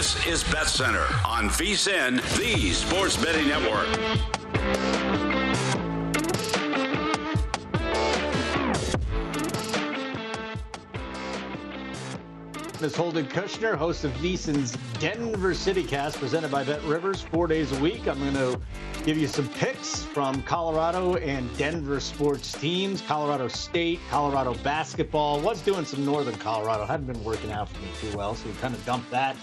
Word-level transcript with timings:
This 0.00 0.26
is 0.26 0.44
Bet 0.44 0.66
Center 0.66 1.04
on 1.26 1.50
VSIN, 1.50 2.22
the 2.38 2.72
Sports 2.72 3.22
Betting 3.22 3.48
Network. 3.48 3.86
Ms. 12.80 12.96
Holden 12.96 13.26
Kushner, 13.26 13.76
host 13.76 14.04
of 14.04 14.12
VSIN's 14.12 14.74
Denver 14.98 15.52
City 15.52 15.84
Cast, 15.84 16.16
presented 16.16 16.50
by 16.50 16.64
Bet 16.64 16.82
Rivers, 16.84 17.20
four 17.20 17.46
days 17.46 17.70
a 17.70 17.80
week. 17.82 18.08
I'm 18.08 18.18
going 18.20 18.32
to 18.32 18.58
give 19.04 19.18
you 19.18 19.28
some 19.28 19.50
picks 19.50 20.02
from 20.02 20.42
Colorado 20.44 21.16
and 21.16 21.54
Denver 21.58 22.00
sports 22.00 22.52
teams. 22.52 23.02
Colorado 23.02 23.48
State, 23.48 24.00
Colorado 24.08 24.54
basketball. 24.64 25.42
Was 25.42 25.60
doing 25.60 25.84
some 25.84 26.06
Northern 26.06 26.36
Colorado. 26.36 26.86
Hadn't 26.86 27.04
been 27.04 27.22
working 27.22 27.52
out 27.52 27.68
for 27.68 27.78
me 27.82 27.90
too 28.00 28.16
well, 28.16 28.34
so 28.34 28.48
we 28.48 28.54
kind 28.54 28.74
of 28.74 28.82
dumped 28.86 29.10
that. 29.10 29.36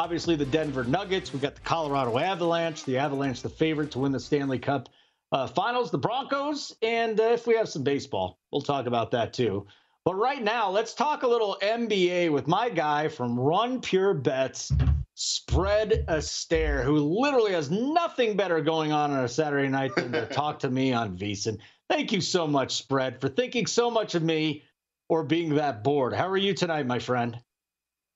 Obviously, 0.00 0.34
the 0.34 0.46
Denver 0.46 0.82
Nuggets. 0.82 1.30
We 1.30 1.40
got 1.40 1.56
the 1.56 1.60
Colorado 1.60 2.18
Avalanche. 2.18 2.84
The 2.84 2.96
Avalanche, 2.96 3.42
the 3.42 3.50
favorite 3.50 3.90
to 3.90 3.98
win 3.98 4.12
the 4.12 4.18
Stanley 4.18 4.58
Cup 4.58 4.88
uh, 5.30 5.46
Finals. 5.46 5.90
The 5.90 5.98
Broncos, 5.98 6.74
and 6.80 7.20
uh, 7.20 7.24
if 7.24 7.46
we 7.46 7.54
have 7.56 7.68
some 7.68 7.82
baseball, 7.82 8.38
we'll 8.50 8.62
talk 8.62 8.86
about 8.86 9.10
that 9.10 9.34
too. 9.34 9.66
But 10.06 10.14
right 10.14 10.42
now, 10.42 10.70
let's 10.70 10.94
talk 10.94 11.22
a 11.22 11.28
little 11.28 11.58
NBA 11.60 12.32
with 12.32 12.46
my 12.46 12.70
guy 12.70 13.08
from 13.08 13.38
Run 13.38 13.82
Pure 13.82 14.14
Bets, 14.14 14.72
Spread 15.16 16.06
Astaire, 16.08 16.82
who 16.82 16.96
literally 16.96 17.52
has 17.52 17.70
nothing 17.70 18.38
better 18.38 18.62
going 18.62 18.92
on 18.92 19.10
on 19.10 19.24
a 19.24 19.28
Saturday 19.28 19.68
night 19.68 19.94
than 19.96 20.12
to 20.12 20.24
talk 20.32 20.60
to 20.60 20.70
me 20.70 20.94
on 20.94 21.18
VSIN. 21.18 21.58
Thank 21.90 22.10
you 22.10 22.22
so 22.22 22.46
much, 22.46 22.74
Spread, 22.74 23.20
for 23.20 23.28
thinking 23.28 23.66
so 23.66 23.90
much 23.90 24.14
of 24.14 24.22
me 24.22 24.64
or 25.10 25.24
being 25.24 25.56
that 25.56 25.84
bored. 25.84 26.14
How 26.14 26.30
are 26.30 26.38
you 26.38 26.54
tonight, 26.54 26.86
my 26.86 27.00
friend? 27.00 27.38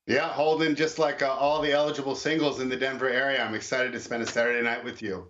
Yeah, 0.06 0.28
Holden, 0.28 0.74
just 0.74 0.98
like 0.98 1.22
uh, 1.22 1.30
all 1.30 1.62
the 1.62 1.72
eligible 1.72 2.14
singles 2.14 2.60
in 2.60 2.68
the 2.68 2.76
Denver 2.76 3.08
area, 3.08 3.42
I'm 3.42 3.54
excited 3.54 3.92
to 3.92 4.00
spend 4.00 4.22
a 4.22 4.26
Saturday 4.26 4.62
night 4.62 4.84
with 4.84 5.02
you. 5.02 5.28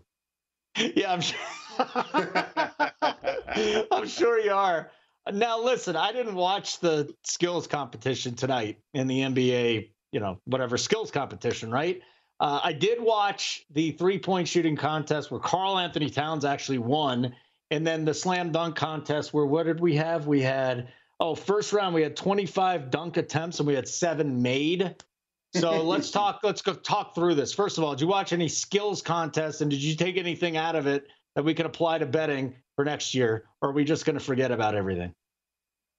Yeah, 0.97 1.13
I'm 1.13 1.21
sure. 1.21 1.39
I'm 3.93 4.09
sure 4.09 4.41
you 4.41 4.53
are. 4.53 4.91
Now, 5.33 5.63
listen, 5.63 5.95
I 5.95 6.11
didn't 6.13 6.35
watch 6.35 6.81
the 6.81 7.15
skills 7.23 7.69
competition 7.69 8.35
tonight 8.35 8.81
in 8.93 9.07
the 9.07 9.21
NBA, 9.21 9.91
you 10.11 10.19
know, 10.19 10.41
whatever 10.47 10.77
skills 10.77 11.13
competition, 11.13 11.71
right? 11.71 12.03
Uh, 12.41 12.59
I 12.63 12.73
did 12.73 13.01
watch 13.01 13.65
the 13.71 13.93
three 13.93 14.19
point 14.19 14.49
shooting 14.49 14.77
contest 14.77 15.31
where 15.31 15.41
Karl-Anthony 15.41 16.11
Towns 16.11 16.45
actually 16.45 16.79
won. 16.79 17.35
And 17.71 17.87
then 17.87 18.05
the 18.05 18.13
slam 18.13 18.53
dunk 18.53 18.77
contest 18.77 19.33
where 19.33 19.47
what 19.47 19.65
did 19.67 19.81
we 19.81 19.97
have? 19.97 20.27
We 20.27 20.43
had, 20.43 20.89
oh, 21.21 21.35
first 21.35 21.73
round, 21.73 21.95
we 21.95 22.03
had 22.03 22.17
25 22.17 22.91
dunk 22.91 23.17
attempts 23.17 23.59
and 23.59 23.67
we 23.67 23.75
had 23.75 23.89
seven 23.89 24.43
made. 24.43 24.97
So 25.55 25.83
let's 25.85 26.11
talk, 26.11 26.41
let's 26.43 26.63
go 26.63 26.75
talk 26.75 27.15
through 27.15 27.35
this. 27.35 27.53
First 27.53 27.79
of 27.79 27.85
all, 27.85 27.93
did 27.93 28.03
you 28.03 28.09
watch 28.09 28.33
any 28.33 28.49
skills 28.49 29.03
contests 29.03 29.61
and 29.61 29.71
did 29.71 29.83
you 29.83 29.97
take 29.97 30.17
anything 30.17 30.57
out 30.57 30.77
of 30.77 30.87
it 30.87 31.07
that 31.37 31.45
we 31.45 31.55
can 31.55 31.67
apply 31.67 31.99
to 31.99 32.07
betting 32.07 32.55
for 32.77 32.85
next 32.85 33.15
year? 33.15 33.45
Or 33.63 33.71
are 33.71 33.73
we 33.73 33.85
just 33.85 34.05
going 34.05 34.19
to 34.19 34.25
forget 34.25 34.51
about 34.51 34.75
everything? 34.75 35.13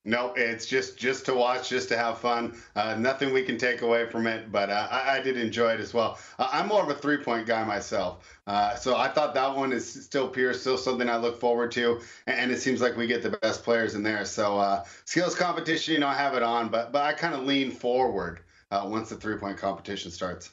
No, 0.08 0.34
it's 0.36 0.68
just 0.68 0.98
just 0.98 1.26
to 1.26 1.34
watch, 1.34 1.68
just 1.68 1.90
to 1.90 1.98
have 1.98 2.20
fun. 2.20 2.56
Uh, 2.76 2.94
nothing 2.94 3.34
we 3.34 3.42
can 3.42 3.58
take 3.58 3.82
away 3.82 4.08
from 4.08 4.28
it, 4.28 4.52
but 4.52 4.70
uh, 4.70 4.88
I, 4.92 5.18
I, 5.18 5.22
did 5.22 5.36
enjoy 5.36 5.74
it 5.74 5.80
as 5.80 5.96
well. 5.96 6.20
Uh, 6.38 6.48
I'm 6.52 6.68
more 6.68 6.84
of 6.84 6.90
a 6.90 6.94
three 6.94 7.18
point 7.18 7.48
guy 7.48 7.64
myself, 7.64 8.40
uh, 8.46 8.76
so 8.76 8.96
I 8.96 9.08
thought 9.08 9.34
that 9.34 9.56
one 9.56 9.74
is 9.74 10.06
still 10.06 10.28
pure, 10.28 10.54
still 10.54 10.78
something 10.78 11.10
I 11.10 11.18
look 11.18 11.40
forward 11.40 11.72
to, 11.72 12.02
and 12.28 12.52
it 12.52 12.62
seems 12.62 12.82
like 12.82 12.96
we 12.96 13.08
get 13.08 13.24
the 13.24 13.32
best 13.32 13.64
players 13.64 13.96
in 13.96 14.04
there. 14.04 14.26
So 14.26 14.60
uh, 14.60 14.86
skills 15.06 15.34
competition, 15.34 15.96
you 15.96 16.00
know, 16.00 16.08
I 16.08 16.14
have 16.14 16.36
it 16.36 16.44
on, 16.44 16.70
but 16.70 16.92
but 16.92 17.02
I 17.02 17.14
kind 17.14 17.34
of 17.34 17.44
lean 17.44 17.72
forward 17.72 18.42
uh, 18.70 18.86
once 18.88 19.10
the 19.10 19.16
three 19.16 19.38
point 19.38 19.58
competition 19.58 20.12
starts. 20.12 20.52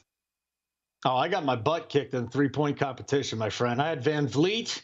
Oh, 1.05 1.15
I 1.15 1.27
got 1.27 1.45
my 1.45 1.57
butt 1.57 1.89
kicked 1.89 2.15
in 2.15 2.27
three 2.27 2.49
point 2.49 2.79
competition, 2.79 3.37
my 3.37 3.51
friend. 3.51 3.79
I 3.79 3.89
had 3.89 4.03
VanVleet 4.03 4.81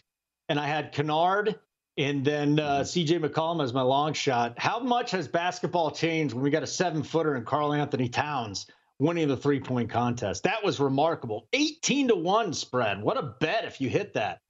and 0.47 0.59
I 0.59 0.68
had 0.68 0.91
Kennard 0.91 1.56
and 1.97 2.23
then 2.23 2.59
uh, 2.59 2.81
mm-hmm. 2.81 2.83
CJ 2.83 3.23
McCollum 3.25 3.63
as 3.63 3.73
my 3.73 3.81
long 3.81 4.13
shot. 4.13 4.57
How 4.57 4.79
much 4.79 5.11
has 5.11 5.27
basketball 5.27 5.91
changed 5.91 6.33
when 6.33 6.44
we 6.44 6.50
got 6.50 6.63
a 6.63 6.67
seven 6.67 7.03
footer 7.03 7.35
in 7.35 7.44
Karl-Anthony 7.44 8.09
Towns 8.09 8.67
winning 9.00 9.27
the 9.27 9.38
three 9.38 9.59
point 9.59 9.89
contest? 9.89 10.44
That 10.44 10.63
was 10.63 10.79
remarkable. 10.79 11.47
18 11.53 12.09
to 12.09 12.16
1 12.16 12.53
spread. 12.53 13.01
What 13.01 13.17
a 13.17 13.35
bet 13.39 13.66
if 13.66 13.81
you 13.81 13.89
hit 13.89 14.13
that. 14.13 14.41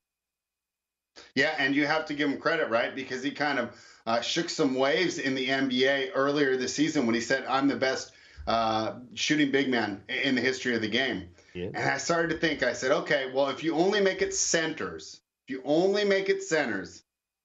Yeah, 1.34 1.54
and 1.58 1.74
you 1.74 1.86
have 1.86 2.06
to 2.06 2.14
give 2.14 2.30
him 2.30 2.38
credit, 2.38 2.70
right? 2.70 2.94
Because 2.94 3.22
he 3.22 3.30
kind 3.30 3.58
of 3.58 3.76
uh, 4.06 4.20
shook 4.20 4.48
some 4.48 4.74
waves 4.74 5.18
in 5.18 5.34
the 5.34 5.48
NBA 5.48 6.10
earlier 6.14 6.56
this 6.56 6.74
season 6.74 7.06
when 7.06 7.14
he 7.14 7.20
said, 7.20 7.44
I'm 7.48 7.68
the 7.68 7.76
best 7.76 8.12
uh, 8.46 8.94
shooting 9.14 9.50
big 9.50 9.68
man 9.68 10.02
in 10.08 10.34
the 10.34 10.40
history 10.40 10.74
of 10.74 10.82
the 10.82 10.88
game. 10.88 11.28
Yeah. 11.54 11.66
And 11.74 11.78
I 11.78 11.98
started 11.98 12.30
to 12.30 12.38
think, 12.38 12.62
I 12.62 12.72
said, 12.72 12.92
okay, 12.92 13.30
well, 13.34 13.48
if 13.48 13.62
you 13.64 13.74
only 13.74 14.00
make 14.00 14.22
it 14.22 14.34
centers, 14.34 15.20
if 15.46 15.54
you 15.54 15.62
only 15.64 16.04
make 16.04 16.28
it 16.28 16.42
centers, 16.42 17.02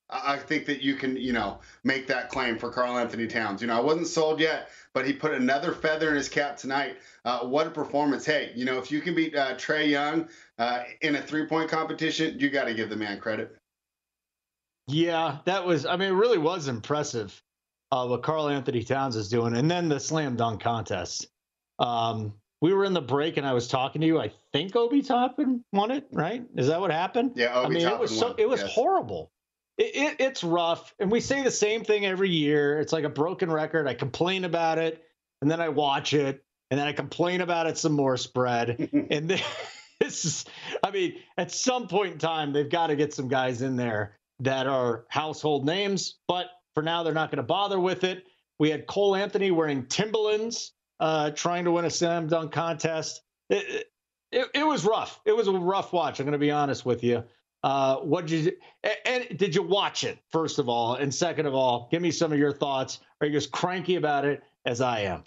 I 0.09 0.37
think 0.37 0.65
that 0.67 0.81
you 0.81 0.95
can, 0.95 1.17
you 1.17 1.33
know, 1.33 1.59
make 1.83 2.07
that 2.07 2.29
claim 2.29 2.59
for 2.59 2.69
Karl-Anthony 2.69 3.27
Towns. 3.27 3.61
You 3.61 3.67
know, 3.67 3.77
I 3.77 3.81
wasn't 3.81 4.07
sold 4.07 4.39
yet, 4.39 4.69
but 4.93 5.05
he 5.05 5.13
put 5.13 5.33
another 5.33 5.73
feather 5.73 6.09
in 6.09 6.15
his 6.15 6.29
cap 6.29 6.57
tonight. 6.57 6.97
Uh, 7.23 7.39
what 7.39 7.65
a 7.65 7.71
performance! 7.71 8.25
Hey, 8.25 8.51
you 8.55 8.65
know, 8.65 8.77
if 8.77 8.91
you 8.91 9.01
can 9.01 9.15
beat 9.15 9.35
uh, 9.35 9.55
Trae 9.55 9.89
Young 9.89 10.29
uh, 10.59 10.83
in 11.01 11.15
a 11.15 11.21
three-point 11.21 11.69
competition, 11.69 12.39
you 12.39 12.49
got 12.49 12.65
to 12.65 12.75
give 12.75 12.89
the 12.89 12.95
man 12.95 13.19
credit. 13.19 13.57
Yeah, 14.87 15.39
that 15.45 15.65
was. 15.65 15.87
I 15.87 15.95
mean, 15.95 16.09
it 16.09 16.15
really 16.15 16.37
was 16.37 16.67
impressive 16.67 17.41
uh, 17.91 18.05
what 18.05 18.21
Karl-Anthony 18.21 18.83
Towns 18.83 19.15
is 19.15 19.27
doing, 19.27 19.55
and 19.55 19.69
then 19.69 19.89
the 19.89 19.99
slam 19.99 20.35
dunk 20.35 20.61
contest. 20.61 21.27
Um, 21.79 22.33
we 22.61 22.73
were 22.73 22.85
in 22.85 22.93
the 22.93 23.01
break, 23.01 23.37
and 23.37 23.45
I 23.45 23.53
was 23.53 23.67
talking 23.67 24.01
to 24.01 24.07
you. 24.07 24.19
I 24.19 24.31
think 24.53 24.75
Obi 24.75 25.01
Toppin 25.01 25.63
won 25.73 25.89
it, 25.89 26.07
right? 26.11 26.43
Is 26.55 26.67
that 26.67 26.79
what 26.79 26.91
happened? 26.91 27.31
Yeah, 27.35 27.55
Obi 27.55 27.65
I 27.65 27.69
mean, 27.69 27.83
Toppin 27.83 27.97
it 27.97 28.01
was 28.01 28.19
so. 28.19 28.27
Won. 28.27 28.35
It 28.37 28.47
was 28.47 28.61
yes. 28.61 28.71
horrible 28.71 29.31
it, 29.77 29.95
it, 29.95 30.15
it's 30.19 30.43
rough. 30.43 30.93
And 30.99 31.11
we 31.11 31.19
say 31.19 31.43
the 31.43 31.51
same 31.51 31.83
thing 31.83 32.05
every 32.05 32.29
year. 32.29 32.79
It's 32.79 32.93
like 32.93 33.03
a 33.03 33.09
broken 33.09 33.51
record. 33.51 33.87
I 33.87 33.93
complain 33.93 34.45
about 34.45 34.77
it 34.77 35.03
and 35.41 35.49
then 35.49 35.61
I 35.61 35.69
watch 35.69 36.13
it 36.13 36.43
and 36.71 36.79
then 36.79 36.87
I 36.87 36.93
complain 36.93 37.41
about 37.41 37.67
it 37.67 37.77
some 37.77 37.93
more 37.93 38.17
spread. 38.17 38.89
and 39.09 39.29
then, 39.29 39.41
this 39.99 40.25
is, 40.25 40.45
I 40.83 40.91
mean, 40.91 41.15
at 41.37 41.51
some 41.51 41.87
point 41.87 42.13
in 42.13 42.19
time, 42.19 42.53
they've 42.53 42.69
got 42.69 42.87
to 42.87 42.95
get 42.95 43.13
some 43.13 43.27
guys 43.27 43.61
in 43.61 43.75
there 43.75 44.17
that 44.39 44.67
are 44.67 45.05
household 45.09 45.65
names. 45.65 46.15
But 46.27 46.47
for 46.73 46.83
now, 46.83 47.03
they're 47.03 47.13
not 47.13 47.31
going 47.31 47.37
to 47.37 47.43
bother 47.43 47.79
with 47.79 48.03
it. 48.03 48.25
We 48.59 48.69
had 48.69 48.87
Cole 48.87 49.15
Anthony 49.15 49.51
wearing 49.51 49.85
Timberlands, 49.87 50.71
uh, 50.99 51.31
trying 51.31 51.65
to 51.65 51.71
win 51.71 51.85
a 51.85 51.89
slam 51.89 52.27
dunk 52.27 52.51
contest. 52.51 53.21
It, 53.49 53.89
it, 54.31 54.47
it 54.53 54.63
was 54.65 54.85
rough. 54.85 55.19
It 55.25 55.35
was 55.35 55.47
a 55.47 55.51
rough 55.51 55.93
watch. 55.93 56.19
I'm 56.19 56.25
going 56.25 56.33
to 56.33 56.37
be 56.37 56.51
honest 56.51 56.85
with 56.85 57.03
you. 57.03 57.23
Uh, 57.65 57.97
what 58.01 58.27
did 58.27 58.45
you 58.45 58.51
and 59.05 59.39
did 59.39 59.55
you 59.55 59.63
watch 59.63 60.03
it 60.03 60.19
first 60.31 60.59
of 60.59 60.69
all, 60.69 60.93
and 60.93 61.13
second 61.13 61.47
of 61.47 61.55
all, 61.55 61.87
give 61.89 61.99
me 61.99 62.11
some 62.11 62.31
of 62.31 62.37
your 62.37 62.53
thoughts. 62.53 62.99
Are 63.21 63.25
you 63.25 63.37
as 63.37 63.47
cranky 63.47 63.95
about 63.95 64.23
it 64.23 64.43
as 64.67 64.81
I 64.81 64.99
am? 64.99 65.23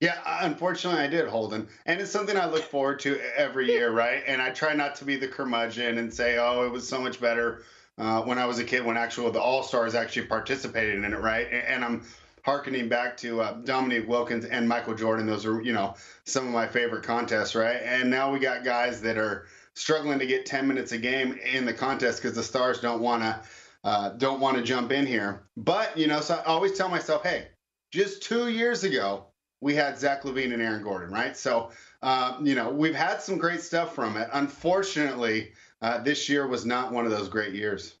Yeah, 0.00 0.20
unfortunately, 0.24 1.00
I 1.00 1.08
did, 1.08 1.26
Holden, 1.26 1.66
and 1.86 2.00
it's 2.00 2.12
something 2.12 2.36
I 2.36 2.46
look 2.46 2.62
forward 2.62 3.00
to 3.00 3.18
every 3.36 3.66
year, 3.66 3.90
right? 3.90 4.22
And 4.24 4.40
I 4.40 4.50
try 4.50 4.72
not 4.74 4.94
to 4.96 5.04
be 5.04 5.16
the 5.16 5.26
curmudgeon 5.26 5.98
and 5.98 6.14
say, 6.14 6.38
"Oh, 6.38 6.64
it 6.64 6.70
was 6.70 6.88
so 6.88 7.00
much 7.00 7.20
better 7.20 7.64
uh, 7.98 8.22
when 8.22 8.38
I 8.38 8.46
was 8.46 8.60
a 8.60 8.64
kid 8.64 8.84
when 8.84 8.96
actual 8.96 9.32
the 9.32 9.40
All 9.40 9.64
Stars 9.64 9.96
actually 9.96 10.26
participated 10.26 10.94
in 10.94 11.12
it, 11.12 11.18
right?" 11.18 11.48
And, 11.50 11.66
and 11.66 11.84
I'm 11.84 12.06
harkening 12.44 12.88
back 12.88 13.16
to 13.16 13.40
uh, 13.40 13.52
Dominique 13.64 14.08
Wilkins 14.08 14.44
and 14.44 14.68
Michael 14.68 14.94
Jordan. 14.94 15.26
Those 15.26 15.44
are, 15.44 15.60
you 15.60 15.72
know, 15.72 15.96
some 16.22 16.46
of 16.46 16.52
my 16.52 16.68
favorite 16.68 17.02
contests, 17.02 17.56
right? 17.56 17.80
And 17.82 18.10
now 18.10 18.32
we 18.32 18.38
got 18.38 18.64
guys 18.64 19.00
that 19.02 19.18
are 19.18 19.46
struggling 19.74 20.18
to 20.18 20.26
get 20.26 20.46
10 20.46 20.66
minutes 20.66 20.92
a 20.92 20.98
game 20.98 21.38
in 21.52 21.64
the 21.64 21.72
contest 21.72 22.22
because 22.22 22.36
the 22.36 22.42
stars 22.42 22.80
don't 22.80 23.00
want 23.00 23.22
to 23.22 23.40
uh, 23.84 24.10
don't 24.10 24.38
want 24.40 24.56
to 24.56 24.62
jump 24.62 24.92
in 24.92 25.06
here. 25.06 25.44
But 25.56 25.96
you 25.96 26.06
know, 26.06 26.20
so 26.20 26.36
I 26.36 26.44
always 26.44 26.76
tell 26.76 26.88
myself, 26.88 27.24
hey, 27.24 27.48
just 27.90 28.22
two 28.22 28.48
years 28.48 28.84
ago 28.84 29.26
we 29.60 29.74
had 29.74 29.98
Zach 29.98 30.22
LaVine 30.22 30.52
and 30.52 30.62
Aaron 30.62 30.82
Gordon, 30.82 31.12
right? 31.12 31.36
So 31.36 31.70
uh, 32.02 32.38
you 32.42 32.54
know, 32.54 32.70
we've 32.70 32.94
had 32.94 33.20
some 33.20 33.38
great 33.38 33.60
stuff 33.60 33.94
from 33.94 34.16
it. 34.16 34.28
Unfortunately, 34.32 35.52
uh, 35.80 36.02
this 36.02 36.28
year 36.28 36.46
was 36.46 36.64
not 36.64 36.92
one 36.92 37.04
of 37.04 37.10
those 37.10 37.28
great 37.28 37.54
years. 37.54 37.96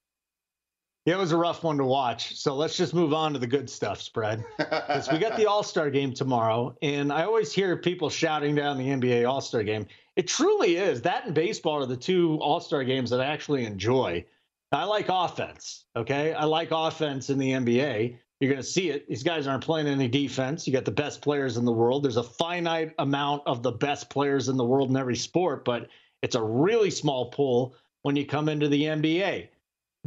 Yeah, 1.04 1.14
it 1.14 1.18
was 1.18 1.32
a 1.32 1.36
rough 1.36 1.64
one 1.64 1.78
to 1.78 1.84
watch. 1.84 2.36
So 2.36 2.54
let's 2.54 2.76
just 2.76 2.94
move 2.94 3.12
on 3.12 3.32
to 3.32 3.40
the 3.40 3.46
good 3.46 3.68
stuff, 3.68 4.00
spread. 4.00 4.44
Because 4.56 5.10
we 5.10 5.18
got 5.18 5.36
the 5.36 5.46
All 5.48 5.64
Star 5.64 5.90
game 5.90 6.14
tomorrow. 6.14 6.76
And 6.80 7.12
I 7.12 7.24
always 7.24 7.52
hear 7.52 7.76
people 7.76 8.08
shouting 8.08 8.54
down 8.54 8.78
the 8.78 8.86
NBA 8.86 9.28
All 9.28 9.40
Star 9.40 9.64
game. 9.64 9.86
It 10.16 10.28
truly 10.28 10.76
is. 10.76 11.02
That 11.02 11.26
and 11.26 11.34
baseball 11.34 11.82
are 11.82 11.86
the 11.86 11.96
two 11.96 12.38
All 12.40 12.60
Star 12.60 12.84
games 12.84 13.10
that 13.10 13.20
I 13.20 13.26
actually 13.26 13.64
enjoy. 13.64 14.24
I 14.72 14.84
like 14.84 15.08
offense. 15.08 15.84
Okay. 15.96 16.32
I 16.32 16.44
like 16.44 16.70
offense 16.70 17.30
in 17.30 17.38
the 17.38 17.50
NBA. 17.50 18.16
You're 18.40 18.50
going 18.50 18.62
to 18.62 18.68
see 18.68 18.90
it. 18.90 19.08
These 19.08 19.22
guys 19.22 19.46
aren't 19.46 19.62
playing 19.62 19.86
any 19.86 20.08
defense. 20.08 20.66
You 20.66 20.72
got 20.72 20.84
the 20.84 20.90
best 20.90 21.22
players 21.22 21.56
in 21.56 21.64
the 21.64 21.72
world. 21.72 22.02
There's 22.02 22.16
a 22.16 22.22
finite 22.22 22.92
amount 22.98 23.42
of 23.46 23.62
the 23.62 23.70
best 23.70 24.10
players 24.10 24.48
in 24.48 24.56
the 24.56 24.64
world 24.64 24.90
in 24.90 24.96
every 24.96 25.16
sport, 25.16 25.64
but 25.64 25.88
it's 26.22 26.34
a 26.34 26.42
really 26.42 26.90
small 26.90 27.30
pool 27.30 27.76
when 28.02 28.16
you 28.16 28.26
come 28.26 28.48
into 28.48 28.68
the 28.68 28.82
NBA. 28.82 29.48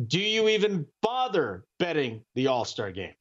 Do 0.07 0.19
you 0.19 0.49
even 0.49 0.85
bother 1.01 1.65
betting 1.79 2.23
the 2.33 2.47
All 2.47 2.65
Star 2.65 2.91
game? 2.91 3.13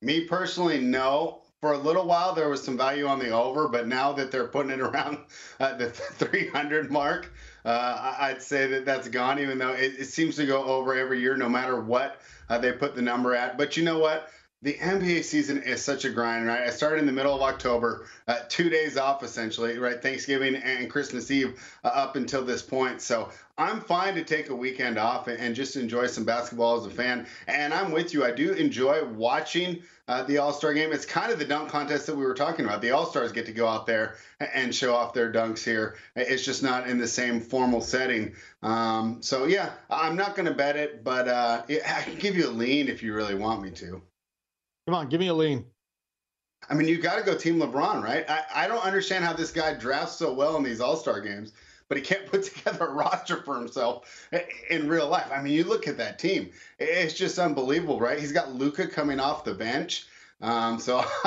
Me 0.00 0.26
personally, 0.26 0.80
no. 0.80 1.42
For 1.62 1.74
a 1.74 1.78
little 1.78 2.06
while, 2.06 2.34
there 2.34 2.48
was 2.48 2.60
some 2.60 2.76
value 2.76 3.06
on 3.06 3.20
the 3.20 3.30
over, 3.30 3.68
but 3.68 3.86
now 3.86 4.12
that 4.14 4.32
they're 4.32 4.48
putting 4.48 4.72
it 4.72 4.80
around 4.80 5.18
uh, 5.60 5.76
the 5.76 5.90
300 5.90 6.90
mark, 6.90 7.30
uh, 7.64 8.16
I'd 8.18 8.42
say 8.42 8.66
that 8.66 8.84
that's 8.84 9.06
gone, 9.06 9.38
even 9.38 9.58
though 9.58 9.70
it, 9.70 9.94
it, 9.96 10.06
seems 10.06 10.34
to 10.36 10.44
go 10.44 10.64
over 10.64 10.92
every 10.92 11.20
year, 11.20 11.36
no 11.36 11.48
matter 11.48 11.80
what 11.80 12.20
uh, 12.48 12.58
they 12.58 12.72
put 12.72 12.96
the 12.96 13.02
number 13.02 13.36
at. 13.36 13.56
But 13.56 13.76
you 13.76 13.84
know 13.84 14.00
what? 14.00 14.28
The 14.62 14.74
NBA 14.74 15.24
season 15.24 15.60
is 15.64 15.82
such 15.82 16.04
a 16.04 16.10
grind, 16.10 16.46
right? 16.46 16.62
I 16.62 16.70
started 16.70 17.00
in 17.00 17.06
the 17.06 17.12
middle 17.12 17.34
of 17.34 17.42
October, 17.42 18.06
uh, 18.28 18.42
two 18.48 18.70
days 18.70 18.96
off 18.96 19.24
essentially, 19.24 19.76
right? 19.76 20.00
Thanksgiving 20.00 20.54
and 20.54 20.88
Christmas 20.88 21.32
Eve 21.32 21.60
uh, 21.82 21.88
up 21.88 22.14
until 22.14 22.44
this 22.44 22.62
point. 22.62 23.02
So 23.02 23.30
I'm 23.58 23.80
fine 23.80 24.14
to 24.14 24.22
take 24.22 24.50
a 24.50 24.54
weekend 24.54 24.98
off 24.98 25.26
and, 25.26 25.56
just 25.56 25.74
enjoy 25.74 26.06
some 26.06 26.22
basketball 26.22 26.78
as 26.78 26.86
a 26.86 26.90
fan. 26.90 27.26
And 27.48 27.74
I'm 27.74 27.90
with 27.90 28.14
you. 28.14 28.24
I 28.24 28.30
do 28.30 28.52
enjoy 28.52 29.04
watching 29.04 29.82
uh, 30.06 30.22
the 30.22 30.38
All 30.38 30.52
Star 30.52 30.72
game. 30.72 30.92
It's 30.92 31.06
kind 31.06 31.32
of 31.32 31.40
the 31.40 31.44
dunk 31.44 31.68
contest 31.68 32.06
that 32.06 32.14
we 32.14 32.24
were 32.24 32.32
talking 32.32 32.64
about. 32.64 32.82
The 32.82 32.92
All 32.92 33.06
Stars 33.06 33.32
get 33.32 33.46
to 33.46 33.52
go 33.52 33.66
out 33.66 33.84
there 33.84 34.14
and 34.38 34.72
show 34.72 34.94
off 34.94 35.12
their 35.12 35.32
dunks 35.32 35.64
here. 35.64 35.96
It's 36.14 36.44
just 36.44 36.62
not 36.62 36.86
in 36.86 36.98
the 36.98 37.08
same 37.08 37.40
formal 37.40 37.80
setting. 37.80 38.36
Um, 38.62 39.22
so, 39.22 39.46
yeah, 39.46 39.72
I'm 39.90 40.14
not 40.14 40.36
going 40.36 40.46
to 40.46 40.54
bet 40.54 40.76
it, 40.76 41.02
but 41.02 41.26
uh, 41.26 41.62
I 41.68 42.02
can 42.02 42.14
give 42.14 42.36
you 42.36 42.48
a 42.48 42.52
lean 42.52 42.86
if 42.86 43.02
you 43.02 43.12
really 43.12 43.34
want 43.34 43.60
me 43.60 43.72
to. 43.72 44.00
Come 44.86 44.94
on, 44.94 45.08
give 45.08 45.20
me 45.20 45.28
a 45.28 45.34
lean. 45.34 45.64
I 46.68 46.74
mean, 46.74 46.88
you 46.88 46.98
got 46.98 47.16
to 47.16 47.24
go 47.24 47.36
Team 47.36 47.60
LeBron, 47.60 48.02
right? 48.02 48.28
I, 48.28 48.44
I 48.54 48.68
don't 48.68 48.84
understand 48.84 49.24
how 49.24 49.32
this 49.32 49.52
guy 49.52 49.74
drafts 49.74 50.16
so 50.16 50.32
well 50.32 50.56
in 50.56 50.62
these 50.62 50.80
All 50.80 50.96
Star 50.96 51.20
games, 51.20 51.52
but 51.88 51.96
he 51.96 52.02
can't 52.02 52.26
put 52.30 52.44
together 52.44 52.86
a 52.86 52.92
roster 52.92 53.42
for 53.42 53.58
himself 53.58 54.28
in 54.70 54.88
real 54.88 55.08
life. 55.08 55.30
I 55.32 55.42
mean, 55.42 55.52
you 55.52 55.64
look 55.64 55.86
at 55.86 55.98
that 55.98 56.18
team; 56.18 56.50
it's 56.78 57.14
just 57.14 57.38
unbelievable, 57.38 58.00
right? 58.00 58.18
He's 58.18 58.32
got 58.32 58.54
Luka 58.54 58.86
coming 58.86 59.20
off 59.20 59.44
the 59.44 59.54
bench. 59.54 60.06
Um, 60.42 60.80
so 60.80 61.04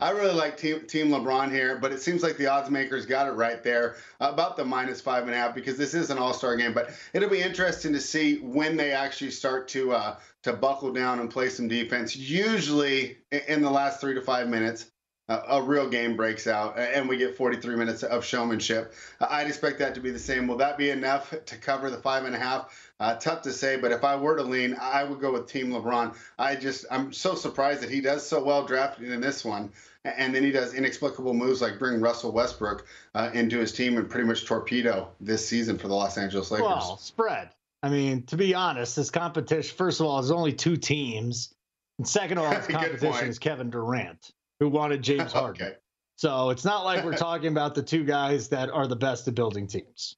I 0.00 0.10
really 0.10 0.34
like 0.34 0.58
team, 0.58 0.86
team 0.86 1.08
LeBron 1.08 1.50
here, 1.50 1.78
but 1.78 1.90
it 1.90 2.02
seems 2.02 2.22
like 2.22 2.36
the 2.36 2.46
odds 2.46 2.70
makers 2.70 3.06
got 3.06 3.26
it 3.26 3.32
right 3.32 3.62
there 3.64 3.96
about 4.20 4.56
the 4.56 4.64
minus 4.64 5.00
five 5.00 5.24
and 5.24 5.32
a 5.32 5.36
half 5.36 5.54
because 5.54 5.78
this 5.78 5.94
is 5.94 6.10
an 6.10 6.18
All 6.18 6.34
Star 6.34 6.54
game. 6.56 6.74
But 6.74 6.90
it'll 7.14 7.30
be 7.30 7.40
interesting 7.40 7.92
to 7.94 8.00
see 8.00 8.36
when 8.36 8.76
they 8.76 8.92
actually 8.92 9.30
start 9.30 9.68
to 9.68 9.92
uh, 9.92 10.16
to 10.42 10.52
buckle 10.52 10.92
down 10.92 11.18
and 11.20 11.30
play 11.30 11.48
some 11.48 11.66
defense. 11.66 12.14
Usually 12.14 13.16
in 13.48 13.62
the 13.62 13.70
last 13.70 14.00
three 14.00 14.14
to 14.14 14.20
five 14.20 14.48
minutes, 14.48 14.91
a 15.28 15.62
real 15.62 15.88
game 15.88 16.16
breaks 16.16 16.46
out 16.46 16.78
and 16.78 17.08
we 17.08 17.16
get 17.16 17.36
43 17.36 17.76
minutes 17.76 18.02
of 18.02 18.24
showmanship. 18.24 18.92
I'd 19.20 19.46
expect 19.46 19.78
that 19.78 19.94
to 19.94 20.00
be 20.00 20.10
the 20.10 20.18
same. 20.18 20.46
Will 20.46 20.56
that 20.56 20.76
be 20.76 20.90
enough 20.90 21.34
to 21.46 21.56
cover 21.56 21.90
the 21.90 21.98
five 21.98 22.24
and 22.24 22.34
a 22.34 22.38
half? 22.38 22.92
Uh, 22.98 23.14
tough 23.14 23.42
to 23.42 23.52
say, 23.52 23.76
but 23.76 23.92
if 23.92 24.04
I 24.04 24.16
were 24.16 24.36
to 24.36 24.42
lean, 24.42 24.76
I 24.80 25.04
would 25.04 25.20
go 25.20 25.32
with 25.32 25.46
Team 25.46 25.70
LeBron. 25.70 26.16
I 26.38 26.56
just, 26.56 26.84
I'm 26.90 27.12
so 27.12 27.34
surprised 27.34 27.82
that 27.82 27.90
he 27.90 28.00
does 28.00 28.26
so 28.26 28.42
well 28.42 28.66
drafted 28.66 29.10
in 29.10 29.20
this 29.20 29.44
one. 29.44 29.70
And 30.04 30.34
then 30.34 30.42
he 30.42 30.50
does 30.50 30.74
inexplicable 30.74 31.32
moves 31.32 31.62
like 31.62 31.78
bring 31.78 32.00
Russell 32.00 32.32
Westbrook 32.32 32.86
uh, 33.14 33.30
into 33.32 33.60
his 33.60 33.72
team 33.72 33.96
and 33.98 34.10
pretty 34.10 34.26
much 34.26 34.46
torpedo 34.46 35.08
this 35.20 35.46
season 35.46 35.78
for 35.78 35.86
the 35.86 35.94
Los 35.94 36.18
Angeles 36.18 36.50
Lakers. 36.50 36.66
Well, 36.66 36.96
spread. 36.96 37.50
I 37.84 37.88
mean, 37.88 38.24
to 38.24 38.36
be 38.36 38.54
honest, 38.54 38.96
this 38.96 39.10
competition, 39.10 39.76
first 39.76 40.00
of 40.00 40.06
all, 40.06 40.18
is 40.18 40.32
only 40.32 40.52
two 40.52 40.76
teams. 40.76 41.54
And 41.98 42.08
second 42.08 42.38
of 42.38 42.44
all, 42.44 42.50
this 42.54 42.66
competition 42.66 43.28
is 43.28 43.38
Kevin 43.38 43.70
Durant 43.70 44.32
who 44.62 44.68
wanted 44.68 45.02
James 45.02 45.32
Harden. 45.32 45.66
okay. 45.66 45.76
So 46.16 46.50
it's 46.50 46.64
not 46.64 46.84
like 46.84 47.04
we're 47.04 47.16
talking 47.16 47.48
about 47.48 47.74
the 47.74 47.82
two 47.82 48.04
guys 48.04 48.48
that 48.50 48.70
are 48.70 48.86
the 48.86 48.96
best 48.96 49.26
at 49.26 49.34
building 49.34 49.66
teams. 49.66 50.16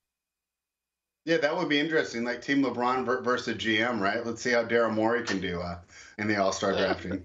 Yeah, 1.25 1.38
that 1.38 1.56
would 1.56 1.70
be 1.70 1.81
interesting. 1.81 2.25
Like 2.25 2.43
Team 2.43 2.62
LeBron 2.62 3.25
versus 3.25 3.56
GM, 3.56 3.99
right? 4.00 4.25
Let's 4.25 4.43
see 4.43 4.50
how 4.50 4.64
Daryl 4.64 4.93
Morey 4.93 5.23
can 5.23 5.41
do 5.41 5.61
uh, 5.61 5.79
in 6.19 6.29
the 6.29 6.37
All 6.37 6.52
Star 6.52 6.73
drafting. 6.76 7.23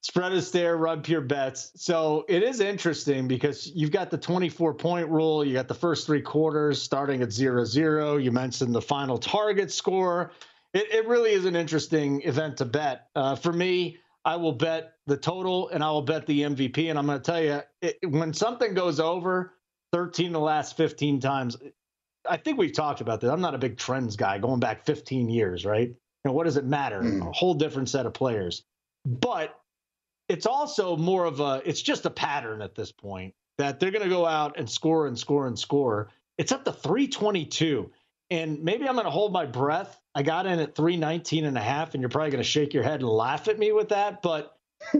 Spread 0.00 0.32
Astaire, 0.32 0.80
run 0.80 1.02
pure 1.02 1.20
bets. 1.20 1.72
So 1.76 2.24
it 2.26 2.42
is 2.42 2.60
interesting 2.60 3.28
because 3.28 3.70
you've 3.74 3.90
got 3.90 4.10
the 4.10 4.16
24 4.16 4.72
point 4.72 5.08
rule. 5.08 5.44
You 5.44 5.52
got 5.52 5.68
the 5.68 5.74
first 5.74 6.06
three 6.06 6.22
quarters 6.22 6.80
starting 6.80 7.20
at 7.20 7.30
zero 7.30 7.66
zero. 7.66 8.16
You 8.16 8.32
mentioned 8.32 8.74
the 8.74 8.80
final 8.80 9.18
target 9.18 9.70
score. 9.70 10.32
It, 10.72 10.90
it 10.90 11.06
really 11.06 11.32
is 11.32 11.44
an 11.44 11.56
interesting 11.56 12.22
event 12.22 12.56
to 12.56 12.64
bet. 12.64 13.08
Uh, 13.14 13.36
for 13.36 13.52
me, 13.52 13.98
I 14.24 14.36
will 14.36 14.52
bet 14.52 14.94
the 15.10 15.16
total 15.16 15.68
and 15.70 15.82
I 15.82 15.90
will 15.90 16.02
bet 16.02 16.24
the 16.26 16.42
MVP. 16.42 16.88
And 16.88 16.98
I'm 16.98 17.06
going 17.06 17.18
to 17.18 17.24
tell 17.24 17.42
you, 17.42 17.60
it, 17.82 17.98
when 18.08 18.32
something 18.32 18.74
goes 18.74 19.00
over 19.00 19.52
13 19.92 20.32
the 20.32 20.38
last 20.40 20.76
15 20.76 21.20
times, 21.20 21.56
I 22.28 22.36
think 22.36 22.58
we've 22.58 22.72
talked 22.72 23.00
about 23.00 23.20
this. 23.20 23.28
I'm 23.28 23.40
not 23.40 23.54
a 23.54 23.58
big 23.58 23.76
trends 23.76 24.14
guy 24.16 24.38
going 24.38 24.60
back 24.60 24.86
15 24.86 25.28
years, 25.28 25.66
right? 25.66 25.88
You 25.88 25.96
know, 26.24 26.32
what 26.32 26.44
does 26.44 26.56
it 26.56 26.64
matter? 26.64 27.02
Mm. 27.02 27.28
A 27.28 27.32
whole 27.32 27.54
different 27.54 27.88
set 27.88 28.06
of 28.06 28.14
players. 28.14 28.62
But 29.04 29.58
it's 30.28 30.46
also 30.46 30.96
more 30.96 31.24
of 31.24 31.40
a, 31.40 31.60
it's 31.64 31.82
just 31.82 32.06
a 32.06 32.10
pattern 32.10 32.62
at 32.62 32.76
this 32.76 32.92
point 32.92 33.34
that 33.58 33.80
they're 33.80 33.90
going 33.90 34.04
to 34.04 34.10
go 34.10 34.26
out 34.26 34.58
and 34.58 34.70
score 34.70 35.08
and 35.08 35.18
score 35.18 35.48
and 35.48 35.58
score. 35.58 36.10
It's 36.38 36.52
up 36.52 36.64
to 36.66 36.72
322. 36.72 37.90
And 38.30 38.62
maybe 38.62 38.86
I'm 38.86 38.94
going 38.94 39.06
to 39.06 39.10
hold 39.10 39.32
my 39.32 39.44
breath 39.44 40.00
I 40.14 40.22
got 40.22 40.46
in 40.46 40.58
at 40.58 40.74
319 40.74 41.44
and 41.44 41.56
a 41.56 41.60
half, 41.60 41.94
and 41.94 42.00
you're 42.00 42.10
probably 42.10 42.30
going 42.30 42.42
to 42.42 42.48
shake 42.48 42.74
your 42.74 42.82
head 42.82 43.00
and 43.00 43.08
laugh 43.08 43.48
at 43.48 43.58
me 43.58 43.72
with 43.72 43.90
that. 43.90 44.22
But 44.22 44.56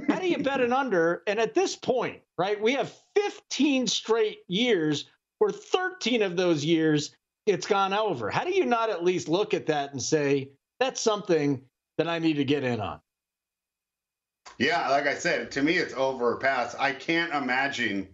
how 0.09 0.19
do 0.19 0.29
you 0.29 0.39
bet 0.39 0.61
an 0.61 0.73
under? 0.73 1.23
And 1.27 1.39
at 1.39 1.55
this 1.55 1.77
point, 1.77 2.21
right, 2.39 2.61
we 2.61 2.73
have 2.75 2.95
15 3.17 3.87
straight 3.87 4.39
years 4.49 5.07
where 5.39 5.51
13 5.51 6.23
of 6.23 6.37
those 6.37 6.65
years 6.65 7.15
it's 7.47 7.67
gone 7.67 7.93
over. 7.93 8.31
How 8.31 8.45
do 8.45 8.53
you 8.53 8.67
not 8.67 8.91
at 8.91 9.05
least 9.05 9.29
look 9.29 9.55
at 9.55 9.67
that 9.67 9.93
and 9.93 10.03
say, 10.03 10.51
that's 10.79 11.01
something 11.01 11.63
that 11.99 12.09
I 12.09 12.19
need 12.19 12.35
to 12.35 12.45
get 12.45 12.65
in 12.65 12.81
on? 12.81 13.01
Yeah, 14.59 14.89
like 14.89 15.07
I 15.07 15.15
said, 15.15 15.51
to 15.53 15.63
me, 15.63 15.77
it's 15.77 15.95
over 15.95 16.33
or 16.33 16.37
pass. 16.37 16.75
I 16.79 16.93
can't 16.93 17.33
imagine 17.33 18.09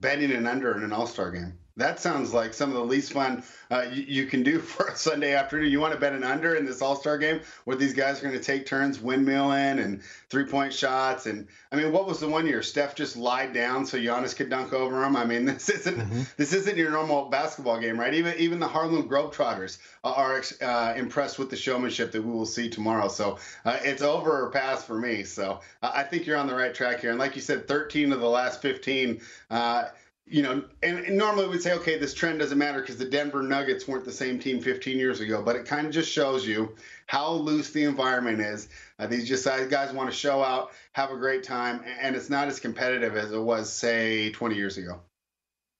betting 0.00 0.30
an 0.30 0.46
under 0.46 0.76
in 0.76 0.82
an 0.82 0.92
All 0.92 1.06
Star 1.06 1.30
game. 1.30 1.54
That 1.76 2.00
sounds 2.00 2.32
like 2.32 2.54
some 2.54 2.70
of 2.70 2.76
the 2.76 2.84
least 2.84 3.12
fun 3.12 3.42
uh, 3.70 3.84
you, 3.92 4.04
you, 4.08 4.26
can 4.26 4.42
do 4.42 4.58
for 4.60 4.86
a 4.86 4.96
Sunday 4.96 5.34
afternoon. 5.34 5.70
You 5.70 5.80
want 5.80 5.92
to 5.92 6.00
bet 6.00 6.14
an 6.14 6.24
under 6.24 6.54
in 6.54 6.64
this 6.64 6.80
All 6.80 6.96
Star 6.96 7.18
game 7.18 7.40
where 7.64 7.76
these 7.76 7.92
guys 7.92 8.18
are 8.18 8.22
going 8.22 8.38
to 8.38 8.42
take 8.42 8.64
turns 8.64 8.98
windmilling 8.98 9.84
and 9.84 10.00
three 10.30 10.44
point 10.44 10.72
shots. 10.72 11.26
And 11.26 11.46
I 11.70 11.76
mean, 11.76 11.92
what 11.92 12.06
was 12.06 12.18
the 12.18 12.28
one 12.28 12.46
year 12.46 12.62
Steph 12.62 12.94
just 12.94 13.16
lied 13.16 13.52
down 13.52 13.84
so 13.84 13.98
Giannis 13.98 14.34
could 14.34 14.48
dunk 14.48 14.72
over 14.72 15.04
him? 15.04 15.16
I 15.16 15.24
mean, 15.24 15.44
this 15.44 15.68
isn't 15.68 15.98
mm-hmm. 15.98 16.22
this 16.36 16.52
isn't 16.54 16.78
your 16.78 16.90
normal 16.90 17.26
basketball 17.26 17.78
game, 17.78 18.00
right? 18.00 18.14
Even 18.14 18.34
even 18.38 18.58
the 18.58 18.68
Harlem 18.68 19.08
Globetrotters 19.08 19.78
are 20.02 20.42
uh, 20.62 20.94
impressed 20.96 21.38
with 21.38 21.50
the 21.50 21.56
showmanship 21.56 22.12
that 22.12 22.22
we 22.22 22.32
will 22.32 22.46
see 22.46 22.70
tomorrow. 22.70 23.08
So 23.08 23.38
uh, 23.64 23.78
it's 23.82 24.02
over 24.02 24.46
or 24.46 24.50
pass 24.50 24.82
for 24.82 24.98
me. 24.98 25.24
So 25.24 25.60
I 25.82 26.04
think 26.04 26.26
you're 26.26 26.38
on 26.38 26.46
the 26.46 26.54
right 26.54 26.74
track 26.74 27.00
here. 27.00 27.10
And 27.10 27.18
like 27.18 27.36
you 27.36 27.42
said, 27.42 27.68
13 27.68 28.12
of 28.12 28.20
the 28.20 28.28
last 28.28 28.62
15 28.62 29.20
uh, 29.50 29.84
you 30.26 30.42
know, 30.42 30.64
and, 30.82 30.98
and, 30.98 31.16
normally 31.16 31.46
we'd 31.46 31.62
say, 31.62 31.72
okay, 31.74 31.98
this 31.98 32.12
trend 32.12 32.40
doesn't 32.40 32.58
matter 32.58 32.80
because 32.80 32.96
the 32.96 33.04
Denver 33.04 33.42
Nuggets 33.42 33.86
weren't 33.86 34.04
the 34.04 34.12
same 34.12 34.40
team 34.40 34.60
15 34.60 34.98
years 34.98 35.20
ago, 35.20 35.40
but 35.40 35.54
it 35.54 35.66
kind 35.66 35.86
of 35.86 35.92
just 35.92 36.10
shows 36.10 36.44
you 36.46 36.74
how 37.06 37.30
loose 37.30 37.70
the 37.70 37.84
environment 37.84 38.40
is. 38.40 38.68
Uh, 38.98 39.06
these 39.06 39.28
just 39.28 39.44
guys 39.44 39.92
want 39.92 40.10
to 40.10 40.16
show 40.16 40.42
out, 40.42 40.72
have 40.92 41.12
a 41.12 41.16
great 41.16 41.44
time, 41.44 41.80
and 42.00 42.16
it's 42.16 42.28
not 42.28 42.48
as 42.48 42.58
competitive 42.58 43.16
as 43.16 43.30
it 43.30 43.38
was, 43.38 43.72
say, 43.72 44.30
20 44.32 44.56
years 44.56 44.78
ago. 44.78 45.00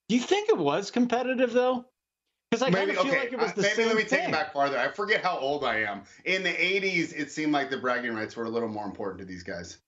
Do 0.09 0.15
you 0.15 0.21
think 0.21 0.49
it 0.49 0.59
was 0.59 0.93
competitive 0.93 1.53
though? 1.53 1.85
Because 2.51 2.63
I 2.63 2.71
maybe, 2.71 2.95
kind 2.95 2.99
of 2.99 3.05
feel 3.05 3.13
okay. 3.13 3.21
like 3.25 3.33
it 3.33 3.39
was 3.41 3.53
the 3.55 3.63
maybe 3.63 3.75
same 3.75 3.87
let 3.89 3.97
me 3.97 4.05
thing. 4.05 4.21
take 4.21 4.29
it 4.29 4.33
back 4.33 4.53
farther. 4.53 4.79
I 4.79 4.89
forget 4.93 5.25
how 5.25 5.37
old 5.37 5.65
I 5.65 5.81
am. 5.81 6.03
In 6.25 6.45
the 6.45 6.51
'80s, 6.51 7.13
it 7.13 7.33
seemed 7.33 7.53
like 7.53 7.71
the 7.71 7.79
bragging 7.79 8.15
rights 8.15 8.37
were 8.37 8.45
a 8.45 8.49
little 8.49 8.69
more 8.69 8.85
important 8.85 9.19
to 9.19 9.25
these 9.25 9.43
guys. 9.43 9.79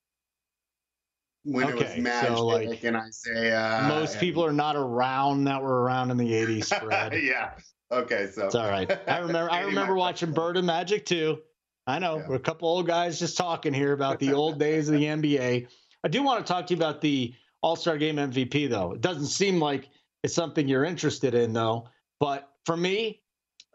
When 1.50 1.66
okay, 1.68 1.84
it 1.86 1.96
was 1.96 2.04
Magic 2.04 2.36
so 2.36 2.46
like, 2.46 2.84
and 2.84 2.96
Isiah. 3.08 3.86
Most 3.88 4.20
people 4.20 4.44
are 4.44 4.52
not 4.52 4.76
around 4.76 5.44
that 5.44 5.62
were 5.62 5.82
around 5.82 6.10
in 6.10 6.18
the 6.18 6.30
'80s. 6.30 6.64
Spread. 6.64 7.14
yeah. 7.22 7.52
Okay, 7.90 8.28
so 8.30 8.46
it's 8.46 8.54
all 8.54 8.68
right. 8.68 8.90
I 9.08 9.18
remember. 9.20 9.50
I 9.50 9.62
remember 9.62 9.94
watching 9.94 10.32
Bird 10.32 10.58
and 10.58 10.66
Magic 10.66 11.06
too. 11.06 11.38
I 11.86 11.98
know 11.98 12.18
yeah. 12.18 12.28
we're 12.28 12.36
a 12.36 12.40
couple 12.40 12.68
old 12.68 12.86
guys 12.86 13.18
just 13.18 13.38
talking 13.38 13.72
here 13.72 13.94
about 13.94 14.18
the 14.18 14.34
old 14.34 14.58
days 14.60 14.90
of 14.90 14.94
the 14.96 15.04
NBA. 15.04 15.68
I 16.04 16.08
do 16.08 16.22
want 16.22 16.46
to 16.46 16.52
talk 16.52 16.66
to 16.66 16.74
you 16.74 16.78
about 16.78 17.00
the 17.00 17.32
All 17.62 17.76
Star 17.76 17.96
Game 17.96 18.16
MVP 18.16 18.68
though. 18.68 18.92
It 18.92 19.00
doesn't 19.00 19.28
seem 19.28 19.58
like 19.58 19.88
it's 20.22 20.34
something 20.34 20.68
you're 20.68 20.84
interested 20.84 21.34
in 21.34 21.54
though. 21.54 21.88
But 22.20 22.46
for 22.66 22.76
me, 22.76 23.22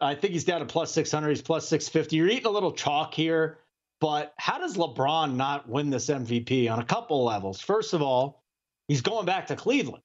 I 0.00 0.14
think 0.14 0.32
he's 0.32 0.44
down 0.44 0.60
to 0.60 0.66
plus 0.66 0.92
600. 0.92 1.28
He's 1.28 1.42
plus 1.42 1.66
650. 1.68 2.14
You're 2.14 2.28
eating 2.28 2.46
a 2.46 2.50
little 2.50 2.72
chalk 2.72 3.14
here. 3.14 3.58
But 4.04 4.34
how 4.36 4.58
does 4.58 4.76
LeBron 4.76 5.34
not 5.36 5.66
win 5.66 5.88
this 5.88 6.10
MVP 6.10 6.70
on 6.70 6.78
a 6.78 6.84
couple 6.84 7.24
levels? 7.24 7.62
First 7.62 7.94
of 7.94 8.02
all, 8.02 8.44
he's 8.86 9.00
going 9.00 9.24
back 9.24 9.46
to 9.46 9.56
Cleveland. 9.56 10.02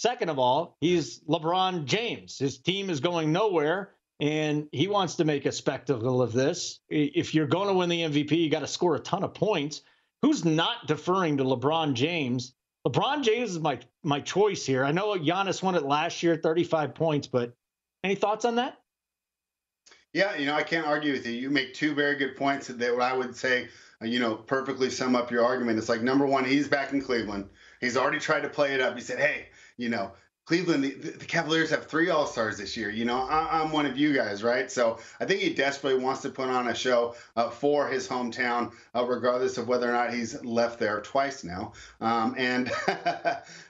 Second 0.00 0.30
of 0.30 0.40
all, 0.40 0.76
he's 0.80 1.20
LeBron 1.28 1.84
James. 1.84 2.36
His 2.40 2.58
team 2.58 2.90
is 2.90 2.98
going 2.98 3.30
nowhere, 3.30 3.94
and 4.18 4.66
he 4.72 4.88
wants 4.88 5.14
to 5.14 5.24
make 5.24 5.46
a 5.46 5.52
spectacle 5.52 6.20
of 6.22 6.32
this. 6.32 6.80
If 6.88 7.36
you're 7.36 7.46
going 7.46 7.68
to 7.68 7.74
win 7.74 7.88
the 7.88 8.00
MVP, 8.00 8.32
you 8.32 8.50
got 8.50 8.60
to 8.60 8.66
score 8.66 8.96
a 8.96 8.98
ton 8.98 9.22
of 9.22 9.32
points. 9.32 9.82
Who's 10.22 10.44
not 10.44 10.88
deferring 10.88 11.36
to 11.36 11.44
LeBron 11.44 11.94
James? 11.94 12.52
LeBron 12.84 13.22
James 13.22 13.50
is 13.50 13.60
my 13.60 13.78
my 14.02 14.18
choice 14.18 14.66
here. 14.66 14.84
I 14.84 14.90
know 14.90 15.14
Giannis 15.14 15.62
won 15.62 15.76
it 15.76 15.84
last 15.84 16.20
year, 16.20 16.34
35 16.34 16.96
points, 16.96 17.28
but 17.28 17.54
any 18.02 18.16
thoughts 18.16 18.44
on 18.44 18.56
that? 18.56 18.78
Yeah, 20.16 20.34
you 20.34 20.46
know, 20.46 20.54
I 20.54 20.62
can't 20.62 20.86
argue 20.86 21.12
with 21.12 21.26
you. 21.26 21.32
You 21.32 21.50
make 21.50 21.74
two 21.74 21.94
very 21.94 22.16
good 22.16 22.36
points 22.36 22.68
that 22.68 22.90
I 22.90 23.12
would 23.12 23.36
say, 23.36 23.68
uh, 24.00 24.06
you 24.06 24.18
know, 24.18 24.34
perfectly 24.34 24.88
sum 24.88 25.14
up 25.14 25.30
your 25.30 25.44
argument. 25.44 25.78
It's 25.78 25.90
like 25.90 26.00
number 26.00 26.24
one, 26.24 26.42
he's 26.42 26.68
back 26.68 26.94
in 26.94 27.02
Cleveland. 27.02 27.50
He's 27.82 27.98
already 27.98 28.18
tried 28.18 28.40
to 28.40 28.48
play 28.48 28.72
it 28.72 28.80
up. 28.80 28.94
He 28.94 29.02
said, 29.02 29.18
hey, 29.18 29.48
you 29.76 29.90
know, 29.90 30.12
Cleveland, 30.46 30.84
the, 30.84 31.10
the, 31.10 31.24
Cavaliers 31.24 31.70
have 31.70 31.86
three 31.86 32.08
All 32.08 32.24
Stars 32.24 32.56
this 32.56 32.76
year. 32.76 32.88
You 32.88 33.04
know, 33.04 33.20
I, 33.22 33.60
am 33.62 33.72
one 33.72 33.84
of 33.84 33.98
you 33.98 34.14
guys, 34.14 34.44
right? 34.44 34.70
So 34.70 35.00
I 35.20 35.24
think 35.24 35.40
he 35.40 35.52
desperately 35.52 36.00
wants 36.00 36.22
to 36.22 36.30
put 36.30 36.48
on 36.48 36.68
a 36.68 36.74
show 36.74 37.16
uh, 37.34 37.50
for 37.50 37.88
his 37.88 38.06
hometown, 38.06 38.70
uh, 38.94 39.04
regardless 39.04 39.58
of 39.58 39.66
whether 39.66 39.88
or 39.88 39.92
not 39.92 40.14
he's 40.14 40.42
left 40.44 40.78
there 40.78 41.00
twice 41.00 41.42
now. 41.42 41.72
Um, 42.00 42.36
and 42.38 42.70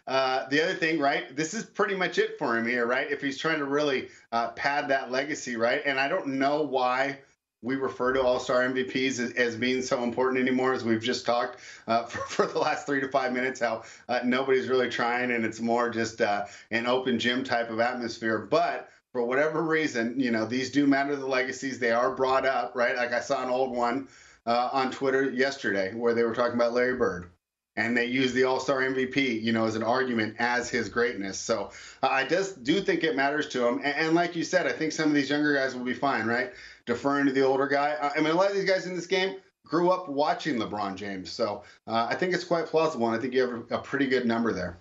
uh, 0.06 0.48
the 0.50 0.62
other 0.62 0.74
thing, 0.74 0.98
right? 1.00 1.34
This 1.34 1.54
is 1.54 1.64
pretty 1.64 1.94
much 1.94 2.18
it 2.18 2.38
for 2.38 2.58
him 2.58 2.66
here, 2.66 2.86
right? 2.86 3.10
If 3.10 3.22
he's 3.22 3.38
trying 3.38 3.58
to 3.60 3.64
really 3.64 4.08
uh, 4.30 4.50
pad 4.50 4.88
that 4.88 5.10
legacy, 5.10 5.56
right? 5.56 5.80
And 5.86 5.98
I 5.98 6.08
don't 6.08 6.26
know 6.26 6.60
why 6.60 7.20
we 7.66 7.74
refer 7.74 8.12
to 8.12 8.22
All 8.22 8.38
Star 8.38 8.62
MVPs 8.62 9.18
as, 9.18 9.32
as, 9.32 9.56
being 9.56 9.82
so 9.82 10.04
important 10.04 10.40
anymore, 10.40 10.72
as 10.72 10.84
we've 10.84 11.02
just 11.02 11.26
talked 11.26 11.58
uh, 11.88 12.04
for, 12.06 12.20
for, 12.20 12.46
the 12.46 12.60
last 12.60 12.86
three 12.86 13.00
to 13.00 13.08
five 13.08 13.32
minutes, 13.32 13.58
how 13.58 13.82
uh, 14.08 14.20
nobody's 14.24 14.68
really 14.68 14.88
trying 14.88 15.32
and 15.32 15.44
it's 15.44 15.60
more 15.60 15.90
just 15.90 16.20
uh, 16.20 16.44
an 16.70 16.86
open 16.86 17.18
gym 17.18 17.42
type 17.42 17.68
of 17.68 17.80
atmosphere. 17.80 18.38
But 18.38 18.88
for 19.10 19.24
whatever 19.24 19.62
reason, 19.62 20.18
you 20.18 20.30
know, 20.30 20.46
these 20.46 20.70
do 20.70 20.86
matter 20.86 21.16
the 21.16 21.26
legacies. 21.26 21.80
They 21.80 21.90
are 21.90 22.14
brought 22.14 22.46
up, 22.46 22.76
right? 22.76 22.96
Like 22.96 23.12
I 23.12 23.20
saw 23.20 23.42
an 23.42 23.50
old 23.50 23.76
one 23.76 24.08
uh, 24.46 24.68
on 24.72 24.92
Twitter 24.92 25.28
yesterday 25.28 25.92
where 25.92 26.14
they 26.14 26.22
were 26.22 26.34
talking 26.34 26.54
about 26.54 26.72
Larry 26.72 26.96
Bird. 26.96 27.30
And 27.78 27.94
they 27.94 28.06
use 28.06 28.32
the 28.32 28.44
All 28.44 28.58
Star 28.58 28.80
MVP, 28.80 29.42
you 29.42 29.52
know, 29.52 29.66
as 29.66 29.74
an 29.74 29.82
argument 29.82 30.36
as 30.38 30.70
his 30.70 30.88
greatness. 30.88 31.38
So 31.38 31.72
uh, 32.02 32.08
I 32.08 32.24
just 32.24 32.64
do 32.64 32.80
think 32.80 33.04
it 33.04 33.16
matters 33.16 33.48
to 33.48 33.66
him. 33.66 33.80
And, 33.84 33.96
and 33.96 34.14
like 34.14 34.34
you 34.34 34.44
said, 34.44 34.66
I 34.66 34.72
think 34.72 34.92
some 34.92 35.08
of 35.08 35.14
these 35.14 35.28
younger 35.28 35.52
guys 35.54 35.74
will 35.74 35.84
be 35.84 35.92
fine, 35.92 36.26
right? 36.26 36.52
Deferring 36.86 37.26
to 37.26 37.32
the 37.32 37.42
older 37.42 37.66
guy. 37.66 37.96
I 38.16 38.20
mean, 38.20 38.30
a 38.30 38.34
lot 38.34 38.50
of 38.50 38.56
these 38.56 38.68
guys 38.68 38.86
in 38.86 38.94
this 38.94 39.06
game 39.06 39.36
grew 39.64 39.90
up 39.90 40.08
watching 40.08 40.56
LeBron 40.56 40.94
James, 40.94 41.30
so 41.30 41.64
uh, 41.86 42.06
I 42.08 42.14
think 42.14 42.32
it's 42.32 42.44
quite 42.44 42.66
plausible, 42.66 43.08
and 43.08 43.16
I 43.16 43.20
think 43.20 43.34
you 43.34 43.40
have 43.40 43.70
a 43.70 43.78
pretty 43.78 44.06
good 44.06 44.24
number 44.24 44.52
there. 44.52 44.78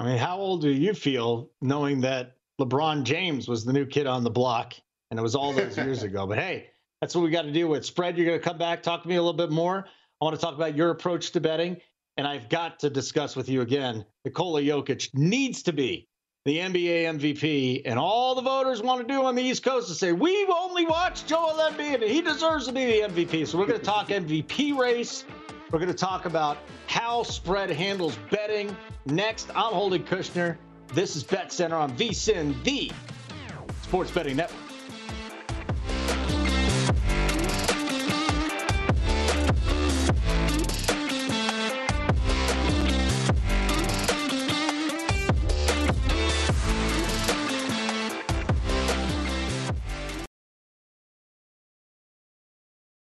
I 0.00 0.06
mean, 0.06 0.18
how 0.18 0.38
old 0.38 0.62
do 0.62 0.70
you 0.70 0.94
feel 0.94 1.50
knowing 1.60 2.00
that 2.00 2.36
LeBron 2.60 3.04
James 3.04 3.46
was 3.46 3.64
the 3.64 3.72
new 3.72 3.86
kid 3.86 4.06
on 4.06 4.24
the 4.24 4.30
block, 4.30 4.74
and 5.10 5.20
it 5.20 5.22
was 5.22 5.34
all 5.34 5.52
those 5.52 5.76
years 5.76 6.02
ago? 6.02 6.26
But 6.26 6.38
hey, 6.38 6.70
that's 7.00 7.14
what 7.14 7.22
we 7.22 7.30
got 7.30 7.42
to 7.42 7.52
deal 7.52 7.68
with. 7.68 7.84
Spread, 7.84 8.16
you're 8.16 8.26
going 8.26 8.38
to 8.38 8.44
come 8.44 8.58
back, 8.58 8.82
talk 8.82 9.02
to 9.02 9.08
me 9.08 9.16
a 9.16 9.22
little 9.22 9.36
bit 9.36 9.50
more. 9.50 9.84
I 10.20 10.24
want 10.24 10.34
to 10.34 10.40
talk 10.40 10.54
about 10.54 10.74
your 10.74 10.90
approach 10.90 11.32
to 11.32 11.40
betting, 11.40 11.80
and 12.16 12.26
I've 12.26 12.48
got 12.48 12.78
to 12.80 12.90
discuss 12.90 13.36
with 13.36 13.48
you 13.48 13.60
again. 13.60 14.04
Nikola 14.24 14.62
Jokic 14.62 15.10
needs 15.14 15.62
to 15.64 15.72
be 15.72 16.08
the 16.44 16.58
NBA 16.58 17.04
MVP, 17.04 17.82
and 17.86 17.98
all 17.98 18.34
the 18.34 18.42
voters 18.42 18.82
want 18.82 19.00
to 19.00 19.10
do 19.10 19.24
on 19.24 19.34
the 19.34 19.42
East 19.42 19.62
Coast 19.62 19.90
is 19.90 19.98
say, 19.98 20.12
We've 20.12 20.50
only 20.50 20.84
watched 20.84 21.26
Joel 21.26 21.54
Embiid, 21.54 21.94
and 21.94 22.04
he 22.04 22.20
deserves 22.20 22.66
to 22.66 22.72
be 22.72 22.84
the 22.84 23.08
MVP. 23.08 23.46
So 23.46 23.56
we're 23.56 23.64
going 23.64 23.78
to 23.78 23.84
talk 23.84 24.08
MVP 24.08 24.76
race. 24.76 25.24
We're 25.70 25.78
going 25.78 25.90
to 25.90 25.96
talk 25.96 26.26
about 26.26 26.58
how 26.86 27.22
spread 27.22 27.70
handles 27.70 28.18
betting. 28.30 28.76
Next, 29.06 29.48
I'm 29.56 29.72
Holden 29.72 30.04
Kushner. 30.04 30.58
This 30.88 31.16
is 31.16 31.24
Bet 31.24 31.50
Center 31.50 31.76
on 31.76 31.96
VSIN, 31.96 32.62
the 32.62 32.92
Sports 33.82 34.10
Betting 34.10 34.36
Network. 34.36 34.63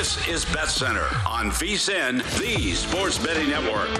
This 0.00 0.26
is 0.28 0.44
Bet 0.46 0.68
Center 0.70 1.04
on 1.26 1.50
VSIN, 1.50 2.22
the 2.38 2.72
Sports 2.72 3.18
Betting 3.18 3.50
Network. 3.50 3.90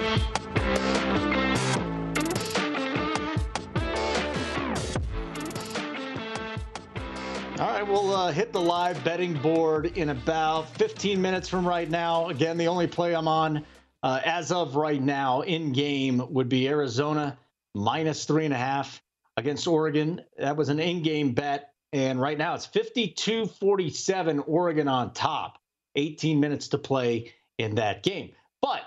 All 7.61 7.69
right, 7.69 7.87
we'll 7.87 8.15
uh, 8.17 8.33
hit 8.33 8.51
the 8.51 8.61
live 8.63 9.05
betting 9.05 9.35
board 9.35 9.95
in 9.99 10.09
about 10.09 10.75
15 10.79 11.21
minutes 11.21 11.51
from 11.51 11.69
right 11.69 11.91
now. 11.91 12.31
Again, 12.31 12.57
the 12.57 12.69
only 12.69 12.87
play 12.87 13.15
I'm 13.15 13.29
on 13.29 13.67
uh, 14.03 14.23
as 14.25 14.53
of 14.53 14.77
right 14.77 15.03
now 15.03 15.43
in 15.43 15.75
game 15.75 16.33
would 16.33 16.49
be 16.49 16.67
Arizona 16.67 17.37
minus 17.75 18.25
three 18.25 18.47
and 18.47 18.55
a 18.55 18.57
half 18.57 19.03
against 19.37 19.67
Oregon. 19.67 20.23
That 20.39 20.57
was 20.57 20.71
an 20.71 20.81
in 20.81 21.03
game 21.03 21.35
bet. 21.35 21.75
And 21.93 22.19
right 22.19 22.39
now 22.39 22.55
it's 22.55 22.65
52 22.65 23.45
47, 23.45 24.39
Oregon 24.39 24.89
on 24.89 25.13
top. 25.13 25.60
18 25.97 26.41
minutes 26.41 26.69
to 26.69 26.79
play 26.79 27.33
in 27.59 27.75
that 27.77 28.03
game. 28.03 28.31
But 28.63 28.83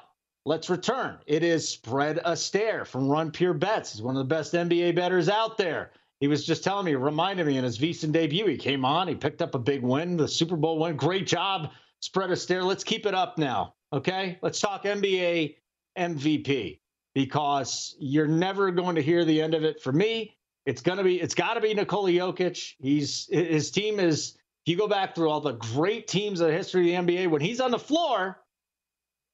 let's 0.45 0.69
return. 0.69 1.17
It 1.27 1.43
is 1.43 1.67
Spread 1.67 2.17
Astaire 2.25 2.85
from 2.85 3.07
Run 3.07 3.31
Pure 3.31 3.55
Bets. 3.55 3.93
He's 3.93 4.01
one 4.01 4.15
of 4.15 4.19
the 4.19 4.35
best 4.35 4.53
NBA 4.53 4.95
bettors 4.95 5.29
out 5.29 5.57
there. 5.57 5.91
He 6.19 6.27
was 6.27 6.45
just 6.45 6.63
telling 6.63 6.85
me, 6.85 6.95
reminded 6.95 7.47
me 7.47 7.57
in 7.57 7.63
his 7.63 7.77
VSIN 7.77 8.11
debut, 8.11 8.47
he 8.47 8.57
came 8.57 8.85
on, 8.85 9.07
he 9.07 9.15
picked 9.15 9.41
up 9.41 9.55
a 9.55 9.59
big 9.59 9.81
win, 9.81 10.15
the 10.15 10.27
Super 10.27 10.55
Bowl 10.55 10.79
win. 10.79 10.95
Great 10.95 11.27
job, 11.27 11.71
Spread 11.99 12.29
Astaire. 12.29 12.63
Let's 12.63 12.83
keep 12.83 13.05
it 13.05 13.13
up 13.13 13.37
now. 13.37 13.73
Okay, 13.91 14.39
let's 14.41 14.59
talk 14.59 14.83
NBA 14.85 15.55
MVP 15.97 16.79
because 17.13 17.95
you're 17.99 18.27
never 18.27 18.71
going 18.71 18.95
to 18.95 19.01
hear 19.01 19.25
the 19.25 19.41
end 19.41 19.53
of 19.53 19.63
it 19.63 19.81
for 19.81 19.91
me. 19.91 20.37
It's 20.65 20.81
gonna 20.81 21.03
be, 21.03 21.19
it's 21.19 21.35
got 21.35 21.55
to 21.55 21.61
be 21.61 21.73
Nikola 21.73 22.09
Jokic. 22.09 22.73
He's 22.79 23.27
his 23.29 23.69
team 23.69 23.99
is. 23.99 24.37
If 24.65 24.71
you 24.71 24.77
go 24.77 24.87
back 24.87 25.13
through 25.13 25.29
all 25.29 25.41
the 25.41 25.53
great 25.53 26.07
teams 26.07 26.39
of 26.39 26.47
the 26.47 26.53
history 26.53 26.95
of 26.95 27.05
the 27.05 27.13
NBA, 27.13 27.29
when 27.29 27.41
he's 27.41 27.59
on 27.59 27.71
the 27.71 27.79
floor, 27.79 28.39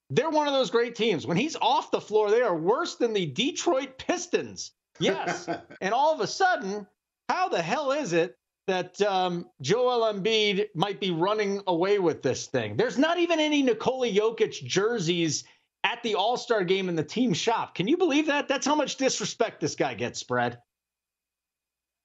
they're 0.10 0.32
one 0.32 0.48
of 0.48 0.54
those 0.54 0.72
great 0.72 0.96
teams. 0.96 1.28
When 1.28 1.38
he's 1.38 1.56
off 1.56 1.92
the 1.92 2.02
floor, 2.02 2.32
they 2.32 2.42
are 2.42 2.56
worse 2.56 2.96
than 2.96 3.14
the 3.14 3.28
Detroit 3.28 4.00
Pistons. 4.00 4.72
Yes, 5.00 5.48
and 5.82 5.94
all 5.94 6.14
of 6.14 6.20
a 6.20 6.28
sudden, 6.28 6.88
how 7.28 7.48
the 7.50 7.62
hell 7.62 7.92
is 7.92 8.14
it 8.14 8.36
that 8.66 9.00
um, 9.04 9.48
Joel 9.62 10.12
Embiid 10.12 10.68
might 10.74 11.00
be 11.00 11.12
running 11.12 11.62
away 11.68 12.00
with 12.00 12.24
this 12.24 12.48
thing? 12.48 12.76
There's 12.76 12.98
not 12.98 13.20
even 13.20 13.40
any 13.40 13.62
Nikola 13.62 14.10
Jokic 14.10 14.64
jerseys 14.64 15.44
at 15.84 16.02
the 16.02 16.16
All 16.16 16.38
Star 16.38 16.64
game 16.64 16.90
in 16.90 16.96
the 16.96 17.04
team 17.04 17.34
shop. 17.34 17.76
Can 17.76 17.88
you 17.88 17.98
believe 17.98 18.26
that? 18.28 18.48
That's 18.48 18.66
how 18.66 18.76
much 18.76 18.96
disrespect 18.96 19.62
this 19.62 19.76
guy 19.76 19.94
gets 19.94 20.20
spread. 20.20 20.58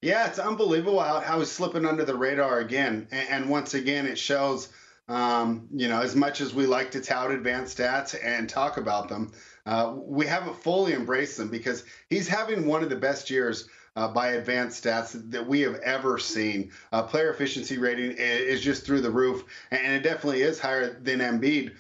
Yeah, 0.05 0.27
it's 0.27 0.39
unbelievable 0.39 1.01
how, 1.01 1.21
how 1.21 1.39
he's 1.39 1.51
slipping 1.51 1.87
under 1.87 2.05
the 2.05 2.15
radar 2.15 2.59
again. 2.59 3.09
And, 3.11 3.29
and 3.31 3.49
once 3.49 3.73
again, 3.73 4.05
it 4.05 4.19
shows, 4.19 4.69
um, 5.09 5.67
you 5.73 5.89
know, 5.89 6.03
as 6.03 6.15
much 6.15 6.43
as 6.43 6.53
we 6.53 6.67
like 6.67 6.91
to 6.91 7.01
tout 7.01 7.31
advanced 7.31 7.79
stats 7.79 8.15
and 8.23 8.47
talk 8.47 8.77
about 8.77 9.09
them, 9.09 9.33
uh, 9.65 9.95
we 9.97 10.27
haven't 10.27 10.63
fully 10.63 10.93
embraced 10.93 11.39
them 11.39 11.49
because 11.49 11.85
he's 12.11 12.29
having 12.29 12.67
one 12.67 12.83
of 12.83 12.91
the 12.91 12.97
best 12.97 13.31
years 13.31 13.67
uh, 13.97 14.07
by 14.09 14.33
advanced 14.33 14.85
stats 14.85 15.19
that 15.31 15.47
we 15.47 15.63
have 15.63 15.77
ever 15.77 16.19
seen. 16.19 16.71
Uh, 16.93 17.05
player 17.05 17.31
efficiency 17.31 17.79
rating 17.79 18.15
is 18.19 18.61
just 18.61 18.85
through 18.85 19.01
the 19.01 19.11
roof, 19.11 19.43
and 19.71 19.95
it 19.95 20.03
definitely 20.03 20.43
is 20.43 20.61
higher 20.61 21.01
than 21.01 21.21
Embiid. 21.21 21.73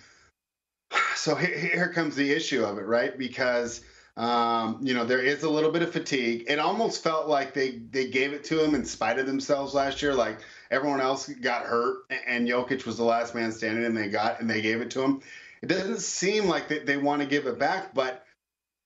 So 1.16 1.34
here, 1.34 1.56
here 1.56 1.92
comes 1.92 2.16
the 2.16 2.32
issue 2.32 2.64
of 2.64 2.76
it, 2.76 2.82
right? 2.82 3.16
Because 3.16 3.80
um, 4.16 4.78
you 4.80 4.94
know, 4.94 5.04
there 5.04 5.20
is 5.20 5.42
a 5.42 5.50
little 5.50 5.72
bit 5.72 5.82
of 5.82 5.92
fatigue. 5.92 6.44
It 6.46 6.60
almost 6.60 7.02
felt 7.02 7.26
like 7.26 7.52
they 7.52 7.78
they 7.90 8.06
gave 8.06 8.32
it 8.32 8.44
to 8.44 8.62
him 8.62 8.74
in 8.74 8.84
spite 8.84 9.18
of 9.18 9.26
themselves 9.26 9.74
last 9.74 10.02
year. 10.02 10.14
Like 10.14 10.38
everyone 10.70 11.00
else 11.00 11.28
got 11.28 11.64
hurt, 11.64 12.04
and 12.26 12.46
Jokic 12.46 12.86
was 12.86 12.96
the 12.96 13.04
last 13.04 13.34
man 13.34 13.50
standing, 13.50 13.84
and 13.84 13.96
they 13.96 14.08
got 14.08 14.40
and 14.40 14.48
they 14.48 14.60
gave 14.62 14.80
it 14.80 14.90
to 14.92 15.02
him. 15.02 15.20
It 15.62 15.66
doesn't 15.66 16.00
seem 16.00 16.46
like 16.46 16.68
they, 16.68 16.80
they 16.80 16.96
want 16.96 17.22
to 17.22 17.28
give 17.28 17.46
it 17.46 17.58
back, 17.58 17.92
but 17.94 18.24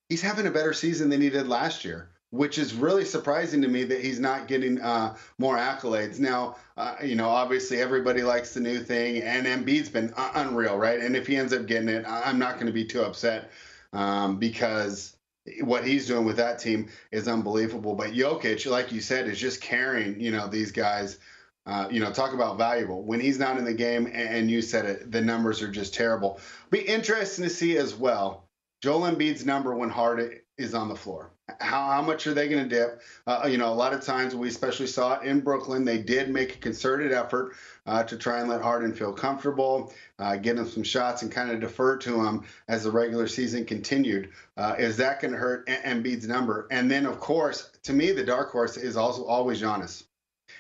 he's 0.09 0.23
having 0.23 0.47
a 0.47 0.51
better 0.51 0.73
season 0.73 1.11
than 1.11 1.21
he 1.21 1.29
did 1.29 1.47
last 1.47 1.85
year, 1.85 2.09
which 2.31 2.57
is 2.57 2.73
really 2.73 3.05
surprising 3.05 3.61
to 3.63 3.69
me 3.69 3.85
that 3.85 4.01
he's 4.01 4.21
not 4.21 4.49
getting 4.49 4.81
uh, 4.81 5.15
more 5.39 5.57
accolades. 5.57 6.19
Now, 6.19 6.57
uh, 6.79 6.95
you 7.05 7.17
know, 7.17 7.29
obviously 7.29 7.83
everybody 7.83 8.23
likes 8.23 8.55
the 8.55 8.61
new 8.61 8.79
thing, 8.79 9.23
and 9.23 9.47
Embiid's 9.47 9.91
been 9.91 10.15
unreal, 10.17 10.79
right? 10.79 11.01
And 11.01 11.15
if 11.15 11.27
he 11.27 11.37
ends 11.37 11.53
up 11.53 11.67
getting 11.67 11.91
it, 11.91 12.07
I'm 12.07 12.39
not 12.39 12.55
going 12.55 12.67
to 12.67 12.73
be 12.73 12.85
too 12.85 13.03
upset 13.03 13.51
um, 13.93 14.39
because 14.39 15.17
what 15.63 15.85
he's 15.87 16.07
doing 16.07 16.25
with 16.25 16.37
that 16.37 16.59
team 16.59 16.89
is 17.11 17.29
unbelievable. 17.29 17.95
But 17.95 18.11
Jokic, 18.11 18.71
like 18.71 18.93
you 18.93 19.01
said, 19.01 19.29
is 19.29 19.39
just 19.39 19.61
carrying, 19.61 20.21
you 20.21 20.31
know, 20.31 20.47
these 20.49 20.73
guys. 20.73 21.19
Uh, 21.67 21.87
you 21.91 22.01
know, 22.01 22.11
talk 22.11 22.33
about 22.33 22.57
valuable. 22.57 23.03
When 23.03 23.21
he's 23.21 23.39
not 23.39 23.59
in 23.59 23.65
the 23.67 23.75
game, 23.75 24.11
and 24.15 24.51
you 24.51 24.63
said 24.63 24.87
it, 24.87 25.13
the 25.13 25.21
numbers 25.21 25.61
are 25.61 25.71
just 25.71 25.93
terrible. 25.93 26.41
Be 26.71 26.81
interesting 26.81 27.45
to 27.45 27.51
see 27.51 27.77
as 27.77 27.95
well. 27.95 28.49
Joel 28.81 29.11
Embiid's 29.11 29.45
number 29.45 29.75
when 29.75 29.91
Harden 29.91 30.41
is 30.57 30.73
on 30.75 30.89
the 30.89 30.97
floor. 30.97 31.31
How, 31.61 31.91
how 31.91 32.03
much 32.03 32.27
are 32.27 32.35
they 32.35 32.49
going 32.49 32.69
to 32.69 32.69
dip? 32.69 33.03
Uh, 33.27 33.49
you 33.51 33.59
know, 33.59 33.73
a 33.73 33.75
lot 33.75 33.93
of 33.93 34.03
times 34.03 34.35
we 34.35 34.49
especially 34.49 34.87
saw 34.87 35.15
it 35.15 35.27
in 35.27 35.41
Brooklyn. 35.41 35.85
They 35.85 35.99
did 35.99 36.31
make 36.31 36.57
a 36.57 36.59
concerted 36.59 37.13
effort 37.13 37.55
uh, 37.87 38.03
to 38.05 38.17
try 38.17 38.41
and 38.41 38.49
let 38.49 38.61
Harden 38.61 38.95
feel 38.95 39.13
comfortable, 39.13 39.93
uh, 40.19 40.37
get 40.37 40.57
him 40.57 40.69
some 40.69 40.83
shots, 40.83 41.23
and 41.23 41.33
kind 41.33 41.51
of 41.51 41.61
defer 41.61 41.97
to 41.99 42.25
him 42.25 42.45
as 42.69 42.85
the 42.85 42.91
regular 42.91 43.27
season 43.27 43.65
continued. 43.65 44.31
Uh, 44.57 44.75
is 44.79 44.97
that 44.99 45.21
going 45.21 45.33
to 45.33 45.39
hurt 45.39 45.67
Embiid's 45.67 46.29
number? 46.29 46.67
And 46.71 46.91
then, 46.91 47.07
of 47.07 47.19
course, 47.19 47.71
to 47.85 47.93
me, 47.93 48.13
the 48.13 48.25
dark 48.25 48.51
horse 48.51 48.77
is 48.77 48.97
also 48.97 49.25
always 49.25 49.61
Giannis 49.61 50.05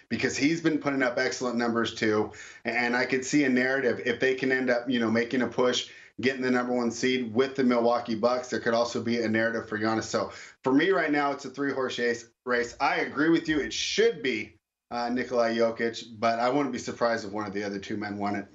because 0.09 0.37
he's 0.37 0.61
been 0.61 0.78
putting 0.78 1.02
up 1.02 1.18
excellent 1.18 1.57
numbers 1.57 1.95
too. 1.95 2.33
And 2.64 2.97
I 2.97 3.04
could 3.04 3.25
see 3.25 3.45
a 3.45 3.49
narrative 3.49 4.00
if 4.07 4.21
they 4.21 4.35
can 4.35 4.52
end 4.52 4.71
up, 4.71 4.88
you 4.88 5.00
know, 5.00 5.11
making 5.11 5.42
a 5.42 5.47
push, 5.47 5.91
getting 6.21 6.43
the 6.43 6.50
number 6.50 6.73
one 6.73 6.91
seed 6.91 7.33
with 7.33 7.54
the 7.54 7.65
Milwaukee 7.65 8.15
Bucks. 8.15 8.50
There 8.50 8.61
could 8.61 8.75
also 8.75 9.00
be 9.00 9.23
a 9.23 9.28
narrative 9.28 9.69
for 9.69 9.78
Giannis. 9.78 10.04
So 10.04 10.33
for 10.65 10.73
me 10.73 10.91
right 10.91 11.13
now, 11.13 11.33
it's 11.33 11.45
a 11.45 11.50
three 11.50 11.73
horse 11.73 12.00
race. 12.45 12.76
I 12.81 12.97
agree 12.97 13.31
with 13.31 13.49
you. 13.49 13.61
It 13.61 13.73
should 13.73 14.23
be 14.23 14.54
uh, 14.91 15.09
Nikolai 15.11 15.57
Jokic, 15.57 16.04
but 16.19 16.41
I 16.41 16.49
wouldn't 16.49 16.73
be 16.73 16.78
surprised 16.78 17.26
if 17.26 17.33
one 17.33 17.47
of 17.47 17.52
the 17.52 17.63
other 17.63 17.78
two 17.78 17.97
men 17.97 18.19
won 18.19 18.37
it. 18.37 18.47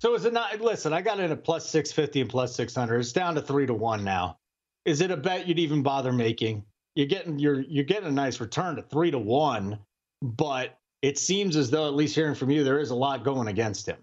So 0.00 0.14
is 0.14 0.24
it 0.24 0.32
not? 0.32 0.60
Listen, 0.60 0.92
I 0.92 1.02
got 1.02 1.18
it 1.18 1.30
at 1.30 1.44
plus 1.44 1.68
six 1.68 1.90
fifty 1.90 2.20
and 2.20 2.30
plus 2.30 2.54
six 2.54 2.74
hundred. 2.74 3.00
It's 3.00 3.12
down 3.12 3.34
to 3.34 3.42
three 3.42 3.66
to 3.66 3.74
one 3.74 4.04
now. 4.04 4.38
Is 4.84 5.00
it 5.00 5.10
a 5.10 5.16
bet 5.16 5.46
you'd 5.46 5.58
even 5.58 5.82
bother 5.82 6.12
making? 6.12 6.64
You're 6.94 7.08
getting 7.08 7.38
you're 7.38 7.60
you're 7.60 7.84
getting 7.84 8.08
a 8.08 8.12
nice 8.12 8.40
return 8.40 8.76
to 8.76 8.82
three 8.82 9.10
to 9.10 9.18
one, 9.18 9.78
but 10.22 10.78
it 11.02 11.18
seems 11.18 11.56
as 11.56 11.70
though, 11.70 11.86
at 11.86 11.94
least 11.94 12.14
hearing 12.14 12.34
from 12.34 12.50
you, 12.50 12.64
there 12.64 12.80
is 12.80 12.90
a 12.90 12.94
lot 12.94 13.24
going 13.24 13.48
against 13.48 13.86
him. 13.86 13.98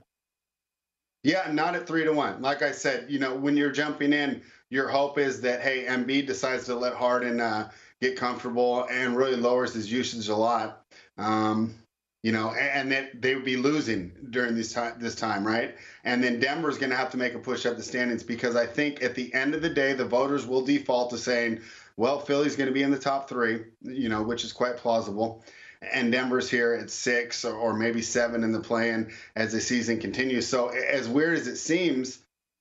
Yeah, 1.26 1.52
not 1.52 1.74
at 1.74 1.88
three 1.88 2.04
to 2.04 2.14
one. 2.14 2.44
Like 2.44 2.62
I 2.62 2.72
said, 2.72 3.08
you 3.10 3.18
know, 3.18 3.34
when 3.34 3.58
you're 3.58 3.72
jumping 3.72 4.14
in, 4.14 4.44
your 4.70 4.88
hope 4.88 5.18
is 5.18 5.42
that 5.42 5.60
hey, 5.60 5.86
Embiid 5.86 6.28
decides 6.28 6.66
to 6.66 6.76
let 6.76 6.94
Harden 6.94 7.42
uh, 7.42 7.72
get 8.00 8.16
comfortable 8.16 8.86
and 8.92 9.18
really 9.18 9.36
lowers 9.36 9.74
his 9.74 9.92
usage 9.92 10.28
a 10.28 10.36
lot. 10.36 10.86
Um, 11.18 11.74
you 12.22 12.32
know, 12.32 12.52
and, 12.54 12.92
that 12.92 13.24
they 13.24 13.34
would 13.34 13.44
be 13.44 13.58
losing 13.58 14.12
during 14.30 14.54
this 14.54 14.72
time, 14.72 15.00
this 15.00 15.16
time, 15.16 15.46
right? 15.46 15.76
And 16.04 16.24
then 16.24 16.40
Denver's 16.40 16.78
going 16.78 16.92
to 16.92 16.96
have 16.96 17.10
to 17.12 17.18
make 17.18 17.34
a 17.34 17.40
push 17.40 17.66
up 17.66 17.76
the 17.76 17.84
standings 17.84 18.22
because 18.22 18.56
I 18.56 18.68
think 18.68 19.02
at 19.02 19.16
the 19.16 19.34
end 19.34 19.56
of 19.56 19.64
the 19.64 19.70
day, 19.70 19.94
the 19.94 20.06
voters 20.06 20.46
will 20.46 20.64
default 20.64 21.10
to 21.10 21.18
saying, 21.18 21.62
well, 21.98 22.20
Philly's 22.20 22.56
going 22.56 22.68
to 22.68 22.74
be 22.74 22.84
in 22.84 22.92
the 22.92 23.00
top 23.00 23.28
three, 23.28 23.64
you 23.82 24.10
know, 24.10 24.22
which 24.22 24.44
is 24.44 24.54
quite 24.54 24.78
plausible. 24.78 25.44
And 25.94 26.12
Denver's 26.12 26.50
here 26.50 26.74
at 26.74 26.90
six 26.90 27.46
or, 27.46 27.74
maybe 27.74 28.02
seven 28.02 28.44
in 28.44 28.52
the 28.52 28.60
plan 28.60 29.12
as 29.36 29.52
the 29.52 29.62
season 29.62 30.00
continues. 30.00 30.48
So, 30.48 30.70
as 30.70 31.08
weird 31.08 31.38
as 31.38 31.48
it 31.48 31.58
seems, 31.58 32.20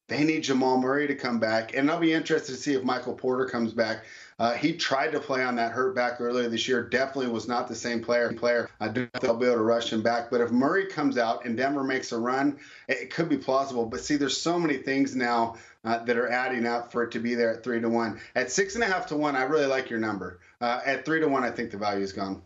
they 0.08 0.24
need 0.24 0.42
Jamal 0.42 0.78
Murray 0.80 1.06
to 1.06 1.14
come 1.14 1.38
back. 1.38 1.74
And 1.74 1.90
I'll 1.90 2.00
be 2.00 2.12
interested 2.12 2.52
to 2.52 2.58
see 2.58 2.74
if 2.74 2.84
Michael 2.84 3.14
Porter 3.14 3.46
comes 3.46 3.72
back 3.72 4.04
uh, 4.38 4.52
he 4.54 4.72
tried 4.72 5.12
to 5.12 5.20
play 5.20 5.44
on 5.44 5.56
that 5.56 5.72
hurt 5.72 5.94
back 5.94 6.20
earlier 6.20 6.48
this 6.48 6.66
year. 6.66 6.82
Definitely 6.82 7.28
was 7.28 7.46
not 7.46 7.68
the 7.68 7.74
same 7.74 8.02
player. 8.02 8.32
Player, 8.32 8.68
I 8.80 8.88
do 8.88 9.06
think 9.06 9.22
they'll 9.22 9.36
be 9.36 9.46
able 9.46 9.56
to 9.56 9.62
rush 9.62 9.92
him 9.92 10.02
back. 10.02 10.30
But 10.30 10.40
if 10.40 10.50
Murray 10.50 10.86
comes 10.86 11.18
out 11.18 11.44
and 11.44 11.56
Denver 11.56 11.84
makes 11.84 12.10
a 12.12 12.18
run, 12.18 12.58
it 12.88 13.10
could 13.10 13.28
be 13.28 13.36
plausible. 13.36 13.86
But 13.86 14.00
see, 14.00 14.16
there's 14.16 14.40
so 14.40 14.58
many 14.58 14.78
things 14.78 15.14
now 15.14 15.56
uh, 15.84 16.04
that 16.04 16.16
are 16.16 16.30
adding 16.30 16.66
up 16.66 16.90
for 16.90 17.04
it 17.04 17.12
to 17.12 17.20
be 17.20 17.34
there 17.34 17.54
at 17.54 17.62
three 17.62 17.80
to 17.80 17.88
one. 17.88 18.20
At 18.34 18.50
six 18.50 18.74
and 18.74 18.82
a 18.82 18.86
half 18.86 19.06
to 19.08 19.16
one, 19.16 19.36
I 19.36 19.44
really 19.44 19.66
like 19.66 19.88
your 19.88 20.00
number. 20.00 20.40
Uh, 20.60 20.80
at 20.84 21.04
three 21.04 21.20
to 21.20 21.28
one, 21.28 21.44
I 21.44 21.50
think 21.50 21.70
the 21.70 21.78
value 21.78 22.02
is 22.02 22.12
gone. 22.12 22.42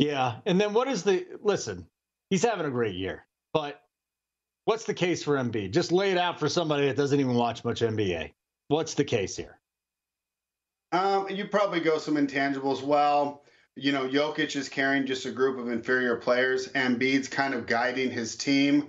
Yeah, 0.00 0.36
and 0.46 0.58
then 0.58 0.72
what 0.72 0.88
is 0.88 1.02
the 1.02 1.26
listen? 1.42 1.86
He's 2.30 2.42
having 2.42 2.64
a 2.64 2.70
great 2.70 2.94
year, 2.94 3.26
but 3.52 3.82
what's 4.64 4.84
the 4.84 4.94
case 4.94 5.22
for 5.22 5.36
Embiid? 5.36 5.72
Just 5.72 5.92
lay 5.92 6.10
it 6.10 6.16
out 6.16 6.40
for 6.40 6.48
somebody 6.48 6.86
that 6.86 6.96
doesn't 6.96 7.20
even 7.20 7.34
watch 7.34 7.66
much 7.66 7.82
NBA. 7.82 8.32
What's 8.68 8.94
the 8.94 9.04
case 9.04 9.36
here? 9.36 9.58
Um, 10.92 11.28
you 11.28 11.44
probably 11.44 11.80
go 11.80 11.98
some 11.98 12.14
intangibles. 12.14 12.82
Well, 12.82 13.42
you 13.76 13.92
know, 13.92 14.08
Jokic 14.08 14.56
is 14.56 14.70
carrying 14.70 15.04
just 15.04 15.26
a 15.26 15.30
group 15.30 15.58
of 15.58 15.68
inferior 15.68 16.16
players. 16.16 16.68
Embiid's 16.68 17.28
kind 17.28 17.52
of 17.52 17.66
guiding 17.66 18.10
his 18.10 18.36
team 18.36 18.88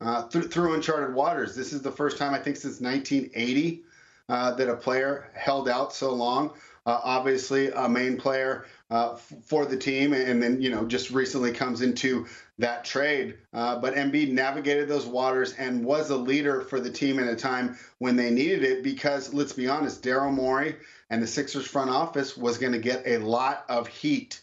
uh, 0.00 0.22
through, 0.28 0.48
through 0.48 0.72
uncharted 0.72 1.14
waters. 1.14 1.54
This 1.54 1.74
is 1.74 1.82
the 1.82 1.92
first 1.92 2.16
time 2.16 2.32
I 2.32 2.38
think 2.38 2.56
since 2.56 2.80
1980 2.80 3.84
uh, 4.30 4.52
that 4.52 4.70
a 4.70 4.76
player 4.76 5.30
held 5.34 5.68
out 5.68 5.92
so 5.92 6.14
long. 6.14 6.54
Uh, 6.86 7.00
obviously, 7.02 7.70
a 7.72 7.86
main 7.86 8.16
player 8.16 8.64
uh, 8.90 9.16
for 9.16 9.66
the 9.66 9.76
team, 9.76 10.12
and 10.12 10.42
then 10.42 10.60
you 10.60 10.70
know 10.70 10.86
just 10.86 11.10
recently 11.10 11.52
comes 11.52 11.82
into 11.82 12.26
that 12.58 12.84
trade. 12.84 13.36
Uh, 13.52 13.78
but 13.80 13.94
Embiid 13.94 14.32
navigated 14.32 14.88
those 14.88 15.06
waters 15.06 15.52
and 15.54 15.84
was 15.84 16.10
a 16.10 16.16
leader 16.16 16.60
for 16.60 16.80
the 16.80 16.90
team 16.90 17.18
in 17.18 17.28
a 17.28 17.36
time 17.36 17.76
when 17.98 18.16
they 18.16 18.30
needed 18.30 18.62
it. 18.62 18.82
Because 18.82 19.34
let's 19.34 19.52
be 19.52 19.68
honest, 19.68 20.02
Daryl 20.02 20.32
Morey 20.32 20.76
and 21.10 21.22
the 21.22 21.26
Sixers 21.26 21.66
front 21.66 21.90
office 21.90 22.36
was 22.36 22.58
going 22.58 22.72
to 22.72 22.78
get 22.78 23.02
a 23.06 23.18
lot 23.18 23.64
of 23.68 23.86
heat 23.86 24.42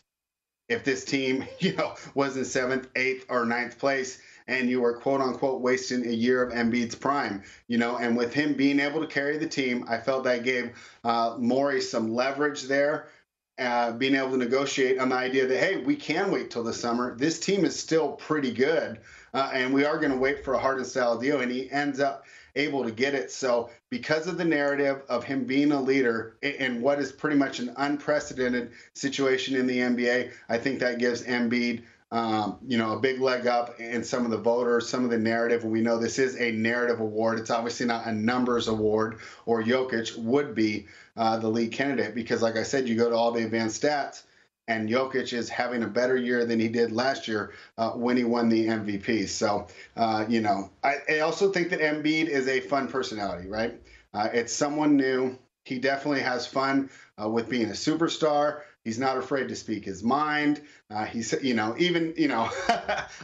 if 0.70 0.84
this 0.84 1.06
team, 1.06 1.46
you 1.60 1.76
know, 1.76 1.96
was 2.14 2.38
in 2.38 2.46
seventh, 2.46 2.88
eighth, 2.96 3.26
or 3.30 3.46
ninth 3.46 3.78
place 3.80 4.22
and 4.48 4.70
you 4.70 4.82
were 4.82 4.98
quote 4.98 5.22
unquote 5.22 5.62
wasting 5.62 6.06
a 6.06 6.12
year 6.12 6.44
of 6.44 6.54
Embiid's 6.54 6.96
prime, 6.96 7.44
you 7.68 7.78
know, 7.78 7.98
and 7.98 8.18
with 8.18 8.34
him 8.34 8.54
being 8.54 8.80
able 8.80 9.02
to 9.02 9.08
carry 9.08 9.38
the 9.38 9.48
team, 9.48 9.86
I 9.88 9.98
felt 9.98 10.24
that 10.26 10.44
gave 10.44 10.72
uh, 11.04 11.36
Morey 11.40 11.82
some 11.82 12.14
leverage 12.14 12.64
there. 12.64 13.08
Uh, 13.60 13.92
being 13.92 14.16
able 14.16 14.32
to 14.32 14.38
negotiate 14.38 14.98
on 14.98 15.10
the 15.10 15.16
idea 15.16 15.46
that 15.46 15.60
hey, 15.60 15.78
we 15.78 15.96
can 15.96 16.32
wait 16.32 16.50
till 16.50 16.64
the 16.64 16.74
summer. 16.74 17.16
This 17.16 17.40
team 17.40 17.66
is 17.66 17.80
still 17.80 18.14
pretty 18.14 18.52
good, 18.52 19.00
uh, 19.34 19.52
and 19.54 19.72
we 19.72 19.86
are 19.86 20.00
going 20.00 20.12
to 20.12 20.18
wait 20.18 20.44
for 20.44 20.56
a 20.56 20.58
Harden 20.58 20.84
style 20.84 21.20
deal. 21.20 21.42
And 21.42 21.52
he 21.52 21.70
ends 21.70 22.00
up 22.00 22.26
able 22.56 22.84
to 22.84 22.92
get 22.92 23.14
it. 23.14 23.32
So, 23.32 23.70
because 23.90 24.28
of 24.28 24.38
the 24.38 24.46
narrative 24.46 25.04
of 25.10 25.24
him 25.24 25.46
being 25.46 25.72
a 25.72 25.82
leader 25.82 26.38
in 26.42 26.82
what 26.82 27.00
is 27.00 27.12
pretty 27.12 27.36
much 27.36 27.60
an 27.60 27.74
unprecedented 27.78 28.72
situation 28.94 29.56
in 29.56 29.68
the 29.68 29.78
NBA, 29.78 30.32
I 30.50 30.58
think 30.58 30.80
that 30.80 31.00
gives 31.00 31.24
Embiid 31.24 31.84
um, 32.14 32.60
you 32.68 32.78
know, 32.78 32.94
a 32.94 33.00
big 33.00 33.20
leg 33.20 33.48
up 33.48 33.80
in 33.80 34.04
some 34.04 34.24
of 34.24 34.30
the 34.30 34.38
voters, 34.38 34.88
some 34.88 35.04
of 35.04 35.10
the 35.10 35.18
narrative. 35.18 35.66
We 35.66 35.82
know 35.82 35.98
this 35.98 36.20
is 36.20 36.40
a 36.40 36.52
narrative 36.52 37.00
award. 37.00 37.40
It's 37.40 37.50
obviously 37.50 37.88
not 37.88 38.06
a 38.06 38.14
numbers 38.14 38.68
award, 38.68 39.18
or 39.48 39.64
Jokic 39.64 40.16
would 40.20 40.54
be 40.54 40.86
uh, 41.18 41.40
the 41.40 41.48
lead 41.48 41.72
candidate 41.72 42.14
because, 42.14 42.44
like 42.44 42.56
I 42.56 42.62
said, 42.62 42.88
you 42.88 42.96
go 42.96 43.10
to 43.10 43.16
all 43.16 43.32
the 43.32 43.44
advanced 43.44 43.82
stats, 43.82 44.26
and 44.68 44.88
Jokic 44.88 45.34
is 45.34 45.50
having 45.50 45.82
a 45.82 45.88
better 45.88 46.16
year 46.16 46.46
than 46.46 46.60
he 46.60 46.68
did 46.68 46.92
last 46.92 47.28
year 47.28 47.54
uh, 47.80 47.90
when 47.94 48.16
he 48.16 48.26
won 48.26 48.48
the 48.48 48.68
MVP. 48.68 49.28
So, 49.28 49.66
uh, 49.98 50.26
you 50.30 50.42
know, 50.42 50.70
I, 50.84 50.98
I, 51.10 51.20
also 51.22 51.52
think 51.52 51.72
that 51.72 51.80
Embiid 51.80 52.28
is 52.28 52.48
a 52.48 52.60
fun 52.60 52.90
personality, 52.90 53.50
right? 53.50 53.82
Uh, 54.14 54.30
it's 54.32 54.54
someone 54.54 54.96
new. 54.96 55.36
He 55.66 55.80
definitely 55.80 56.22
has 56.22 56.46
fun 56.46 56.92
uh, 57.20 57.28
with 57.28 57.50
being 57.50 57.70
a 57.70 57.74
superstar. 57.74 58.62
He's 58.84 59.00
not 59.00 59.18
afraid 59.18 59.48
to 59.48 59.56
speak 59.56 59.86
his 59.86 60.04
mind. 60.04 60.62
Uh, 60.90 61.06
he's, 61.06 61.34
you 61.42 61.54
know, 61.54 61.74
even, 61.78 62.14
you 62.18 62.28
know, 62.28 62.50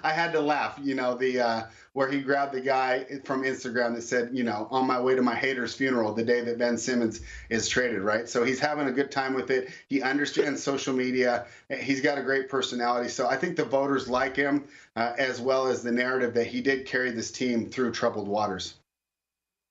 I 0.03 0.13
had 0.13 0.31
to 0.31 0.39
laugh, 0.39 0.79
you 0.81 0.95
know, 0.95 1.15
the 1.15 1.41
uh, 1.41 1.63
where 1.91 2.09
he 2.09 2.21
grabbed 2.21 2.53
the 2.53 2.61
guy 2.61 3.03
from 3.25 3.43
Instagram 3.43 3.93
that 3.95 4.03
said, 4.03 4.29
you 4.31 4.43
know, 4.43 4.69
on 4.71 4.87
my 4.87 5.01
way 5.01 5.15
to 5.15 5.21
my 5.21 5.35
hater's 5.35 5.73
funeral 5.73 6.13
the 6.13 6.23
day 6.23 6.39
that 6.41 6.57
Ben 6.57 6.77
Simmons 6.77 7.19
is 7.49 7.67
traded, 7.67 8.01
right? 8.01 8.29
So 8.29 8.45
he's 8.45 8.59
having 8.59 8.87
a 8.87 8.91
good 8.91 9.11
time 9.11 9.33
with 9.33 9.51
it. 9.51 9.69
He 9.89 10.01
understands 10.01 10.63
social 10.63 10.93
media. 10.93 11.45
He's 11.69 11.99
got 11.99 12.17
a 12.17 12.23
great 12.23 12.47
personality. 12.47 13.09
So 13.09 13.27
I 13.27 13.35
think 13.35 13.57
the 13.57 13.65
voters 13.65 14.07
like 14.07 14.37
him, 14.37 14.63
uh, 14.95 15.13
as 15.17 15.41
well 15.41 15.67
as 15.67 15.83
the 15.83 15.91
narrative 15.91 16.33
that 16.35 16.47
he 16.47 16.61
did 16.61 16.85
carry 16.85 17.11
this 17.11 17.31
team 17.31 17.69
through 17.69 17.91
troubled 17.91 18.29
waters. 18.29 18.75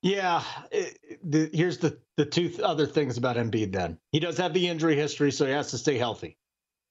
Yeah, 0.03 0.43
it, 0.71 0.99
the, 1.25 1.51
here's 1.53 1.79
the 1.79 1.99
the 2.17 2.25
two 2.25 2.49
th- 2.49 2.61
other 2.61 2.87
things 2.87 3.17
about 3.17 3.37
Embiid. 3.37 3.73
Then 3.73 3.99
he 4.13 4.21
does 4.21 4.39
have 4.39 4.55
the 4.55 4.69
injury 4.69 4.95
history, 4.95 5.33
so 5.33 5.45
he 5.45 5.53
has 5.53 5.71
to 5.73 5.79
stay 5.79 5.99
healthy. 5.99 6.37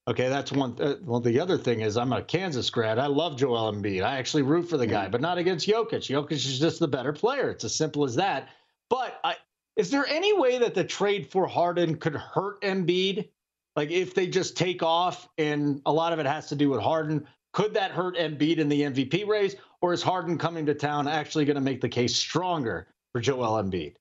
Okay, 0.10 0.28
that's 0.28 0.52
one. 0.52 0.76
Th- 0.76 0.98
well, 1.04 1.22
the 1.22 1.40
other 1.40 1.58
thing 1.58 1.82
is 1.82 1.98
I'm 1.98 2.12
a 2.12 2.22
Kansas 2.22 2.70
grad. 2.70 3.00
I 3.00 3.08
love 3.08 3.38
Joel 3.38 3.72
Embiid. 3.72 4.04
I 4.04 4.18
actually 4.18 4.44
root 4.44 4.70
for 4.70 4.78
the 4.78 4.88
guy, 4.88 5.08
mm. 5.08 5.12
but 5.12 5.22
not 5.22 5.38
against 5.38 5.68
Jokic. 5.68 6.10
Jokic 6.10 6.34
is 6.34 6.60
just 6.60 6.80
the 6.80 6.88
better 6.88 7.14
player. 7.14 7.50
It's 7.50 7.64
as 7.64 7.76
simple 7.76 8.04
as 8.04 8.16
that. 8.16 8.50
But 8.90 9.20
I, 9.24 9.36
is 9.78 9.90
there 9.90 10.06
any 10.08 10.38
way 10.38 10.58
that 10.60 10.76
the 10.76 10.84
trade 10.84 11.30
for 11.30 11.48
Harden 11.48 11.98
could 11.98 12.16
hurt 12.16 12.62
Embiid? 12.62 13.30
Like 13.78 13.92
if 13.92 14.16
they 14.16 14.28
just 14.28 14.58
take 14.58 14.84
off, 14.84 15.30
and 15.38 15.82
a 15.86 15.94
lot 15.94 16.12
of 16.12 16.20
it 16.20 16.26
has 16.26 16.48
to 16.50 16.56
do 16.56 16.70
with 16.70 16.82
Harden. 16.82 17.26
Could 17.54 17.74
that 17.76 17.92
hurt 17.92 18.18
Embiid 18.18 18.58
in 18.58 18.68
the 18.68 18.82
MVP 18.82 19.28
race, 19.28 19.56
or 19.82 19.94
is 19.94 20.04
Harden 20.04 20.38
coming 20.38 20.66
to 20.66 20.74
town 20.74 21.08
actually 21.08 21.46
going 21.46 21.56
to 21.56 21.62
make 21.62 21.80
the 21.80 21.90
case 21.90 22.16
stronger 22.16 22.88
for 23.12 23.22
Joel 23.22 23.62
Embiid? 23.64 23.96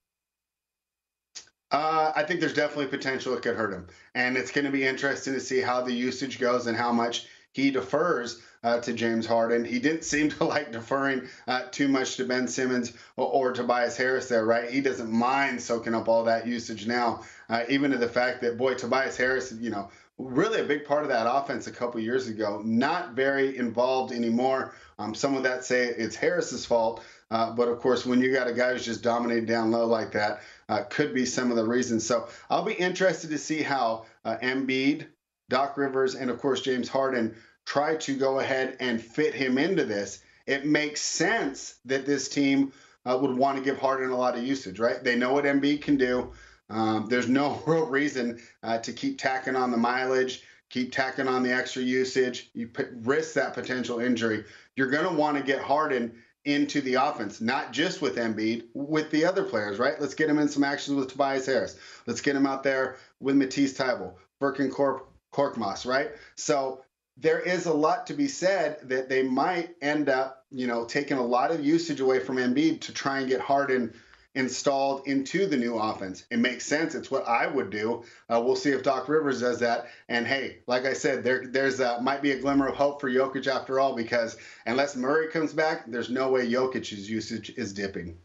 Uh, 1.70 2.12
I 2.14 2.22
think 2.22 2.40
there's 2.40 2.54
definitely 2.54 2.86
potential 2.86 3.34
it 3.34 3.42
could 3.42 3.56
hurt 3.56 3.72
him, 3.72 3.88
and 4.14 4.36
it's 4.36 4.52
going 4.52 4.66
to 4.66 4.70
be 4.70 4.84
interesting 4.84 5.34
to 5.34 5.40
see 5.40 5.60
how 5.60 5.82
the 5.82 5.92
usage 5.92 6.38
goes 6.38 6.68
and 6.68 6.76
how 6.76 6.92
much 6.92 7.26
he 7.52 7.70
defers 7.70 8.40
uh, 8.62 8.80
to 8.80 8.92
James 8.92 9.26
Harden. 9.26 9.64
He 9.64 9.78
didn't 9.78 10.04
seem 10.04 10.28
to 10.32 10.44
like 10.44 10.72
deferring 10.72 11.22
uh, 11.48 11.62
too 11.70 11.88
much 11.88 12.16
to 12.16 12.24
Ben 12.24 12.46
Simmons 12.46 12.92
or, 13.16 13.26
or, 13.26 13.52
Tobias 13.52 13.96
Harris 13.96 14.28
there, 14.28 14.44
right? 14.44 14.70
He 14.70 14.80
doesn't 14.80 15.10
mind 15.10 15.60
soaking 15.60 15.94
up 15.94 16.08
all 16.08 16.24
that 16.24 16.46
usage 16.46 16.86
now, 16.86 17.22
uh, 17.48 17.64
even 17.68 17.90
to 17.92 17.98
the 17.98 18.08
fact 18.08 18.42
that, 18.42 18.58
boy, 18.58 18.74
Tobias 18.74 19.16
Harris, 19.16 19.52
you 19.52 19.70
know, 19.70 19.90
really 20.18 20.60
a 20.60 20.64
big 20.64 20.84
part 20.84 21.02
of 21.02 21.08
that 21.10 21.26
offense 21.30 21.66
a 21.66 21.72
couple 21.72 22.00
years 22.00 22.26
ago, 22.28 22.62
not 22.64 23.12
very 23.12 23.56
involved 23.56 24.12
anymore. 24.12 24.74
Um, 24.98 25.14
some 25.14 25.36
of 25.36 25.42
that 25.42 25.64
say 25.64 25.86
it's 25.86 26.16
Harris's 26.16 26.64
fault. 26.64 27.02
Uh, 27.30 27.52
but 27.52 27.68
of 27.68 27.80
course, 27.80 28.06
when 28.06 28.20
you 28.20 28.32
got 28.32 28.46
a 28.46 28.52
guy 28.52 28.72
who's 28.72 28.84
just 28.84 29.02
dominating 29.02 29.46
down 29.46 29.70
low 29.70 29.86
like 29.86 30.12
that, 30.12 30.40
uh, 30.68 30.84
could 30.84 31.12
be 31.12 31.26
some 31.26 31.50
of 31.50 31.56
the 31.56 31.64
reasons. 31.64 32.06
So 32.06 32.28
I'll 32.48 32.64
be 32.64 32.72
interested 32.72 33.30
to 33.30 33.38
see 33.38 33.62
how 33.62 34.06
uh, 34.24 34.36
Embiid, 34.42 35.06
Doc 35.48 35.76
Rivers, 35.76 36.14
and 36.14 36.30
of 36.30 36.38
course 36.38 36.60
James 36.60 36.88
Harden 36.88 37.36
try 37.64 37.96
to 37.96 38.16
go 38.16 38.38
ahead 38.38 38.76
and 38.80 39.02
fit 39.02 39.34
him 39.34 39.58
into 39.58 39.84
this. 39.84 40.22
It 40.46 40.64
makes 40.64 41.00
sense 41.00 41.74
that 41.84 42.06
this 42.06 42.28
team 42.28 42.72
uh, 43.04 43.18
would 43.20 43.36
want 43.36 43.58
to 43.58 43.64
give 43.64 43.78
Harden 43.78 44.10
a 44.10 44.16
lot 44.16 44.36
of 44.36 44.44
usage, 44.44 44.78
right? 44.78 45.02
They 45.02 45.16
know 45.16 45.32
what 45.32 45.44
Embiid 45.44 45.82
can 45.82 45.96
do. 45.96 46.32
Um, 46.68 47.06
there's 47.08 47.28
no 47.28 47.62
real 47.66 47.86
reason 47.86 48.40
uh, 48.62 48.78
to 48.78 48.92
keep 48.92 49.18
tacking 49.18 49.56
on 49.56 49.70
the 49.70 49.76
mileage, 49.76 50.42
keep 50.70 50.92
tacking 50.92 51.28
on 51.28 51.42
the 51.42 51.52
extra 51.52 51.82
usage. 51.82 52.50
You 52.54 52.68
put, 52.68 52.88
risk 53.02 53.34
that 53.34 53.54
potential 53.54 54.00
injury. 54.00 54.44
You're 54.74 54.90
going 54.90 55.08
to 55.08 55.14
want 55.14 55.36
to 55.36 55.42
get 55.42 55.60
Harden 55.60 56.22
into 56.44 56.80
the 56.80 56.94
offense, 56.94 57.40
not 57.40 57.72
just 57.72 58.00
with 58.00 58.16
Embiid, 58.16 58.66
with 58.72 59.10
the 59.10 59.24
other 59.24 59.42
players, 59.42 59.78
right? 59.78 60.00
Let's 60.00 60.14
get 60.14 60.30
him 60.30 60.38
in 60.38 60.48
some 60.48 60.62
actions 60.62 60.96
with 60.96 61.10
Tobias 61.10 61.46
Harris. 61.46 61.76
Let's 62.06 62.20
get 62.20 62.36
him 62.36 62.46
out 62.46 62.62
there 62.62 62.96
with 63.18 63.34
Matisse 63.34 63.76
Furkan 63.76 64.70
Kork, 64.70 65.08
Korkmaz, 65.32 65.86
right? 65.86 66.12
So 66.36 66.82
there 67.16 67.40
is 67.40 67.66
a 67.66 67.72
lot 67.72 68.06
to 68.06 68.14
be 68.14 68.28
said 68.28 68.78
that 68.84 69.08
they 69.08 69.24
might 69.24 69.74
end 69.82 70.08
up, 70.08 70.44
you 70.52 70.68
know, 70.68 70.84
taking 70.84 71.16
a 71.16 71.24
lot 71.24 71.50
of 71.50 71.64
usage 71.64 72.00
away 72.00 72.20
from 72.20 72.36
Embiid 72.36 72.82
to 72.82 72.92
try 72.92 73.18
and 73.18 73.28
get 73.28 73.40
Harden– 73.40 73.94
installed 74.36 75.08
into 75.08 75.46
the 75.46 75.56
new 75.56 75.78
offense. 75.78 76.26
It 76.30 76.38
makes 76.38 76.66
sense. 76.66 76.94
It's 76.94 77.10
what 77.10 77.26
I 77.26 77.46
would 77.46 77.70
do. 77.70 78.04
Uh, 78.28 78.40
we'll 78.44 78.54
see 78.54 78.70
if 78.70 78.82
Doc 78.82 79.08
Rivers 79.08 79.40
does 79.40 79.58
that. 79.60 79.86
And 80.08 80.26
hey, 80.26 80.58
like 80.66 80.84
I 80.84 80.92
said, 80.92 81.24
there 81.24 81.46
there's 81.46 81.80
a, 81.80 82.00
might 82.02 82.22
be 82.22 82.32
a 82.32 82.38
glimmer 82.38 82.68
of 82.68 82.76
hope 82.76 83.00
for 83.00 83.10
Jokic 83.10 83.46
after 83.46 83.80
all 83.80 83.96
because 83.96 84.36
unless 84.66 84.94
Murray 84.94 85.28
comes 85.28 85.54
back, 85.54 85.90
there's 85.90 86.10
no 86.10 86.30
way 86.30 86.48
Jokic's 86.48 87.08
usage 87.08 87.50
is 87.56 87.72
dipping. 87.72 88.18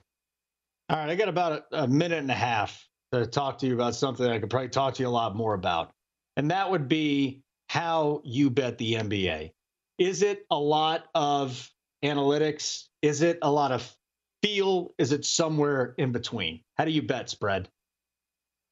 All 0.90 0.98
right, 0.98 1.10
I 1.10 1.16
got 1.16 1.30
about 1.30 1.64
a, 1.72 1.84
a 1.84 1.88
minute 1.88 2.20
and 2.20 2.30
a 2.30 2.36
half 2.36 2.86
to 3.14 3.26
talk 3.26 3.58
to 3.60 3.68
you 3.68 3.74
about 3.74 3.96
something 3.96 4.26
I 4.26 4.40
could 4.40 4.50
probably 4.50 4.70
talk 4.70 4.96
to 4.96 5.04
you 5.04 5.08
a 5.08 5.10
lot 5.10 5.36
more 5.36 5.54
about, 5.54 5.92
and 6.36 6.52
that 6.52 6.70
would 6.70 6.90
be 6.90 7.42
how 7.70 8.22
you 8.26 8.50
bet 8.50 8.78
the 8.78 8.96
NBA. 8.96 9.52
Is 9.98 10.24
it 10.24 10.46
a 10.52 10.60
lot 10.60 11.06
of 11.16 11.72
analytics? 12.04 12.88
Is 13.02 13.22
it 13.22 13.40
a 13.42 13.50
lot 13.50 13.72
of 13.72 13.96
feel? 14.42 14.94
Is 14.98 15.12
it 15.12 15.26
somewhere 15.26 15.94
in 15.98 16.12
between? 16.12 16.62
How 16.78 16.86
do 16.86 16.92
you 16.92 17.02
bet 17.02 17.30
spread? 17.30 17.70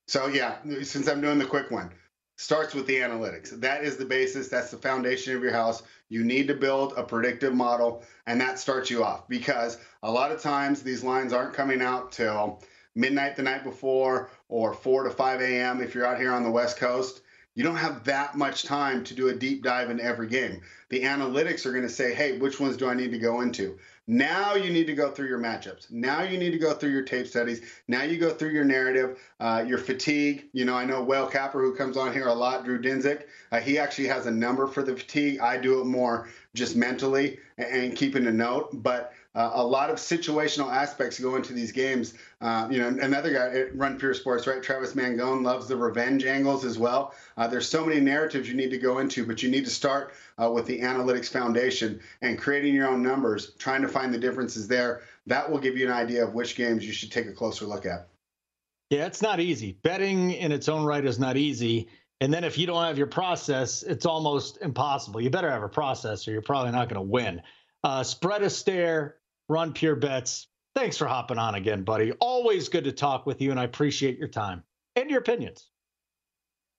So 0.08 0.28
yeah, 0.28 0.58
since 0.84 1.08
I'm 1.08 1.22
doing 1.22 1.38
the 1.38 1.46
quick 1.46 1.70
one, 1.70 1.92
starts 2.38 2.74
with 2.74 2.88
the 2.88 2.96
analytics. 2.96 3.52
That 3.60 3.84
is 3.84 3.98
the 3.98 4.06
basis. 4.06 4.48
That's 4.48 4.72
the 4.72 4.78
foundation 4.78 5.36
of 5.36 5.44
your 5.44 5.52
house. 5.52 5.84
You 6.08 6.24
need 6.24 6.48
to 6.48 6.56
build 6.56 6.94
a 6.98 7.04
predictive 7.04 7.54
model, 7.54 8.04
and 8.26 8.42
that 8.42 8.58
starts 8.58 8.90
you 8.90 9.04
off 9.04 9.28
because 9.28 9.78
a 10.02 10.12
lot 10.12 10.32
of 10.32 10.42
times 10.42 10.82
these 10.82 11.04
lines 11.04 11.34
aren't 11.34 11.54
coming 11.54 11.82
out 11.82 12.12
till 12.12 12.64
midnight 12.96 13.36
the 13.36 13.44
night 13.44 13.64
before 13.64 14.32
or 14.48 14.74
4 14.74 15.04
to 15.04 15.12
5 15.12 15.42
a.m. 15.42 15.82
if 15.82 15.94
you're 15.94 16.06
out 16.06 16.18
here 16.18 16.34
on 16.34 16.44
the 16.44 16.50
West 16.50 16.78
Coast. 16.78 17.22
You 17.60 17.66
don't 17.66 17.76
have 17.76 18.06
that 18.06 18.38
much 18.38 18.64
time 18.64 19.04
to 19.04 19.14
do 19.14 19.28
a 19.28 19.36
deep 19.36 19.64
dive 19.64 19.90
in 19.90 20.00
every 20.00 20.28
game. 20.28 20.62
The 20.88 21.02
analytics 21.02 21.66
are 21.66 21.72
going 21.72 21.84
to 21.84 21.90
say, 21.90 22.14
hey, 22.14 22.38
which 22.38 22.58
ones 22.58 22.78
do 22.78 22.88
I 22.88 22.94
need 22.94 23.12
to 23.12 23.20
go 23.20 23.42
into? 23.42 23.78
Now 24.08 24.56
you 24.56 24.72
need 24.72 24.88
to 24.88 24.94
go 24.94 25.12
through 25.12 25.28
your 25.28 25.40
matchups. 25.40 25.92
Now 25.92 26.24
you 26.24 26.38
need 26.38 26.52
to 26.52 26.58
go 26.58 26.74
through 26.74 26.92
your 26.92 27.02
tape 27.02 27.28
studies. 27.28 27.60
Now 27.90 28.04
you 28.04 28.18
go 28.18 28.30
through 28.30 28.52
your 28.52 28.64
narrative, 28.64 29.20
uh, 29.42 29.66
your 29.68 29.78
fatigue. 29.78 30.46
You 30.54 30.64
know, 30.64 30.74
I 30.74 30.86
know 30.86 31.04
Whale 31.04 31.28
Capper, 31.28 31.60
who 31.62 31.76
comes 31.76 31.98
on 31.98 32.14
here 32.14 32.28
a 32.28 32.34
lot, 32.34 32.64
Drew 32.64 32.82
Dinsick, 32.82 33.24
uh, 33.52 33.60
he 33.60 33.78
actually 33.78 34.08
has 34.08 34.26
a 34.26 34.32
number 34.32 34.66
for 34.66 34.82
the 34.82 34.96
fatigue. 34.96 35.42
I 35.42 35.58
do 35.58 35.82
it 35.82 35.86
more 35.86 36.30
just 36.54 36.78
mentally 36.78 37.40
and 37.58 37.94
keeping 37.94 38.26
a 38.28 38.32
note. 38.32 38.70
But 38.72 39.12
uh, 39.40 39.52
a 39.54 39.64
lot 39.64 39.90
of 39.90 39.96
situational 39.96 40.70
aspects 40.70 41.18
go 41.18 41.38
into 41.38 41.54
these 41.54 41.72
games. 41.72 42.14
Uh, 42.42 42.68
you 42.70 42.78
know, 42.78 42.90
another 42.90 43.32
guy 43.32 43.48
at 43.58 43.74
Run 43.74 43.98
Pure 43.98 44.16
Sports, 44.16 44.46
right? 44.46 44.62
Travis 44.62 44.96
Mangone 44.96 45.44
loves 45.44 45.66
the 45.66 45.78
revenge 45.78 46.26
angles 46.26 46.66
as 46.66 46.78
well. 46.78 47.16
Uh, 47.38 47.48
there's 47.48 47.66
so 47.66 47.86
many 47.86 48.02
narratives 48.02 48.50
you 48.50 48.54
need 48.54 48.70
to 48.72 48.78
go 48.78 49.00
into, 49.00 49.26
but 49.26 49.42
you 49.42 49.50
need 49.50 49.64
to 49.64 49.72
start 49.72 50.12
uh, 50.44 50.52
with 50.52 50.66
the 50.66 50.82
analytics 50.82 51.30
foundation 51.30 52.02
and 52.22 52.38
creating 52.38 52.76
your 52.76 52.90
own 52.90 53.02
numbers, 53.02 53.54
trying 53.58 53.82
to 53.82 53.88
find 53.88 54.14
the 54.14 54.18
differences 54.18 54.68
there. 54.68 55.04
That 55.26 55.50
will 55.50 55.60
give 55.60 55.78
you 55.78 55.88
an 55.88 55.94
idea 55.94 56.26
of 56.26 56.34
which 56.34 56.58
games 56.58 56.86
you 56.86 56.92
should 56.92 57.10
take 57.12 57.28
a 57.28 57.32
closer 57.32 57.66
look 57.66 57.86
at. 57.86 58.10
Yeah, 58.90 59.06
it's 59.06 59.22
not 59.22 59.40
easy. 59.40 59.78
Betting 59.84 60.32
in 60.32 60.52
its 60.52 60.68
own 60.68 60.84
right 60.84 61.06
is 61.06 61.18
not 61.18 61.38
easy. 61.38 61.88
And 62.20 62.34
then 62.34 62.44
if 62.44 62.58
you 62.58 62.68
don't 62.68 62.84
have 62.84 62.98
your 62.98 63.08
process, 63.08 63.84
it's 63.84 64.06
almost 64.06 64.58
impossible. 64.62 65.22
You 65.22 65.30
better 65.30 65.50
have 65.50 65.64
a 65.64 65.70
process 65.70 66.28
or 66.28 66.32
you're 66.32 66.42
probably 66.42 66.74
not 66.74 66.90
going 66.90 67.02
to 67.02 67.10
win. 67.10 67.42
Uh, 67.84 68.04
Spread 68.04 68.42
Astaire, 68.42 69.14
run 69.50 69.74
pure 69.74 69.96
bets. 69.96 70.48
Thanks 70.76 70.96
for 70.96 71.08
hopping 71.08 71.38
on 71.38 71.56
again, 71.56 71.84
buddy. 71.84 72.14
Always 72.14 72.70
good 72.70 72.86
to 72.86 72.94
talk 72.94 73.26
with 73.26 73.42
you, 73.42 73.52
and 73.52 73.60
I 73.60 73.66
appreciate 73.66 74.18
your 74.18 74.30
time 74.30 74.64
and 74.96 75.10
your 75.10 75.20
opinions. 75.20 75.68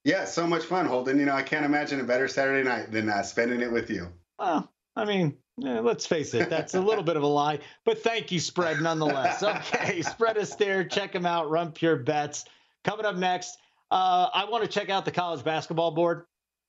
Yeah, 0.04 0.24
so 0.24 0.46
much 0.46 0.64
fun, 0.64 0.87
Holden. 0.87 1.18
You 1.18 1.26
know, 1.26 1.35
I 1.35 1.42
can't 1.42 1.66
imagine 1.66 2.00
a 2.00 2.04
better 2.04 2.26
Saturday 2.26 2.66
night 2.66 2.90
than 2.90 3.11
uh, 3.11 3.22
spending 3.22 3.61
it 3.61 3.70
with 3.70 3.90
you. 3.90 4.09
Well, 4.38 4.72
I 4.96 5.04
mean, 5.04 5.37
let's 5.59 6.06
face 6.06 6.33
it, 6.33 6.48
that's 6.48 6.74
a 6.74 6.80
little 6.80 7.04
bit 7.04 7.16
of 7.16 7.22
a 7.22 7.26
lie, 7.26 7.59
but 7.85 8.02
thank 8.02 8.33
you, 8.33 8.40
Spread, 8.40 8.80
nonetheless. 8.80 9.42
Okay, 9.42 10.00
Spread 10.00 10.37
Astaire. 10.37 10.90
Check 10.90 11.12
them 11.12 11.26
out. 11.26 11.50
Run 11.50 11.72
Pure 11.72 11.96
Bets. 11.96 12.46
Coming 12.85 13.04
up 13.04 13.16
next, 13.16 13.59
uh, 13.90 14.28
I 14.33 14.46
want 14.48 14.64
to 14.64 14.70
check 14.70 14.88
out 14.88 15.04
the 15.04 15.11
college 15.11 15.44
basketball 15.44 15.90
board. 15.90 16.24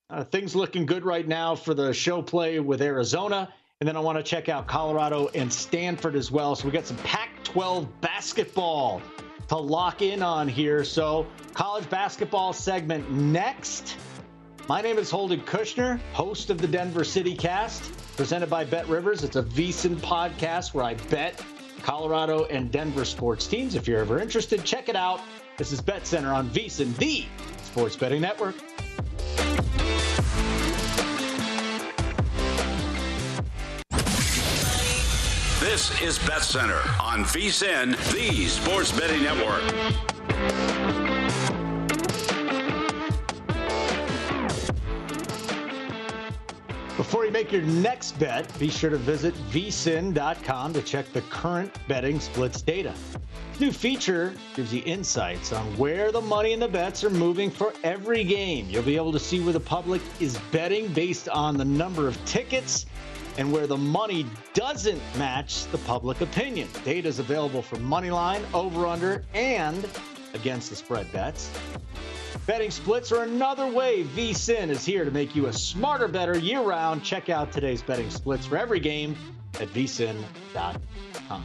Uh, 0.09 0.25
things 0.25 0.55
looking 0.55 0.85
good 0.85 1.05
right 1.05 1.25
now 1.25 1.55
for 1.55 1.73
the 1.73 1.93
show 1.93 2.21
play 2.21 2.59
with 2.59 2.81
Arizona. 2.81 3.53
And 3.82 3.88
then 3.88 3.98
I 3.98 4.00
want 4.00 4.20
to 4.20 4.24
check 4.24 4.48
out 4.48 4.67
Colorado 4.67 5.30
and 5.34 5.52
Stanford 5.52 6.15
as 6.15 6.32
well. 6.32 6.56
So 6.56 6.67
we 6.67 6.72
got 6.72 6.86
some 6.86 6.98
Pac 6.98 7.44
12 7.44 8.00
basketball 8.00 9.02
to 9.48 9.58
lock 9.58 10.04
in 10.04 10.22
on 10.22 10.48
here. 10.48 10.84
So, 10.84 11.26
college 11.56 11.89
basketball 11.89 12.54
segment 12.54 13.12
next. 13.12 13.98
My 14.70 14.82
name 14.82 15.00
is 15.00 15.10
Holden 15.10 15.41
Kushner, 15.41 16.00
host 16.13 16.52
of 16.52 16.60
the 16.60 16.67
Denver 16.67 17.04
City 17.04 17.36
Cast, 17.36 17.91
presented 18.15 18.52
by 18.52 18.65
Bet 18.65 18.88
Rivers. 18.88 19.24
It's 19.24 19.36
a 19.36 19.41
VSIN 19.41 19.96
podcast 19.96 20.76
where 20.76 20.86
I 20.86 20.94
bet 21.10 21.44
Colorado 21.82 22.46
and 22.46 22.72
Denver 22.72 23.04
sports 23.04 23.48
teams. 23.48 23.74
If 23.74 23.88
you're 23.88 24.00
ever 24.00 24.20
interested, 24.20 24.63
check 24.63 24.89
it 24.89 24.96
out. 24.96 25.22
This 25.58 25.72
is 25.72 25.82
Bet 25.82 26.06
Center 26.06 26.32
on 26.32 26.52
VSIN, 26.52 26.96
the 26.98 27.26
sports 27.63 27.96
betting 27.96 28.22
network. 28.22 28.54
This 35.71 36.01
is 36.01 36.19
Bet 36.27 36.41
Center 36.41 36.81
on 36.99 37.23
VSIN, 37.23 37.95
the 38.12 38.45
sports 38.47 38.91
betting 38.91 39.23
network. 39.23 39.62
Before 46.97 47.23
you 47.25 47.31
make 47.31 47.53
your 47.53 47.62
next 47.62 48.19
bet, 48.19 48.60
be 48.60 48.69
sure 48.69 48.89
to 48.89 48.97
visit 48.97 49.34
vsin.com 49.49 50.73
to 50.73 50.81
check 50.81 51.10
the 51.13 51.21
current 51.21 51.73
betting 51.88 52.19
splits 52.19 52.62
data. 52.62 52.93
This 53.53 53.62
new 53.62 53.71
feature 53.71 54.34
gives 54.57 54.73
you 54.73 54.84
insights 54.86 55.53
on 55.53 55.65
where 55.77 56.12
the 56.12 56.19
money 56.19 56.51
and 56.51 56.62
the 56.62 56.67
bets 56.67 57.01
are 57.05 57.10
moving 57.10 57.49
for 57.49 57.73
every 57.86 58.25
game. 58.25 58.69
You'll 58.69 58.84
be 58.84 58.97
able 58.97 59.13
to 59.13 59.19
see 59.19 59.39
where 59.39 59.53
the 59.53 59.60
public 59.62 60.01
is 60.19 60.38
betting 60.51 60.91
based 60.91 61.29
on 61.29 61.55
the 61.55 61.63
number 61.63 62.10
of 62.10 62.25
tickets 62.25 62.88
and 63.41 63.51
where 63.51 63.65
the 63.65 63.75
money 63.75 64.23
doesn't 64.54 65.01
match 65.17 65.65
the 65.71 65.77
public 65.80 66.21
opinion. 66.21 66.67
Data 66.86 67.08
is 67.08 67.17
available 67.17 67.63
for 67.63 67.75
money 67.77 68.12
line, 68.12 68.43
over 68.54 68.86
under, 68.86 69.25
and 69.34 69.89
against 70.36 70.69
the 70.69 70.75
spread 70.75 71.12
bets. 71.12 71.49
Betting 72.45 72.69
splits 72.69 73.12
are 73.12 73.23
another 73.23 73.65
way 73.65 74.04
VSIN 74.04 74.69
is 74.69 74.86
here 74.86 75.04
to 75.04 75.10
make 75.10 75.36
you 75.36 75.47
a 75.47 75.54
smarter, 75.54 76.08
better 76.08 76.38
year 76.38 76.62
round. 76.62 77.04
Check 77.04 77.30
out 77.30 77.51
today's 77.51 77.82
betting 77.82 78.12
splits 78.12 78.45
for 78.45 78.58
every 78.58 78.80
game 78.80 79.15
at 79.60 79.69
vsin.com. 79.69 81.43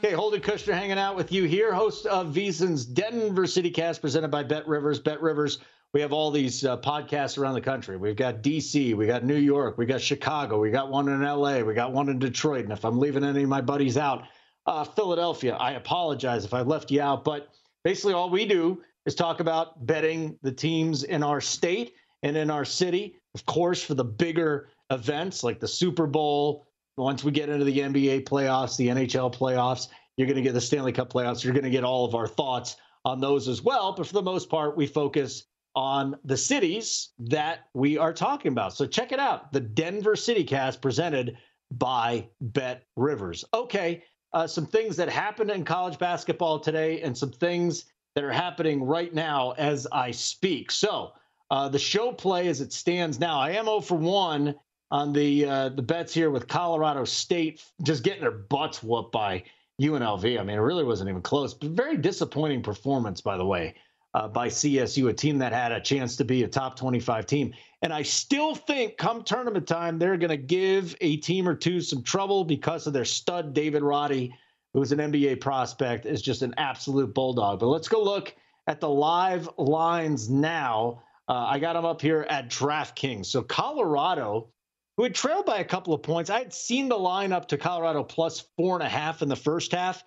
Okay, 0.00 0.12
Holden 0.12 0.42
Kushner 0.42 0.74
hanging 0.74 0.98
out 0.98 1.16
with 1.16 1.32
you 1.32 1.44
here, 1.44 1.72
host 1.72 2.04
of 2.04 2.26
VSIN's 2.34 2.84
Denver 2.84 3.46
City 3.46 3.70
Cast 3.70 4.02
presented 4.02 4.30
by 4.30 4.42
Bet 4.42 4.68
Rivers. 4.68 5.00
Bet 5.00 5.22
Rivers, 5.22 5.60
we 5.94 6.00
have 6.00 6.12
all 6.12 6.32
these 6.32 6.64
uh, 6.64 6.76
podcasts 6.76 7.38
around 7.38 7.54
the 7.54 7.60
country. 7.60 7.96
We've 7.96 8.16
got 8.16 8.42
DC, 8.42 8.96
we 8.96 9.06
got 9.06 9.24
New 9.24 9.36
York, 9.36 9.78
we 9.78 9.86
got 9.86 10.00
Chicago, 10.00 10.58
we 10.58 10.72
got 10.72 10.90
one 10.90 11.08
in 11.08 11.22
LA, 11.22 11.60
we 11.60 11.72
got 11.72 11.92
one 11.92 12.08
in 12.08 12.18
Detroit. 12.18 12.64
And 12.64 12.72
if 12.72 12.84
I'm 12.84 12.98
leaving 12.98 13.22
any 13.22 13.44
of 13.44 13.48
my 13.48 13.60
buddies 13.60 13.96
out, 13.96 14.24
uh, 14.66 14.82
Philadelphia, 14.82 15.54
I 15.54 15.72
apologize 15.74 16.44
if 16.44 16.52
I 16.52 16.62
left 16.62 16.90
you 16.90 17.00
out. 17.00 17.22
But 17.22 17.48
basically, 17.84 18.12
all 18.12 18.28
we 18.28 18.44
do 18.44 18.82
is 19.06 19.14
talk 19.14 19.38
about 19.38 19.86
betting 19.86 20.36
the 20.42 20.50
teams 20.50 21.04
in 21.04 21.22
our 21.22 21.40
state 21.40 21.94
and 22.24 22.36
in 22.36 22.50
our 22.50 22.64
city. 22.64 23.14
Of 23.36 23.46
course, 23.46 23.80
for 23.80 23.94
the 23.94 24.04
bigger 24.04 24.70
events 24.90 25.44
like 25.44 25.60
the 25.60 25.68
Super 25.68 26.08
Bowl, 26.08 26.66
once 26.96 27.22
we 27.22 27.30
get 27.30 27.48
into 27.48 27.64
the 27.64 27.78
NBA 27.78 28.24
playoffs, 28.24 28.76
the 28.76 28.88
NHL 28.88 29.32
playoffs, 29.32 29.88
you're 30.16 30.26
going 30.26 30.36
to 30.36 30.42
get 30.42 30.54
the 30.54 30.60
Stanley 30.60 30.92
Cup 30.92 31.12
playoffs. 31.12 31.44
You're 31.44 31.52
going 31.52 31.64
to 31.64 31.70
get 31.70 31.84
all 31.84 32.04
of 32.04 32.16
our 32.16 32.26
thoughts 32.26 32.78
on 33.04 33.20
those 33.20 33.46
as 33.46 33.62
well. 33.62 33.92
But 33.92 34.08
for 34.08 34.14
the 34.14 34.22
most 34.22 34.48
part, 34.48 34.76
we 34.76 34.88
focus 34.88 35.44
on 35.74 36.16
the 36.24 36.36
cities 36.36 37.10
that 37.18 37.66
we 37.74 37.98
are 37.98 38.12
talking 38.12 38.52
about. 38.52 38.74
So 38.74 38.86
check 38.86 39.12
it 39.12 39.18
out 39.18 39.52
the 39.52 39.60
Denver 39.60 40.16
City 40.16 40.44
Cast 40.44 40.80
presented 40.80 41.36
by 41.72 42.28
Bet 42.40 42.84
Rivers. 42.96 43.44
Okay, 43.52 44.04
uh, 44.32 44.46
some 44.46 44.66
things 44.66 44.96
that 44.96 45.08
happened 45.08 45.50
in 45.50 45.64
college 45.64 45.98
basketball 45.98 46.60
today 46.60 47.00
and 47.02 47.16
some 47.16 47.30
things 47.30 47.86
that 48.14 48.24
are 48.24 48.32
happening 48.32 48.84
right 48.84 49.12
now 49.12 49.52
as 49.52 49.86
I 49.90 50.10
speak. 50.10 50.70
So, 50.70 51.12
uh, 51.50 51.68
the 51.68 51.78
show 51.78 52.12
play 52.12 52.48
as 52.48 52.60
it 52.60 52.72
stands 52.72 53.20
now, 53.20 53.38
I 53.38 53.50
am 53.50 53.66
0 53.66 53.80
for 53.80 53.96
1 53.96 54.54
on 54.90 55.12
the 55.12 55.44
uh, 55.44 55.68
the 55.70 55.82
bets 55.82 56.14
here 56.14 56.30
with 56.30 56.46
Colorado 56.46 57.04
State 57.04 57.64
just 57.82 58.04
getting 58.04 58.22
their 58.22 58.30
butts 58.30 58.82
whooped 58.82 59.12
by 59.12 59.42
UNLV. 59.80 60.38
I 60.38 60.42
mean, 60.42 60.56
it 60.56 60.60
really 60.60 60.84
wasn't 60.84 61.10
even 61.10 61.22
close. 61.22 61.52
But 61.54 61.70
very 61.70 61.96
disappointing 61.96 62.62
performance, 62.62 63.20
by 63.20 63.36
the 63.36 63.44
way, 63.44 63.74
uh, 64.14 64.28
by 64.28 64.48
CSU, 64.48 65.08
a 65.08 65.12
team 65.12 65.38
that 65.38 65.52
had 65.52 65.72
a 65.72 65.80
chance 65.80 66.16
to 66.16 66.24
be 66.24 66.44
a 66.44 66.48
top 66.48 66.76
25 66.76 67.26
team. 67.26 67.52
And 67.82 67.92
I 67.92 68.02
still 68.02 68.54
think 68.54 68.96
come 68.96 69.24
tournament 69.24 69.66
time, 69.66 69.98
they're 69.98 70.16
going 70.16 70.30
to 70.30 70.36
give 70.36 70.96
a 71.00 71.16
team 71.18 71.48
or 71.48 71.54
two 71.54 71.80
some 71.80 72.02
trouble 72.02 72.44
because 72.44 72.86
of 72.86 72.92
their 72.92 73.04
stud, 73.04 73.54
David 73.54 73.82
Roddy 73.82 74.34
who's 74.74 74.90
an 74.90 74.98
NBA 74.98 75.40
prospect, 75.40 76.04
is 76.04 76.20
just 76.20 76.42
an 76.42 76.52
absolute 76.58 77.14
bulldog. 77.14 77.60
But 77.60 77.68
let's 77.68 77.88
go 77.88 78.02
look 78.02 78.34
at 78.66 78.80
the 78.80 78.88
live 78.88 79.48
lines 79.56 80.28
now. 80.28 81.02
Uh, 81.28 81.46
I 81.48 81.58
got 81.60 81.74
them 81.74 81.86
up 81.86 82.02
here 82.02 82.26
at 82.28 82.50
DraftKings. 82.50 83.26
So 83.26 83.40
Colorado, 83.40 84.48
who 84.96 85.04
had 85.04 85.14
trailed 85.14 85.46
by 85.46 85.58
a 85.58 85.64
couple 85.64 85.94
of 85.94 86.02
points, 86.02 86.28
I 86.28 86.40
had 86.40 86.52
seen 86.52 86.88
the 86.88 86.98
line 86.98 87.32
up 87.32 87.48
to 87.48 87.56
Colorado 87.56 88.02
plus 88.02 88.44
four 88.56 88.74
and 88.74 88.84
a 88.84 88.88
half 88.88 89.22
in 89.22 89.28
the 89.28 89.36
first 89.36 89.72
half. 89.72 90.02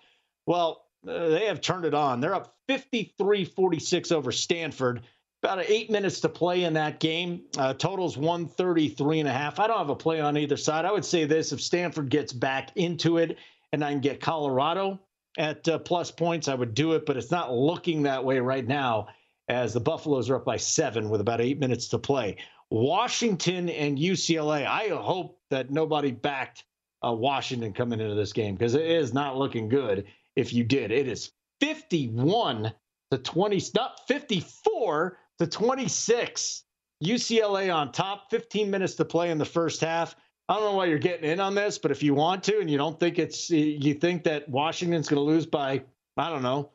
Well, 0.46 0.84
uh, 1.06 1.28
they 1.28 1.46
have 1.46 1.60
turned 1.60 1.84
it 1.84 1.94
on. 1.94 2.20
They're 2.20 2.34
up 2.34 2.54
53 2.68 3.44
46 3.44 4.12
over 4.12 4.32
Stanford. 4.32 5.02
About 5.42 5.64
eight 5.68 5.88
minutes 5.88 6.20
to 6.20 6.28
play 6.28 6.64
in 6.64 6.72
that 6.74 6.98
game. 6.98 7.42
Uh, 7.56 7.72
totals 7.72 8.16
133 8.16 9.20
and 9.20 9.28
a 9.28 9.32
half. 9.32 9.60
I 9.60 9.68
don't 9.68 9.78
have 9.78 9.90
a 9.90 9.94
play 9.94 10.20
on 10.20 10.36
either 10.36 10.56
side. 10.56 10.84
I 10.84 10.90
would 10.90 11.04
say 11.04 11.26
this 11.26 11.52
if 11.52 11.60
Stanford 11.60 12.10
gets 12.10 12.32
back 12.32 12.70
into 12.76 13.18
it 13.18 13.38
and 13.72 13.84
I 13.84 13.92
can 13.92 14.00
get 14.00 14.20
Colorado 14.20 14.98
at 15.36 15.68
uh, 15.68 15.78
plus 15.78 16.10
points, 16.10 16.48
I 16.48 16.54
would 16.54 16.74
do 16.74 16.94
it, 16.94 17.06
but 17.06 17.16
it's 17.16 17.30
not 17.30 17.52
looking 17.54 18.02
that 18.02 18.24
way 18.24 18.40
right 18.40 18.66
now 18.66 19.08
as 19.48 19.72
the 19.72 19.80
Buffaloes 19.80 20.28
are 20.28 20.36
up 20.36 20.44
by 20.44 20.56
seven 20.56 21.08
with 21.08 21.20
about 21.20 21.40
eight 21.40 21.60
minutes 21.60 21.88
to 21.88 21.98
play. 21.98 22.36
Washington 22.70 23.68
and 23.68 23.96
UCLA, 23.96 24.66
I 24.66 24.88
hope 24.88 25.38
that 25.50 25.70
nobody 25.70 26.10
backed 26.10 26.64
uh, 27.06 27.12
Washington 27.12 27.72
coming 27.72 28.00
into 28.00 28.14
this 28.14 28.32
game 28.32 28.56
because 28.56 28.74
it 28.74 28.84
is 28.84 29.14
not 29.14 29.38
looking 29.38 29.68
good 29.68 30.06
if 30.38 30.52
you 30.52 30.62
did. 30.62 30.92
It 30.92 31.08
is 31.08 31.32
51 31.60 32.72
to 33.10 33.18
20, 33.18 33.62
not 33.74 34.06
54 34.06 35.18
to 35.40 35.46
26. 35.46 36.64
UCLA 37.04 37.74
on 37.74 37.92
top, 37.92 38.30
15 38.30 38.70
minutes 38.70 38.94
to 38.94 39.04
play 39.04 39.30
in 39.30 39.38
the 39.38 39.44
first 39.44 39.80
half. 39.80 40.14
I 40.48 40.54
don't 40.54 40.64
know 40.64 40.76
why 40.76 40.86
you're 40.86 40.98
getting 40.98 41.30
in 41.30 41.40
on 41.40 41.54
this, 41.54 41.78
but 41.78 41.90
if 41.90 42.02
you 42.02 42.14
want 42.14 42.42
to 42.44 42.60
and 42.60 42.70
you 42.70 42.78
don't 42.78 42.98
think 42.98 43.18
it's, 43.18 43.50
you 43.50 43.94
think 43.94 44.24
that 44.24 44.48
Washington's 44.48 45.08
going 45.08 45.18
to 45.18 45.24
lose 45.24 45.44
by, 45.44 45.82
I 46.16 46.30
don't 46.30 46.42
know, 46.42 46.70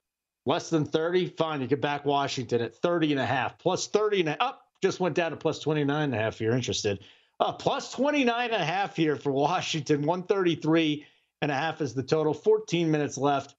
less 0.46 0.70
than 0.70 0.86
30, 0.86 1.28
fine. 1.30 1.62
You 1.62 1.68
get 1.68 1.82
back 1.82 2.06
Washington 2.06 2.62
at 2.62 2.76
30 2.76 3.14
and 3.14 3.22
a 3.22 3.26
half, 3.26 3.58
plus 3.58 3.88
30 3.88 4.22
and 4.22 4.30
a, 4.30 4.44
up, 4.44 4.68
just 4.82 5.00
went 5.00 5.16
down 5.16 5.32
to 5.32 5.38
plus 5.38 5.60
29 5.60 6.04
and 6.04 6.14
a 6.14 6.18
half 6.18 6.36
if 6.36 6.42
you're 6.42 6.56
interested. 6.56 7.00
Uh, 7.40 7.52
plus 7.52 7.92
29 7.92 8.52
and 8.52 8.62
a 8.62 8.66
half 8.66 8.96
here 8.96 9.16
for 9.16 9.32
Washington, 9.32 10.06
133 10.06 11.06
and 11.44 11.52
a 11.52 11.56
half 11.56 11.82
is 11.82 11.94
the 11.94 12.04
total, 12.04 12.34
14 12.34 12.90
minutes 12.90 13.18
left. 13.18 13.56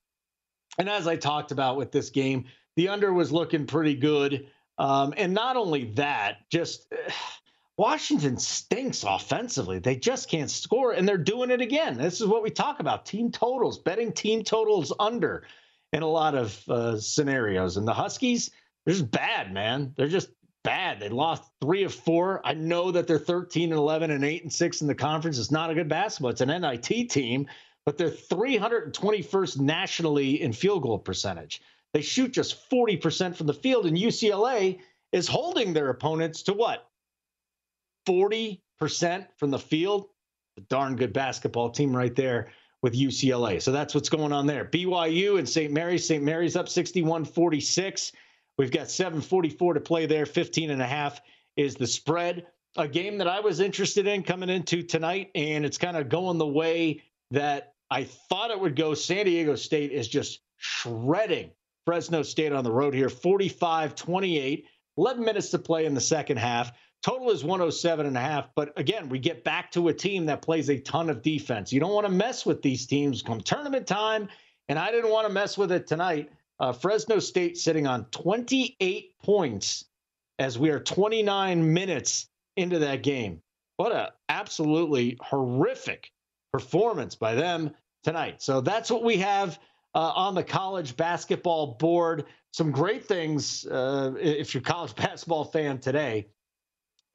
And 0.79 0.89
as 0.89 1.07
I 1.07 1.17
talked 1.17 1.53
about 1.53 1.77
with 1.77 1.93
this 1.93 2.11
game, 2.11 2.47
the 2.77 2.89
under 2.89 3.13
was 3.13 3.31
looking 3.31 3.67
pretty 3.67 3.95
good. 3.95 4.49
Um, 4.79 5.15
and 5.17 5.33
not 5.33 5.57
only 5.57 5.93
that, 5.93 6.51
just. 6.51 6.93
Washington 7.77 8.39
stinks 8.39 9.03
offensively. 9.03 9.81
They 9.81 9.97
just 9.97 10.31
can't 10.31 10.49
score, 10.49 10.93
and 10.93 11.09
they're 11.09 11.19
doing 11.19 11.51
it 11.51 11.61
again. 11.61 11.99
This 11.99 12.21
is 12.21 12.27
what 12.29 12.45
we 12.45 12.51
talk 12.51 12.79
about 12.79 13.05
team 13.05 13.33
totals, 13.33 13.81
betting 13.81 14.13
team 14.13 14.45
totals 14.45 14.93
under 15.01 15.45
in 15.93 16.05
a 16.05 16.09
lot 16.09 16.37
of 16.37 16.69
uh, 16.69 17.01
scenarios. 17.01 17.77
And 17.77 17.87
the 17.87 17.93
Huskies, 17.93 18.53
they're 18.85 18.95
just 18.95 19.11
bad, 19.11 19.53
man. 19.53 19.93
They're 19.97 20.07
just 20.07 20.29
bad. 20.63 20.99
They 20.99 21.09
lost 21.09 21.43
three 21.61 21.85
of 21.85 21.95
four. 21.95 22.41
I 22.45 22.55
know 22.55 22.91
that 22.91 23.07
they're 23.07 23.19
13 23.19 23.71
and 23.71 23.79
11 23.79 24.11
and 24.11 24.25
8 24.25 24.43
and 24.43 24.53
6 24.53 24.81
in 24.81 24.87
the 24.87 24.95
conference. 24.95 25.39
It's 25.39 25.51
not 25.51 25.71
a 25.71 25.75
good 25.75 25.89
basketball. 25.89 26.31
It's 26.31 26.41
an 26.41 26.49
NIT 26.49 27.11
team, 27.11 27.47
but 27.85 27.99
they're 27.99 28.11
321st 28.11 29.61
nationally 29.61 30.41
in 30.43 30.53
field 30.53 30.83
goal 30.83 30.99
percentage. 30.99 31.61
They 31.93 32.03
shoot 32.03 32.33
just 32.33 32.69
40% 32.71 33.37
from 33.37 33.47
the 33.47 33.55
field, 33.55 33.87
and 33.87 33.97
UCLA 33.97 34.81
is 35.13 35.29
holding 35.29 35.73
their 35.73 35.91
opponents 35.91 36.43
to 36.45 36.53
what? 36.53 36.89
40% 38.09 38.59
from 39.37 39.51
the 39.51 39.59
field. 39.59 40.09
A 40.57 40.61
darn 40.63 40.97
good 40.97 41.13
basketball 41.13 41.71
team 41.71 41.97
right 41.97 42.15
there 42.15 42.49
with 42.83 42.95
UCLA. 42.95 43.61
So 43.63 43.73
that's 43.73 43.95
what's 43.95 44.09
going 44.09 44.33
on 44.33 44.47
there. 44.47 44.65
BYU 44.65 45.39
and 45.39 45.49
St. 45.49 45.73
Mary's. 45.73 46.07
St. 46.07 46.23
Mary's 46.23 46.57
up 46.57 46.69
61 46.69 47.25
46. 47.25 48.13
We've 48.59 48.71
got 48.71 48.91
744 48.91 49.75
to 49.75 49.81
play 49.81 50.07
there. 50.07 50.27
15 50.27 50.71
and 50.71 50.83
a 50.83 50.87
half 50.87 51.21
is 51.57 51.75
the 51.77 51.87
spread. 51.87 52.47
A 52.77 52.87
game 52.87 53.19
that 53.19 53.29
I 53.29 53.41
was 53.41 53.61
interested 53.61 54.07
in 54.07 54.23
coming 54.23 54.49
into 54.49 54.83
tonight, 54.83 55.31
and 55.35 55.65
it's 55.65 55.79
kind 55.79 55.97
of 55.97 56.09
going 56.09 56.39
the 56.39 56.47
way 56.47 57.03
that 57.31 57.74
I 57.91 58.05
thought 58.05 58.51
it 58.51 58.61
would 58.61 58.77
go. 58.77 58.95
San 58.95 59.27
Diego 59.27 59.55
State 59.55 59.93
is 59.93 60.09
just 60.09 60.41
shredding 60.57 61.51
Fresno 61.85 62.23
State 62.23 62.53
on 62.53 62.65
the 62.65 62.73
road 62.73 62.95
here, 62.95 63.09
45 63.09 63.95
28. 63.95 64.67
11 64.97 65.25
minutes 65.25 65.51
to 65.51 65.59
play 65.59 65.87
in 65.87 65.95
the 65.95 66.01
second 66.01 66.37
half. 66.37 66.73
Total 67.03 67.31
is 67.31 67.45
107 67.45 68.07
and 68.07 68.17
a 68.17 68.21
half. 68.21 68.49
But 68.55 68.73
again, 68.79 69.09
we 69.09 69.19
get 69.19 69.45
back 69.45 69.71
to 69.73 69.89
a 69.89 69.93
team 69.93 70.27
that 70.27 70.41
plays 70.41 70.71
a 70.71 70.79
ton 70.79 71.11
of 71.11 71.21
defense. 71.21 71.73
You 71.73 71.81
don't 71.81 71.93
want 71.93 72.07
to 72.07 72.13
mess 72.13 72.47
with 72.47 72.63
these 72.63 72.87
teams 72.87 73.23
come 73.23 73.41
tournament 73.41 73.87
time. 73.87 74.29
And 74.69 74.79
I 74.79 74.91
didn't 74.91 75.11
want 75.11 75.27
to 75.27 75.33
mess 75.33 75.59
with 75.59 75.73
it 75.73 75.87
tonight. 75.87 76.31
Uh, 76.61 76.73
Fresno 76.73 77.19
State 77.19 77.59
sitting 77.59 77.87
on 77.87 78.07
28 78.07 79.19
points 79.23 79.85
as 80.39 80.59
we 80.59 80.71
are 80.71 80.81
29 80.81 81.75
minutes 81.75 82.29
into 82.57 82.79
that 82.79 83.03
game. 83.03 83.43
What 83.77 83.93
a 83.93 84.13
absolutely 84.29 85.19
horrific 85.21 86.11
performance 86.55 87.17
by 87.17 87.35
them 87.35 87.69
tonight. 88.05 88.41
So 88.41 88.61
that's 88.61 88.89
what 88.89 89.03
we 89.03 89.17
have 89.17 89.59
uh, 89.93 90.13
on 90.15 90.37
the 90.37 90.45
college 90.45 90.97
basketball 90.97 91.75
board. 91.81 92.27
Some 92.53 92.71
great 92.71 93.05
things 93.05 93.67
uh, 93.67 94.13
if 94.21 94.55
you're 94.55 94.61
a 94.61 94.65
college 94.65 94.95
basketball 94.97 95.47
fan 95.47 95.79
today. 95.81 96.29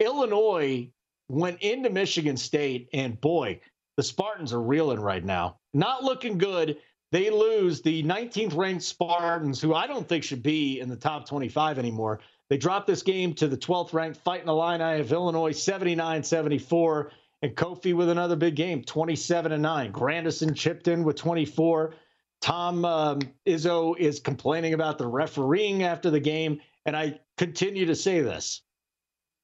Illinois 0.02 0.91
went 1.30 1.62
into 1.62 1.89
Michigan 1.89 2.36
State, 2.36 2.89
and 2.91 3.19
boy, 3.21 3.62
the 3.95 4.04
Spartans 4.04 4.52
are 4.52 4.62
reeling 4.62 4.99
right 4.99 5.23
now. 5.23 5.60
Not 5.73 6.04
looking 6.04 6.38
good. 6.38 6.75
They 7.13 7.30
lose 7.30 7.82
the 7.82 8.04
19th 8.04 8.58
ranked 8.58 8.84
Spartans, 8.84 9.62
who 9.62 9.73
I 9.73 9.88
don't 9.88 10.08
think 10.08 10.25
should 10.25 10.43
be 10.43 10.82
in 10.82 10.89
the 10.89 10.97
top 10.97 11.25
25 11.30 11.80
anymore. 11.80 12.19
They 12.49 12.58
dropped 12.58 12.88
this 12.88 13.04
game 13.04 13.34
to 13.36 13.47
the 13.47 13.58
12th 13.58 13.93
ranked 13.93 14.19
Fighting 14.19 14.49
Illini 14.49 14.99
of 14.99 15.13
Illinois, 15.13 15.54
79 15.54 16.23
74. 16.23 17.12
And 17.41 17.56
Kofi 17.56 17.93
with 17.93 18.10
another 18.10 18.36
big 18.36 18.56
game, 18.56 18.84
27 18.84 19.52
and 19.52 19.63
9. 19.63 19.91
Grandison 19.91 20.54
chipped 20.54 20.88
in 20.88 21.04
with 21.04 21.15
24. 21.15 21.95
Tom 22.41 22.86
um, 22.86 23.19
Izzo 23.45 23.97
is 23.97 24.19
complaining 24.19 24.73
about 24.73 24.97
the 24.97 25.08
refereeing 25.08 25.84
after 25.84 26.10
the 26.10 26.19
game. 26.19 26.60
And 26.86 26.95
I 26.95 27.19
continue 27.38 27.86
to 27.86 27.95
say 27.95 28.21
this 28.21 28.62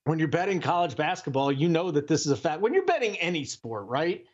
when 0.05 0.19
you're 0.19 0.27
betting 0.27 0.61
college 0.61 0.95
basketball, 0.95 1.51
you 1.51 1.67
know 1.67 1.91
that 1.91 2.07
this 2.07 2.25
is 2.25 2.31
a 2.31 2.37
fact. 2.37 2.61
When 2.61 2.73
you're 2.73 2.85
betting 2.85 3.17
any 3.17 3.43
sport, 3.43 3.87
right? 3.87 4.25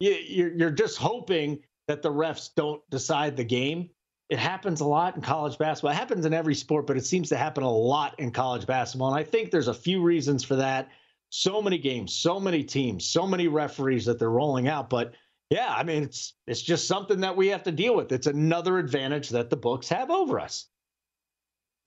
You're 0.00 0.70
just 0.70 0.96
hoping 0.96 1.60
that 1.86 2.02
the 2.02 2.10
refs 2.10 2.50
don't 2.54 2.82
decide 2.90 3.36
the 3.36 3.44
game. 3.44 3.90
It 4.28 4.38
happens 4.38 4.80
a 4.80 4.86
lot 4.86 5.16
in 5.16 5.22
college 5.22 5.58
basketball. 5.58 5.92
It 5.92 5.96
happens 5.96 6.24
in 6.24 6.34
every 6.34 6.54
sport, 6.54 6.86
but 6.86 6.96
it 6.96 7.04
seems 7.04 7.30
to 7.30 7.36
happen 7.36 7.64
a 7.64 7.70
lot 7.70 8.18
in 8.20 8.30
college 8.30 8.66
basketball. 8.66 9.08
And 9.08 9.18
I 9.18 9.24
think 9.24 9.50
there's 9.50 9.68
a 9.68 9.74
few 9.74 10.02
reasons 10.02 10.44
for 10.44 10.56
that. 10.56 10.88
So 11.30 11.60
many 11.60 11.78
games, 11.78 12.14
so 12.14 12.40
many 12.40 12.64
teams, 12.64 13.06
so 13.06 13.26
many 13.26 13.48
referees 13.48 14.06
that 14.06 14.18
they're 14.18 14.30
rolling 14.30 14.68
out. 14.68 14.88
But 14.88 15.14
yeah, 15.50 15.72
I 15.74 15.82
mean, 15.82 16.04
it's 16.04 16.34
it's 16.46 16.62
just 16.62 16.88
something 16.88 17.20
that 17.20 17.36
we 17.36 17.48
have 17.48 17.62
to 17.64 17.72
deal 17.72 17.94
with. 17.96 18.12
It's 18.12 18.26
another 18.26 18.78
advantage 18.78 19.30
that 19.30 19.50
the 19.50 19.56
books 19.56 19.88
have 19.88 20.10
over 20.10 20.40
us 20.40 20.66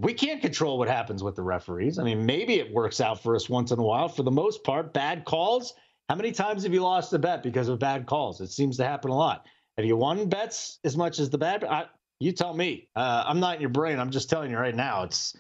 we 0.02 0.14
can't 0.14 0.42
control 0.42 0.80
what 0.80 0.88
happens 0.88 1.24
with 1.24 1.36
the 1.36 1.44
referees. 1.44 2.00
I 2.00 2.04
mean, 2.04 2.26
maybe 2.26 2.56
it 2.56 2.74
works 2.74 3.00
out 3.00 3.22
for 3.22 3.36
us 3.36 3.48
once 3.48 3.72
in 3.72 3.80
a 3.80 3.84
while. 3.84 4.10
For 4.10 4.24
the 4.24 4.32
most 4.32 4.64
part, 4.64 4.94
bad 4.94 5.26
calls. 5.26 5.74
How 6.10 6.16
many 6.16 6.32
times 6.32 6.64
have 6.64 6.74
you 6.74 6.82
lost 6.82 7.14
a 7.14 7.20
bet 7.20 7.44
because 7.44 7.68
of 7.68 7.80
bad 7.80 8.08
calls? 8.08 8.42
It 8.42 8.52
seems 8.52 8.78
to 8.78 8.84
happen 8.84 9.12
a 9.12 9.16
lot. 9.16 9.46
Have 9.78 9.86
you 9.86 9.96
won 9.96 10.28
bets 10.28 10.80
as 10.84 10.98
much 10.98 11.20
as 11.20 11.30
the 11.30 11.38
bad? 11.38 11.64
I, 11.64 11.86
you 12.20 12.32
tell 12.32 12.54
me. 12.54 12.90
Uh, 12.96 13.24
I'm 13.28 13.40
not 13.40 13.56
in 13.56 13.62
your 13.62 13.70
brain. 13.70 14.00
I'm 14.00 14.10
just 14.10 14.30
telling 14.30 14.50
you 14.52 14.58
right 14.58 14.76
now. 14.76 15.04
It's 15.04 15.38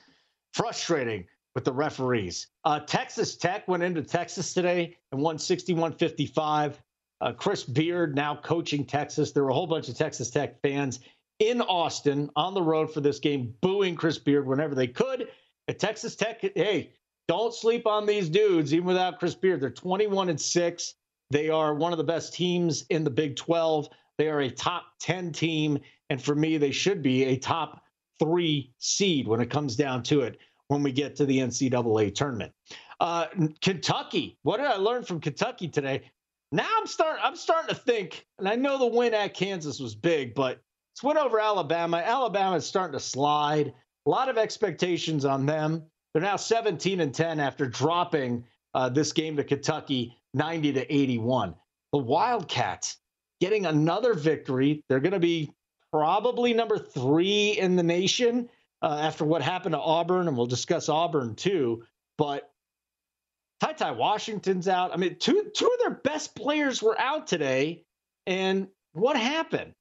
frustrating 0.54 1.26
with 1.56 1.66
the 1.66 1.74
referees. 1.74 2.48
Uh, 2.64 2.80
Texas 2.80 3.36
Tech 3.36 3.68
went 3.68 3.84
into 3.84 4.02
Texas 4.02 4.54
today 4.54 4.98
and 5.12 5.22
won 5.22 5.38
61 5.38 5.94
55. 5.94 6.82
Uh, 7.20 7.34
Chris 7.34 7.64
Beard 7.64 8.16
now 8.16 8.36
coaching 8.36 8.86
Texas. 8.86 9.32
There 9.32 9.44
were 9.44 9.50
a 9.50 9.54
whole 9.54 9.68
bunch 9.68 9.90
of 9.90 9.98
Texas 9.98 10.32
Tech 10.32 10.60
fans 10.62 11.00
in 11.40 11.62
Austin 11.62 12.30
on 12.36 12.54
the 12.54 12.62
road 12.62 12.92
for 12.94 13.02
this 13.02 13.20
game, 13.20 13.54
booing 13.62 13.96
Chris 13.96 14.18
Beard 14.18 14.48
whenever 14.48 14.76
they 14.76 14.88
could. 14.88 15.28
At 15.68 15.80
Texas 15.80 16.16
Tech, 16.16 16.42
hey, 16.42 16.94
don't 17.28 17.54
sleep 17.54 17.86
on 17.86 18.06
these 18.06 18.30
dudes, 18.30 18.74
even 18.74 18.86
without 18.88 19.20
Chris 19.20 19.36
Beard. 19.36 19.62
They're 19.62 19.70
21 19.70 20.30
and 20.30 20.42
6. 20.42 20.94
They 21.30 21.50
are 21.50 21.74
one 21.74 21.92
of 21.92 21.98
the 21.98 22.04
best 22.04 22.34
teams 22.34 22.86
in 22.90 23.04
the 23.04 23.10
Big 23.10 23.36
12. 23.36 23.88
They 24.18 24.28
are 24.28 24.42
a 24.42 24.50
top 24.50 24.84
10 25.00 25.32
team. 25.32 25.80
And 26.10 26.22
for 26.22 26.36
me, 26.36 26.58
they 26.58 26.72
should 26.72 27.02
be 27.02 27.24
a 27.26 27.38
top 27.38 27.84
three 28.20 28.74
seed 28.78 29.28
when 29.28 29.42
it 29.42 29.50
comes 29.50 29.76
down 29.76 30.04
to 30.04 30.22
it 30.22 30.38
when 30.72 30.84
we 30.84 30.94
get 30.94 31.18
to 31.18 31.26
the 31.26 31.40
NCAA 31.40 32.16
tournament. 32.16 32.54
Uh, 33.02 33.26
Kentucky, 33.60 34.38
what 34.44 34.56
did 34.56 34.68
I 34.68 34.78
learn 34.78 35.04
from 35.04 35.20
Kentucky 35.20 35.68
today? 35.68 36.04
Now 36.54 36.68
I'm 36.78 36.88
starting. 36.88 37.22
I'm 37.22 37.36
starting 37.36 37.76
to 37.76 37.76
think, 37.76 38.26
and 38.40 38.48
I 38.48 38.56
know 38.56 38.78
the 38.78 38.86
win 38.86 39.14
at 39.14 39.34
Kansas 39.34 39.82
was 39.82 39.96
big, 39.96 40.34
but 40.34 40.62
it's 40.94 41.04
win 41.04 41.18
over 41.18 41.42
Alabama. 41.42 41.98
Alabama 41.98 42.56
is 42.56 42.66
starting 42.66 42.94
to 42.94 43.02
slide. 43.02 43.74
A 44.06 44.10
lot 44.10 44.30
of 44.30 44.38
expectations 44.38 45.26
on 45.26 45.46
them. 45.46 45.84
They're 46.14 46.24
now 46.24 46.38
17 46.38 47.02
and 47.02 47.14
10 47.14 47.42
after 47.42 47.68
dropping 47.68 48.46
uh, 48.74 48.88
this 48.88 49.12
game 49.12 49.36
to 49.36 49.44
Kentucky 49.44 50.18
90 50.34 50.74
to 50.74 50.94
81. 50.94 51.54
The 51.92 52.00
Wildcats 52.00 52.96
getting 53.42 53.66
another 53.66 54.14
victory. 54.14 54.84
They're 54.88 55.02
going 55.02 55.12
to 55.12 55.20
be 55.20 55.52
probably 55.92 56.54
number 56.54 56.78
three 56.80 57.58
in 57.60 57.76
the 57.76 57.84
nation 57.84 58.48
uh, 58.82 59.00
after 59.02 59.26
what 59.26 59.42
happened 59.42 59.74
to 59.74 59.80
Auburn, 59.80 60.28
and 60.28 60.36
we'll 60.36 60.46
discuss 60.46 60.90
Auburn 60.90 61.36
too. 61.36 61.84
But 62.18 62.52
TyTy 63.62 63.96
Washington's 63.96 64.68
out. 64.68 64.92
I 64.94 64.98
mean, 64.98 65.18
two 65.20 65.52
two 65.54 65.68
of 65.68 65.80
their 65.80 66.00
best 66.02 66.36
players 66.36 66.82
were 66.82 67.00
out 67.00 67.28
today, 67.28 67.86
and 68.26 68.68
what 68.94 69.16
happened? 69.16 69.74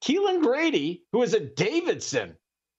Kellan 0.00 0.40
Grady, 0.40 1.04
who 1.12 1.22
is 1.22 1.34
a 1.34 1.40
Davidson 1.40 2.36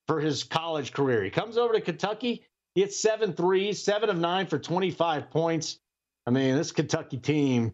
for 0.08 0.20
his 0.20 0.44
college 0.44 0.94
career, 0.94 1.24
he 1.24 1.30
comes 1.30 1.58
over 1.58 1.74
to 1.74 1.82
Kentucky. 1.82 2.46
He 2.76 2.82
hits 2.82 3.00
seven 3.02 3.34
threes, 3.34 3.84
seven 3.84 4.10
of 4.10 4.18
nine 4.18 4.46
for 4.46 4.60
25 4.60 5.32
points. 5.32 5.80
I 6.28 6.30
mean, 6.30 6.56
this 6.56 6.72
Kentucky 6.72 7.18
team 7.18 7.74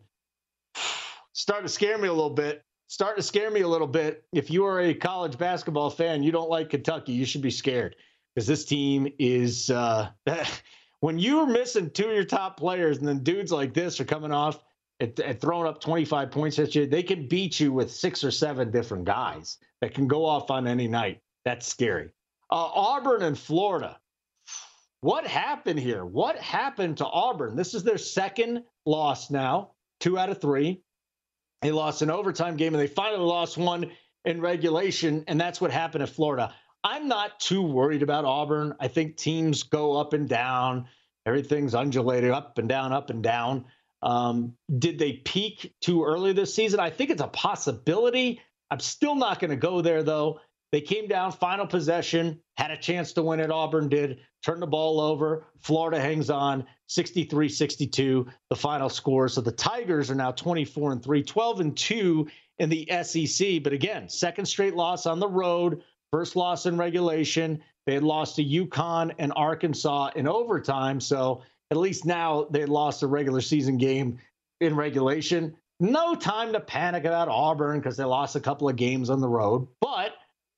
starting 1.34 1.68
to 1.68 1.74
scare 1.74 1.98
me 1.98 2.08
a 2.08 2.14
little 2.14 2.30
bit. 2.30 2.64
Starting 2.94 3.16
to 3.20 3.28
scare 3.28 3.50
me 3.50 3.62
a 3.62 3.68
little 3.68 3.88
bit. 3.88 4.24
If 4.34 4.52
you 4.52 4.68
are 4.68 4.80
a 4.80 4.94
college 4.94 5.36
basketball 5.36 5.90
fan, 5.90 6.22
you 6.22 6.32
don't 6.32 6.52
like 6.52 6.70
Kentucky, 6.70 7.12
you 7.12 7.26
should 7.26 7.42
be 7.42 7.50
scared 7.50 7.96
because 8.36 8.46
this 8.46 8.66
team 8.66 9.12
is. 9.18 9.72
Uh, 9.72 10.10
when 11.00 11.18
you're 11.18 11.48
missing 11.48 11.90
two 11.90 12.10
of 12.10 12.14
your 12.14 12.24
top 12.24 12.56
players, 12.56 13.00
and 13.00 13.08
then 13.08 13.24
dudes 13.24 13.52
like 13.52 13.74
this 13.74 14.00
are 14.00 14.06
coming 14.06 14.32
off 14.32 14.60
at, 15.00 15.20
at 15.22 15.42
throwing 15.42 15.68
up 15.68 15.82
25 15.82 16.30
points 16.30 16.60
at 16.60 16.76
you, 16.76 16.86
they 16.86 17.02
can 17.02 17.28
beat 17.28 17.60
you 17.60 17.74
with 17.74 17.92
six 17.92 18.24
or 18.24 18.30
seven 18.30 18.70
different 18.70 19.06
guys 19.06 19.58
that 19.82 19.96
can 19.96 20.08
go 20.08 20.24
off 20.24 20.52
on 20.52 20.68
any 20.68 20.88
night. 20.88 21.20
That's 21.46 21.66
scary. 21.66 22.12
Uh, 22.52 22.70
Auburn 22.76 23.24
and 23.24 23.36
Florida. 23.36 24.00
What 25.02 25.26
happened 25.26 25.80
here? 25.80 26.06
What 26.06 26.38
happened 26.38 26.98
to 26.98 27.08
Auburn? 27.08 27.56
This 27.56 27.74
is 27.74 27.82
their 27.82 27.98
second 27.98 28.66
loss 28.86 29.32
now, 29.32 29.72
two 30.00 30.20
out 30.20 30.30
of 30.30 30.40
three. 30.40 30.84
They 31.64 31.72
lost 31.72 32.02
an 32.02 32.10
overtime 32.10 32.58
game 32.58 32.74
and 32.74 32.82
they 32.82 32.88
finally 32.88 33.24
lost 33.24 33.58
one 33.58 33.92
in 34.26 34.42
regulation, 34.42 35.24
and 35.28 35.40
that's 35.40 35.60
what 35.60 35.72
happened 35.72 36.04
at 36.04 36.10
Florida. 36.10 36.54
I'm 36.84 37.08
not 37.08 37.40
too 37.40 37.62
worried 37.62 38.04
about 38.04 38.26
Auburn. 38.26 38.74
I 38.80 38.90
think 38.90 39.18
teams 39.18 39.64
go 39.64 39.98
up 39.98 40.14
and 40.14 40.28
down. 40.28 40.88
Everything's 41.26 41.74
undulating 41.74 42.32
up 42.32 42.58
and 42.58 42.68
down, 42.68 42.92
up 42.92 43.10
and 43.10 43.24
down. 43.24 43.66
Um, 44.02 44.56
did 44.78 45.00
they 45.00 45.14
peak 45.14 45.74
too 45.82 46.04
early 46.04 46.34
this 46.34 46.54
season? 46.54 46.82
I 46.82 46.90
think 46.90 47.10
it's 47.10 47.22
a 47.22 47.28
possibility. 47.28 48.42
I'm 48.70 48.82
still 48.82 49.16
not 49.16 49.40
going 49.40 49.52
to 49.52 49.58
go 49.58 49.82
there, 49.82 50.04
though. 50.04 50.42
They 50.74 50.82
came 50.82 51.08
down, 51.08 51.32
final 51.32 51.68
possession, 51.68 52.42
had 52.58 52.72
a 52.72 52.78
chance 52.78 53.14
to 53.14 53.24
win 53.24 53.40
it. 53.40 53.52
Auburn 53.52 53.90
did, 53.90 54.20
turn 54.44 54.60
the 54.60 54.68
ball 54.68 55.00
over. 55.00 55.46
Florida 55.62 56.02
hangs 56.02 56.30
on 56.30 56.66
63 56.94 57.50
62, 57.50 58.28
the 58.50 58.56
final 58.56 58.90
score. 58.90 59.28
So 59.28 59.42
the 59.42 59.52
Tigers 59.52 60.12
are 60.12 60.16
now 60.16 60.32
24 60.32 60.92
and 60.92 61.04
3, 61.04 61.24
12 61.24 61.60
and 61.60 61.76
2 61.76 62.28
in 62.60 62.70
the 62.70 62.88
SEC. 63.04 63.64
But 63.64 63.74
again, 63.74 64.08
second 64.08 64.46
straight 64.46 64.76
loss 64.76 65.06
on 65.06 65.20
the 65.20 65.28
road, 65.28 65.82
first 66.12 66.36
loss 66.36 66.68
in 66.68 66.78
regulation. 66.78 67.64
They 67.88 67.96
had 67.96 68.04
lost 68.04 68.36
to 68.36 68.46
UConn 68.46 69.14
and 69.18 69.34
Arkansas 69.36 70.12
in 70.16 70.28
overtime. 70.28 71.02
So 71.02 71.42
at 71.72 71.78
least 71.78 72.06
now 72.06 72.48
they 72.52 72.66
lost 72.66 73.02
a 73.02 73.08
regular 73.08 73.42
season 73.42 73.78
game 73.78 74.20
in 74.62 74.76
regulation. 74.76 75.56
No 75.80 76.14
time 76.14 76.54
to 76.54 76.60
panic 76.60 77.06
about 77.06 77.28
Auburn 77.28 77.80
because 77.80 77.98
they 77.98 78.04
lost 78.04 78.36
a 78.36 78.40
couple 78.40 78.70
of 78.70 78.76
games 78.76 79.10
on 79.10 79.20
the 79.20 79.28
road. 79.28 79.68
But 79.82 80.14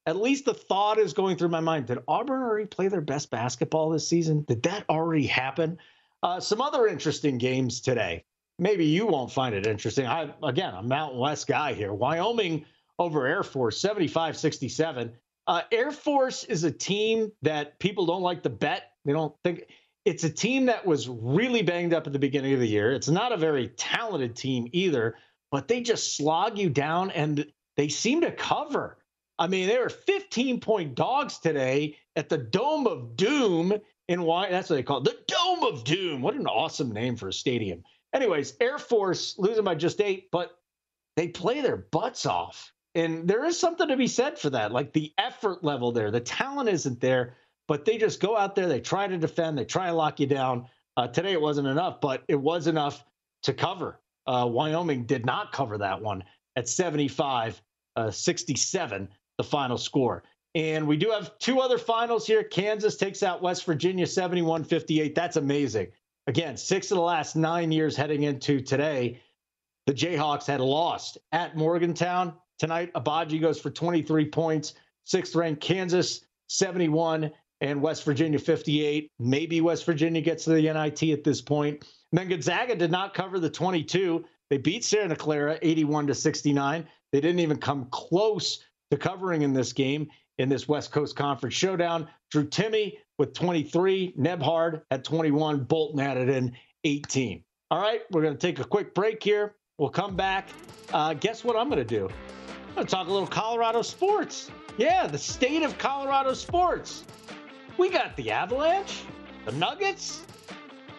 at 0.05 0.17
least 0.17 0.45
the 0.45 0.53
thought 0.53 0.99
is 0.99 1.13
going 1.13 1.37
through 1.37 1.49
my 1.49 1.61
mind 1.61 1.87
did 1.87 1.99
Auburn 2.07 2.43
already 2.43 2.67
play 2.67 2.89
their 2.89 3.01
best 3.01 3.31
basketball 3.31 3.89
this 3.89 4.07
season? 4.07 4.43
Did 4.43 4.63
that 4.63 4.83
already 4.89 5.25
happen? 5.25 5.79
Uh, 6.25 6.39
some 6.39 6.59
other 6.59 6.87
interesting 6.87 7.37
games 7.37 7.79
today. 7.79 8.23
Maybe 8.57 8.83
you 8.83 9.05
won't 9.05 9.31
find 9.31 9.53
it 9.53 9.67
interesting. 9.67 10.07
I 10.07 10.33
again, 10.41 10.73
a 10.73 10.81
Mountain 10.81 11.19
West 11.19 11.45
guy 11.45 11.73
here. 11.73 11.93
Wyoming 11.93 12.65
over 12.97 13.27
Air 13.27 13.43
Force, 13.43 13.79
75 13.79 14.35
67. 14.35 15.13
Uh, 15.45 15.61
Air 15.71 15.91
Force 15.91 16.43
is 16.45 16.63
a 16.63 16.71
team 16.71 17.31
that 17.43 17.77
people 17.77 18.07
don't 18.07 18.23
like 18.23 18.41
to 18.41 18.49
bet. 18.49 18.93
They 19.05 19.13
don't 19.13 19.35
think 19.43 19.65
it's 20.03 20.23
a 20.23 20.29
team 20.31 20.65
that 20.65 20.83
was 20.83 21.07
really 21.07 21.61
banged 21.61 21.93
up 21.93 22.07
at 22.07 22.13
the 22.13 22.17
beginning 22.17 22.53
of 22.53 22.59
the 22.59 22.67
year. 22.67 22.91
It's 22.91 23.07
not 23.07 23.31
a 23.31 23.37
very 23.37 23.67
talented 23.77 24.35
team 24.35 24.67
either, 24.71 25.17
but 25.51 25.67
they 25.67 25.81
just 25.81 26.17
slog 26.17 26.57
you 26.57 26.71
down 26.71 27.11
and 27.11 27.45
they 27.77 27.87
seem 27.87 28.21
to 28.21 28.31
cover. 28.31 28.97
I 29.37 29.45
mean, 29.45 29.67
they 29.67 29.77
were 29.77 29.89
15 29.89 30.59
point 30.59 30.95
dogs 30.95 31.37
today 31.37 31.97
at 32.15 32.29
the 32.29 32.39
Dome 32.39 32.87
of 32.87 33.15
Doom 33.15 33.79
in 34.07 34.21
why 34.23 34.49
that's 34.49 34.69
what 34.69 34.77
they 34.77 34.83
call 34.83 34.99
it. 34.99 35.05
The 35.05 35.17
Dome 35.27 35.63
of 35.63 35.83
Doom. 35.83 36.21
What 36.21 36.35
an 36.35 36.47
awesome 36.47 36.91
name 36.91 37.15
for 37.15 37.29
a 37.29 37.33
stadium. 37.33 37.83
Anyways, 38.13 38.55
Air 38.59 38.77
Force 38.77 39.35
losing 39.37 39.63
by 39.63 39.75
just 39.75 40.01
eight, 40.01 40.29
but 40.31 40.57
they 41.15 41.27
play 41.27 41.61
their 41.61 41.77
butts 41.77 42.25
off. 42.25 42.71
And 42.93 43.27
there 43.27 43.43
is 43.43 43.59
something 43.59 43.87
to 43.89 43.97
be 43.97 44.07
said 44.07 44.39
for 44.39 44.49
that. 44.51 44.71
Like 44.71 44.93
the 44.93 45.13
effort 45.17 45.63
level 45.63 45.91
there, 45.91 46.11
the 46.11 46.21
talent 46.21 46.69
isn't 46.69 47.01
there, 47.01 47.35
but 47.67 47.83
they 47.83 47.97
just 47.97 48.21
go 48.21 48.37
out 48.37 48.55
there, 48.55 48.67
they 48.67 48.79
try 48.79 49.07
to 49.07 49.17
defend, 49.17 49.57
they 49.57 49.65
try 49.65 49.87
to 49.87 49.93
lock 49.93 50.19
you 50.19 50.27
down. 50.27 50.67
Uh, 50.95 51.07
today 51.07 51.33
it 51.33 51.41
wasn't 51.41 51.67
enough, 51.67 51.99
but 51.99 52.23
it 52.29 52.39
was 52.39 52.67
enough 52.67 53.03
to 53.43 53.53
cover. 53.53 53.99
Uh, 54.27 54.47
Wyoming 54.49 55.05
did 55.05 55.25
not 55.25 55.51
cover 55.51 55.77
that 55.77 56.01
one 56.01 56.23
at 56.55 56.69
75 56.69 57.61
uh, 57.95 58.11
67, 58.11 59.09
the 59.37 59.43
final 59.43 59.77
score. 59.77 60.23
And 60.55 60.87
we 60.87 60.95
do 60.95 61.11
have 61.11 61.37
two 61.37 61.59
other 61.59 61.77
finals 61.77 62.25
here. 62.25 62.41
Kansas 62.41 62.95
takes 62.95 63.23
out 63.23 63.41
West 63.41 63.65
Virginia 63.65 64.07
71 64.07 64.63
58. 64.63 65.13
That's 65.13 65.35
amazing. 65.35 65.87
Again, 66.27 66.55
six 66.55 66.89
of 66.91 66.95
the 66.95 67.03
last 67.03 67.35
nine 67.35 67.73
years 67.73 67.95
heading 67.95 68.23
into 68.23 68.61
today, 68.61 69.19
the 69.85 69.93
Jayhawks 69.93 70.47
had 70.47 70.61
lost 70.61 71.17
at 71.33 71.57
Morgantown. 71.57 72.33
Tonight, 72.57 72.93
Agbaji 72.93 73.39
goes 73.39 73.59
for 73.59 73.69
23 73.69 74.29
points. 74.29 74.75
Sixth 75.03 75.35
ranked 75.35 75.61
Kansas 75.61 76.21
71 76.47 77.31
and 77.59 77.81
West 77.81 78.05
Virginia 78.05 78.39
58. 78.39 79.11
Maybe 79.19 79.59
West 79.59 79.85
Virginia 79.85 80.21
gets 80.21 80.45
to 80.45 80.51
the 80.51 80.61
NIT 80.61 81.03
at 81.03 81.23
this 81.25 81.41
point. 81.41 81.85
And 82.11 82.19
then 82.19 82.29
Gonzaga 82.29 82.75
did 82.75 82.91
not 82.91 83.13
cover 83.13 83.39
the 83.39 83.49
22. 83.49 84.23
They 84.49 84.57
beat 84.57 84.85
Santa 84.85 85.17
Clara 85.17 85.59
81 85.61 86.07
to 86.07 86.15
69. 86.15 86.87
They 87.11 87.21
didn't 87.21 87.39
even 87.39 87.57
come 87.57 87.87
close 87.91 88.63
to 88.89 88.97
covering 88.97 89.41
in 89.41 89.53
this 89.53 89.73
game 89.73 90.09
in 90.37 90.49
this 90.49 90.67
West 90.67 90.91
Coast 90.91 91.15
Conference 91.15 91.55
showdown. 91.55 92.07
Drew 92.31 92.45
Timme 92.45 92.97
with 93.17 93.33
23, 93.33 94.15
Nembhard 94.19 94.81
at 94.91 95.03
21, 95.03 95.63
Bolton 95.63 95.99
added 95.99 96.29
in 96.29 96.55
18. 96.83 97.43
All 97.71 97.81
right, 97.81 98.01
we're 98.11 98.21
going 98.21 98.35
to 98.35 98.39
take 98.39 98.59
a 98.59 98.63
quick 98.63 98.93
break 98.93 99.23
here. 99.23 99.55
We'll 99.77 99.89
come 99.89 100.15
back. 100.15 100.49
Uh, 100.93 101.13
guess 101.13 101.43
what 101.43 101.55
I'm 101.55 101.69
going 101.69 101.85
to 101.85 101.85
do? 101.85 102.09
I'm 102.69 102.75
going 102.75 102.87
to 102.87 102.91
talk 102.91 103.07
a 103.07 103.11
little 103.11 103.27
Colorado 103.27 103.81
sports. 103.81 104.51
Yeah, 104.77 105.07
the 105.07 105.17
state 105.17 105.63
of 105.63 105.77
Colorado 105.77 106.33
sports. 106.33 107.03
We 107.77 107.89
got 107.89 108.15
the 108.15 108.31
Avalanche, 108.31 109.03
the 109.45 109.51
Nuggets, 109.53 110.23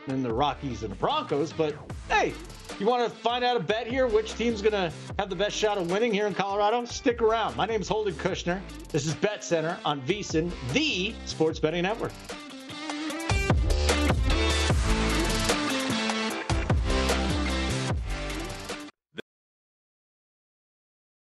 and 0.06 0.24
the 0.24 0.32
Rockies 0.32 0.82
and 0.82 0.92
the 0.92 0.96
Broncos. 0.96 1.52
But 1.52 1.74
hey, 2.08 2.32
you 2.78 2.86
want 2.86 3.04
to 3.04 3.18
find 3.20 3.44
out 3.44 3.56
a 3.56 3.60
bet 3.60 3.86
here? 3.86 4.06
Which 4.06 4.34
team's 4.34 4.62
going 4.62 4.72
to 4.72 4.92
have 5.18 5.30
the 5.30 5.36
best 5.36 5.56
shot 5.56 5.78
of 5.78 5.90
winning 5.90 6.12
here 6.12 6.26
in 6.26 6.34
Colorado? 6.34 6.84
Stick 6.84 7.22
around. 7.22 7.56
My 7.56 7.66
name 7.66 7.80
is 7.80 7.88
Holden 7.88 8.14
Kushner. 8.14 8.60
This 8.90 9.06
is 9.06 9.14
Bet 9.14 9.42
Center 9.42 9.78
on 9.84 10.00
VSIN, 10.02 10.50
the 10.72 11.14
sports 11.24 11.58
betting 11.58 11.82
network. 11.82 12.12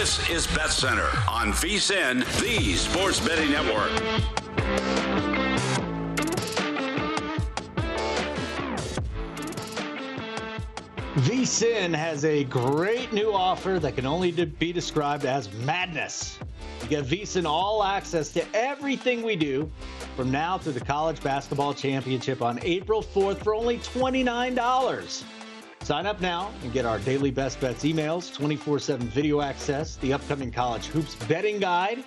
This 0.00 0.30
is 0.30 0.46
Bet 0.46 0.70
Center 0.70 1.10
on 1.28 1.52
VSIN, 1.52 2.24
the 2.40 2.72
sports 2.72 3.20
betting 3.20 3.50
network. 3.50 3.90
VSIN 11.16 11.94
has 11.94 12.24
a 12.24 12.44
great 12.44 13.12
new 13.12 13.30
offer 13.30 13.78
that 13.78 13.94
can 13.94 14.06
only 14.06 14.32
be 14.32 14.72
described 14.72 15.26
as 15.26 15.52
madness. 15.52 16.38
You 16.80 16.88
get 16.88 17.04
VSIN 17.04 17.44
all 17.44 17.84
access 17.84 18.32
to 18.32 18.56
everything 18.56 19.22
we 19.22 19.36
do 19.36 19.70
from 20.16 20.30
now 20.30 20.56
through 20.56 20.72
the 20.72 20.80
college 20.80 21.22
basketball 21.22 21.74
championship 21.74 22.40
on 22.40 22.58
April 22.62 23.02
4th 23.02 23.44
for 23.44 23.54
only 23.54 23.76
$29. 23.80 25.24
Sign 25.82 26.06
up 26.06 26.20
now 26.20 26.52
and 26.62 26.72
get 26.72 26.84
our 26.84 26.98
daily 27.00 27.30
best 27.30 27.60
bets 27.60 27.84
emails, 27.84 28.32
24 28.32 28.78
7 28.78 29.08
video 29.08 29.40
access, 29.40 29.96
the 29.96 30.12
upcoming 30.12 30.52
college 30.52 30.86
hoops 30.86 31.16
betting 31.26 31.58
guide, 31.58 32.04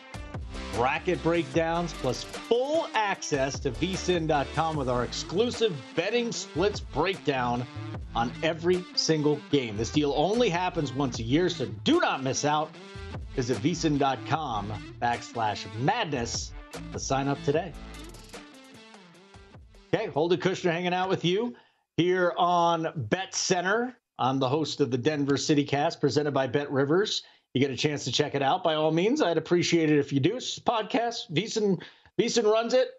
bracket 0.75 1.21
breakdowns, 1.23 1.91
plus 1.93 2.23
full 2.23 2.87
access 2.93 3.59
to 3.59 3.71
vsin.com 3.71 4.75
with 4.75 4.89
our 4.89 5.03
exclusive 5.03 5.75
betting 5.95 6.31
splits 6.31 6.79
breakdown 6.79 7.65
on 8.15 8.31
every 8.43 8.83
single 8.95 9.39
game. 9.51 9.75
This 9.75 9.89
deal 9.89 10.13
only 10.15 10.49
happens 10.49 10.93
once 10.93 11.19
a 11.19 11.23
year, 11.23 11.49
so 11.49 11.65
do 11.83 11.99
not 11.99 12.23
miss 12.23 12.45
out. 12.45 12.69
Visit 13.35 13.57
vsin.com 13.57 14.71
backslash 15.01 15.65
madness 15.79 16.51
to 16.91 16.99
sign 16.99 17.27
up 17.27 17.41
today. 17.43 17.73
Okay, 19.93 20.07
Holden 20.07 20.39
Kushner 20.39 20.71
hanging 20.71 20.93
out 20.93 21.09
with 21.09 21.25
you 21.25 21.55
here 21.97 22.33
on 22.37 22.91
Bet 22.95 23.35
Center. 23.35 23.95
I'm 24.17 24.39
the 24.39 24.49
host 24.49 24.81
of 24.81 24.91
the 24.91 24.97
Denver 24.97 25.37
City 25.37 25.63
Cast 25.63 26.01
presented 26.01 26.31
by 26.31 26.47
Bet 26.47 26.71
Rivers. 26.71 27.23
You 27.53 27.61
get 27.61 27.71
a 27.71 27.77
chance 27.77 28.03
to 28.05 28.11
check 28.11 28.35
it 28.35 28.41
out 28.41 28.63
by 28.63 28.75
all 28.75 28.91
means. 28.91 29.21
I'd 29.21 29.37
appreciate 29.37 29.91
it 29.91 29.99
if 29.99 30.11
you 30.11 30.19
do. 30.19 30.37
It's 30.37 30.57
podcast. 30.57 31.31
VSIN, 31.31 31.81
VSIN 32.19 32.51
runs 32.51 32.73
it. 32.73 32.89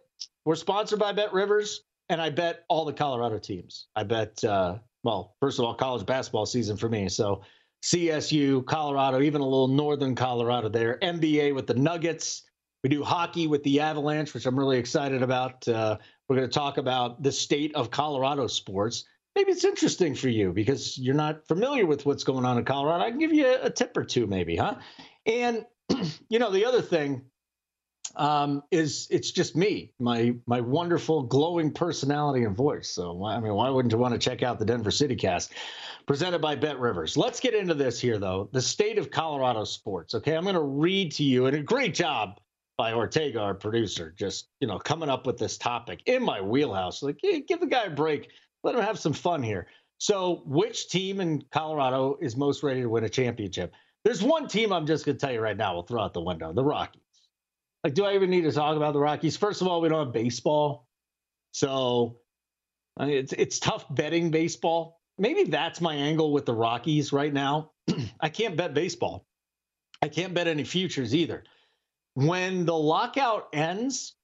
We're 0.45 0.55
sponsored 0.55 0.99
by 0.99 1.13
Bet 1.13 1.33
Rivers, 1.33 1.83
and 2.09 2.21
I 2.21 2.31
bet 2.31 2.65
all 2.69 2.85
the 2.85 2.93
Colorado 2.93 3.39
teams. 3.39 3.89
I 3.97 4.05
bet, 4.05 4.43
uh, 4.45 4.79
well, 5.03 5.35
first 5.41 5.59
of 5.59 5.65
all, 5.65 5.75
college 5.75 6.07
basketball 6.07 6.47
season 6.47 6.77
for 6.77 6.89
me. 6.89 7.09
So 7.09 7.43
CSU, 7.83 8.65
Colorado, 8.67 9.21
even 9.23 9.41
a 9.41 9.45
little 9.45 9.69
northern 9.69 10.15
Colorado 10.15 10.69
there. 10.69 10.99
NBA 11.03 11.55
with 11.55 11.67
the 11.67 11.75
Nuggets. 11.75 12.43
We 12.85 12.91
do 12.91 13.03
hockey 13.03 13.47
with 13.47 13.63
the 13.63 13.81
Avalanche, 13.81 14.35
which 14.35 14.47
I'm 14.47 14.59
really 14.59 14.79
excited 14.79 15.23
about. 15.23 15.67
Uh, 15.67 15.99
we're 16.29 16.37
going 16.37 16.49
to 16.49 16.55
talk 16.55 16.79
about 16.79 17.23
the 17.23 17.33
state 17.33 17.75
of 17.75 17.91
Colorado 17.91 18.47
sports. 18.47 19.05
Maybe 19.35 19.53
it's 19.53 19.65
interesting 19.65 20.15
for 20.15 20.29
you 20.29 20.53
because 20.53 20.97
you're 20.97 21.15
not 21.15 21.47
familiar 21.47 21.87
with 21.87 22.07
what's 22.07 22.25
going 22.25 22.45
on 22.45 22.57
in 22.57 22.65
Colorado. 22.65 23.05
I 23.05 23.11
can 23.11 23.19
give 23.19 23.33
you 23.33 23.57
a, 23.61 23.71
tip 23.71 23.97
or 23.97 24.05
two, 24.05 24.27
maybe, 24.27 24.57
huh? 24.57 24.77
And 25.27 25.67
you 26.29 26.39
know, 26.39 26.51
the 26.51 26.65
other 26.65 26.81
thing 26.81 27.23
um, 28.17 28.63
is 28.71 29.09
it's 29.11 29.33
just 29.33 29.57
me, 29.57 29.93
my 29.99 30.35
my 30.47 30.61
wonderful, 30.61 31.25
glowing 31.25 31.73
personality 31.73 32.45
and 32.45 32.57
voice. 32.57 32.89
So 32.89 33.25
I 33.25 33.41
mean, 33.41 33.55
why 33.55 33.69
wouldn't 33.69 33.93
you 33.93 33.99
want 33.99 34.15
to 34.15 34.19
check 34.19 34.43
out 34.43 34.59
the 34.59 34.65
Denver 34.65 34.93
City 34.93 35.17
Cast, 35.17 35.53
presented 36.07 36.41
by 36.41 36.55
Bet 36.55 36.79
Rivers? 36.79 37.17
Let's 37.17 37.41
get 37.41 37.55
into 37.55 37.75
this 37.75 38.01
here, 38.01 38.19
though. 38.19 38.49
The 38.53 38.63
state 38.63 38.99
of 38.99 39.11
Colorado 39.11 39.65
sports. 39.65 40.15
Okay, 40.15 40.37
I'm 40.37 40.45
going 40.45 40.55
to 40.55 40.63
read 40.63 41.13
to 41.13 41.25
you, 41.25 41.47
and 41.47 41.57
a 41.57 41.63
great 41.63 41.95
job 41.95 42.39
by 42.77 42.93
Ortega, 42.93 43.41
our 43.41 43.55
producer, 43.55 44.15
just 44.17 44.49
you 44.61 44.67
know 44.67 44.79
coming 44.79 45.09
up 45.09 45.27
with 45.27 45.39
this 45.39 45.59
topic 45.59 46.03
in 46.07 46.23
my 46.23 46.41
wheelhouse. 46.41 47.03
Like, 47.03 47.19
hey, 47.23 47.41
give 47.41 47.61
the 47.61 47.67
guy 47.67 47.85
a 47.85 47.91
break, 47.91 48.31
let 48.63 48.75
him 48.75 48.83
have 48.83 48.99
some 48.99 49.13
fun 49.13 49.43
here. 49.43 49.67
So, 49.99 50.43
which 50.45 50.89
team 50.89 51.21
in 51.21 51.45
Colorado 51.53 52.19
is 52.21 52.37
most 52.37 52.63
ready 52.63 52.83
to 52.83 52.89
win 52.89 53.05
a 53.05 53.09
championship? 53.09 53.73
There's 54.05 54.23
one 54.23 54.49
team 54.49 54.73
I'm 54.73 54.87
just 54.87 55.07
going 55.07 55.17
to 55.17 55.21
tell 55.21 55.33
you 55.33 55.41
right 55.41 55.57
now. 55.57 55.75
We'll 55.75 55.85
throw 55.85 56.03
out 56.03 56.15
the 56.15 56.21
window: 56.21 56.53
the 56.53 56.65
Rockies. 56.65 57.01
Like, 57.85 57.95
do 57.95 58.05
I 58.05 58.15
even 58.15 58.31
need 58.31 58.43
to 58.43 58.53
talk 58.53 58.77
about 58.77 58.93
the 58.93 59.01
Rockies? 59.01 59.37
First 59.37 59.61
of 59.61 59.69
all, 59.69 59.81
we 59.81 59.89
don't 59.89 60.07
have 60.07 60.13
baseball, 60.13 60.89
so 61.53 62.19
I 62.97 63.07
mean, 63.07 63.17
it's 63.19 63.33
it's 63.33 63.59
tough 63.59 63.87
betting 63.95 64.31
baseball. 64.31 65.01
Maybe 65.17 65.45
that's 65.45 65.81
my 65.81 65.95
angle 65.95 66.33
with 66.33 66.45
the 66.45 66.55
Rockies 66.55 67.13
right 67.13 67.33
now. 67.33 67.71
I 68.21 68.29
can't 68.31 68.57
bet 68.57 68.75
baseball. 68.75 69.27
I 70.03 70.09
can't 70.09 70.35
bet 70.35 70.49
any 70.49 70.65
futures 70.65 71.15
either 71.15 71.45
when 72.15 72.65
the 72.65 72.75
lockout 72.75 73.49
ends, 73.53 74.15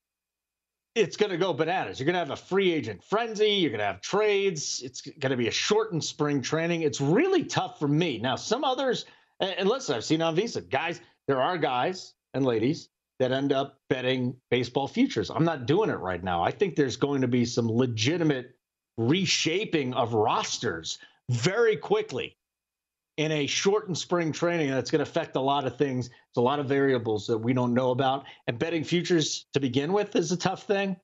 it's 0.95 1.17
going 1.17 1.31
to 1.31 1.39
go 1.39 1.53
bananas. 1.53 2.01
You're 2.01 2.07
going 2.07 2.15
to 2.15 2.19
have 2.19 2.31
a 2.31 2.37
free 2.37 2.73
agent 2.73 3.05
frenzy. 3.05 3.51
You're 3.51 3.71
going 3.71 3.79
to 3.81 3.87
have 3.87 4.01
trades. 4.01 4.83
It's 4.83 5.01
going 5.03 5.31
to 5.31 5.37
be 5.37 5.47
a 5.49 5.53
shortened 5.53 6.03
spring 6.03 6.43
training. 6.43 6.83
It's 6.83 7.01
really 7.01 7.45
tough 7.45 7.79
for 7.79 7.87
me. 7.89 8.19
Now, 8.19 8.37
some 8.37 8.65
others 8.65 9.05
And, 9.41 9.69
listen, 9.69 9.97
I've 9.97 10.05
seen 10.05 10.21
on 10.23 10.37
VSIN, 10.37 10.69
guys, 10.71 11.01
there 11.27 11.41
are 11.41 11.57
guys 11.57 12.15
and 12.35 12.45
ladies 12.45 12.89
that 13.19 13.33
end 13.33 13.53
up 13.53 13.79
betting 13.89 14.37
baseball 14.51 14.87
futures. 14.87 15.31
I'm 15.31 15.45
not 15.45 15.67
doing 15.67 15.91
it 15.91 15.99
right 15.99 16.23
now. 16.23 16.43
I 16.43 16.51
think 16.51 16.77
there's 16.77 16.97
going 16.97 17.23
to 17.23 17.29
be 17.29 17.45
some 17.45 17.71
legitimate 17.71 18.55
reshaping 18.99 19.95
of 19.95 20.13
rosters 20.13 20.99
very 21.31 21.77
quickly 21.77 22.37
in 23.21 23.33
a 23.33 23.47
shortened 23.47 23.99
spring 23.99 24.33
training 24.33 24.71
that's 24.71 24.91
going 24.91 25.05
to 25.05 25.11
affect 25.11 25.37
a 25.37 25.41
lot 25.41 25.67
of 25.67 25.77
things. 25.77 26.07
It's 26.07 26.39
a 26.39 26.41
lot 26.41 26.59
of 26.59 26.65
variables 26.65 27.27
that 27.27 27.37
we 27.37 27.53
don't 27.53 27.75
know 27.75 27.91
about. 27.91 28.25
And 28.47 28.59
betting 28.59 28.83
futures 28.83 29.45
to 29.53 29.61
begin 29.61 29.93
with 29.93 30.17
is 30.17 30.33
a 30.33 30.39
tough 30.39 30.63
thing. 30.63 30.97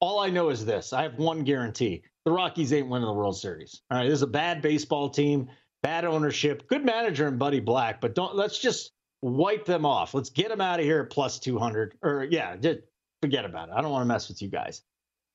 All 0.00 0.20
I 0.20 0.28
know 0.28 0.50
is 0.50 0.66
this 0.66 0.92
I 0.92 1.02
have 1.04 1.14
one 1.18 1.42
guarantee 1.42 2.02
the 2.26 2.32
Rockies 2.32 2.74
ain't 2.74 2.90
winning 2.90 3.06
the 3.06 3.14
World 3.14 3.38
Series. 3.38 3.80
All 3.90 3.96
right. 3.96 4.04
This 4.04 4.16
is 4.16 4.22
a 4.22 4.26
bad 4.26 4.60
baseball 4.60 5.08
team, 5.08 5.48
bad 5.82 6.04
ownership, 6.04 6.68
good 6.68 6.84
manager 6.84 7.26
in 7.28 7.38
Buddy 7.38 7.60
Black, 7.60 8.02
but 8.02 8.14
don't 8.14 8.36
let's 8.36 8.58
just 8.58 8.92
wipe 9.22 9.64
them 9.64 9.86
off. 9.86 10.12
Let's 10.12 10.28
get 10.28 10.50
them 10.50 10.60
out 10.60 10.80
of 10.80 10.84
here 10.84 11.00
at 11.00 11.10
plus 11.10 11.38
200. 11.38 11.94
Or, 12.02 12.26
yeah, 12.30 12.56
just 12.56 12.80
forget 13.22 13.46
about 13.46 13.70
it. 13.70 13.74
I 13.74 13.80
don't 13.80 13.90
want 13.90 14.02
to 14.02 14.08
mess 14.08 14.28
with 14.28 14.42
you 14.42 14.50
guys. 14.50 14.82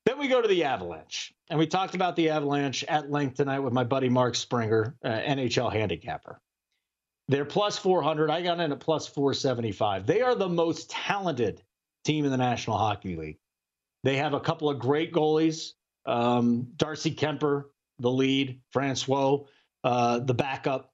Then 0.06 0.18
we 0.18 0.28
go 0.28 0.40
to 0.40 0.48
the 0.48 0.64
Avalanche. 0.64 1.34
And 1.50 1.58
we 1.58 1.66
talked 1.66 1.96
about 1.96 2.16
the 2.16 2.30
Avalanche 2.30 2.84
at 2.84 3.10
length 3.10 3.36
tonight 3.36 3.58
with 3.58 3.72
my 3.72 3.84
buddy 3.84 4.08
Mark 4.08 4.36
Springer, 4.36 4.96
uh, 5.04 5.08
NHL 5.08 5.72
handicapper. 5.72 6.40
They're 7.28 7.44
plus 7.44 7.76
400. 7.76 8.30
I 8.30 8.40
got 8.42 8.60
in 8.60 8.70
at 8.70 8.80
plus 8.80 9.08
475. 9.08 10.06
They 10.06 10.22
are 10.22 10.36
the 10.36 10.48
most 10.48 10.90
talented 10.90 11.60
team 12.04 12.24
in 12.24 12.30
the 12.30 12.36
National 12.36 12.78
Hockey 12.78 13.16
League. 13.16 13.38
They 14.04 14.16
have 14.18 14.32
a 14.32 14.40
couple 14.40 14.70
of 14.70 14.78
great 14.78 15.12
goalies. 15.12 15.72
Um, 16.06 16.68
Darcy 16.76 17.12
Kuemper, 17.12 17.64
the 17.98 18.10
lead, 18.10 18.60
Francois, 18.70 19.40
uh, 19.82 20.20
the 20.20 20.34
backup, 20.34 20.92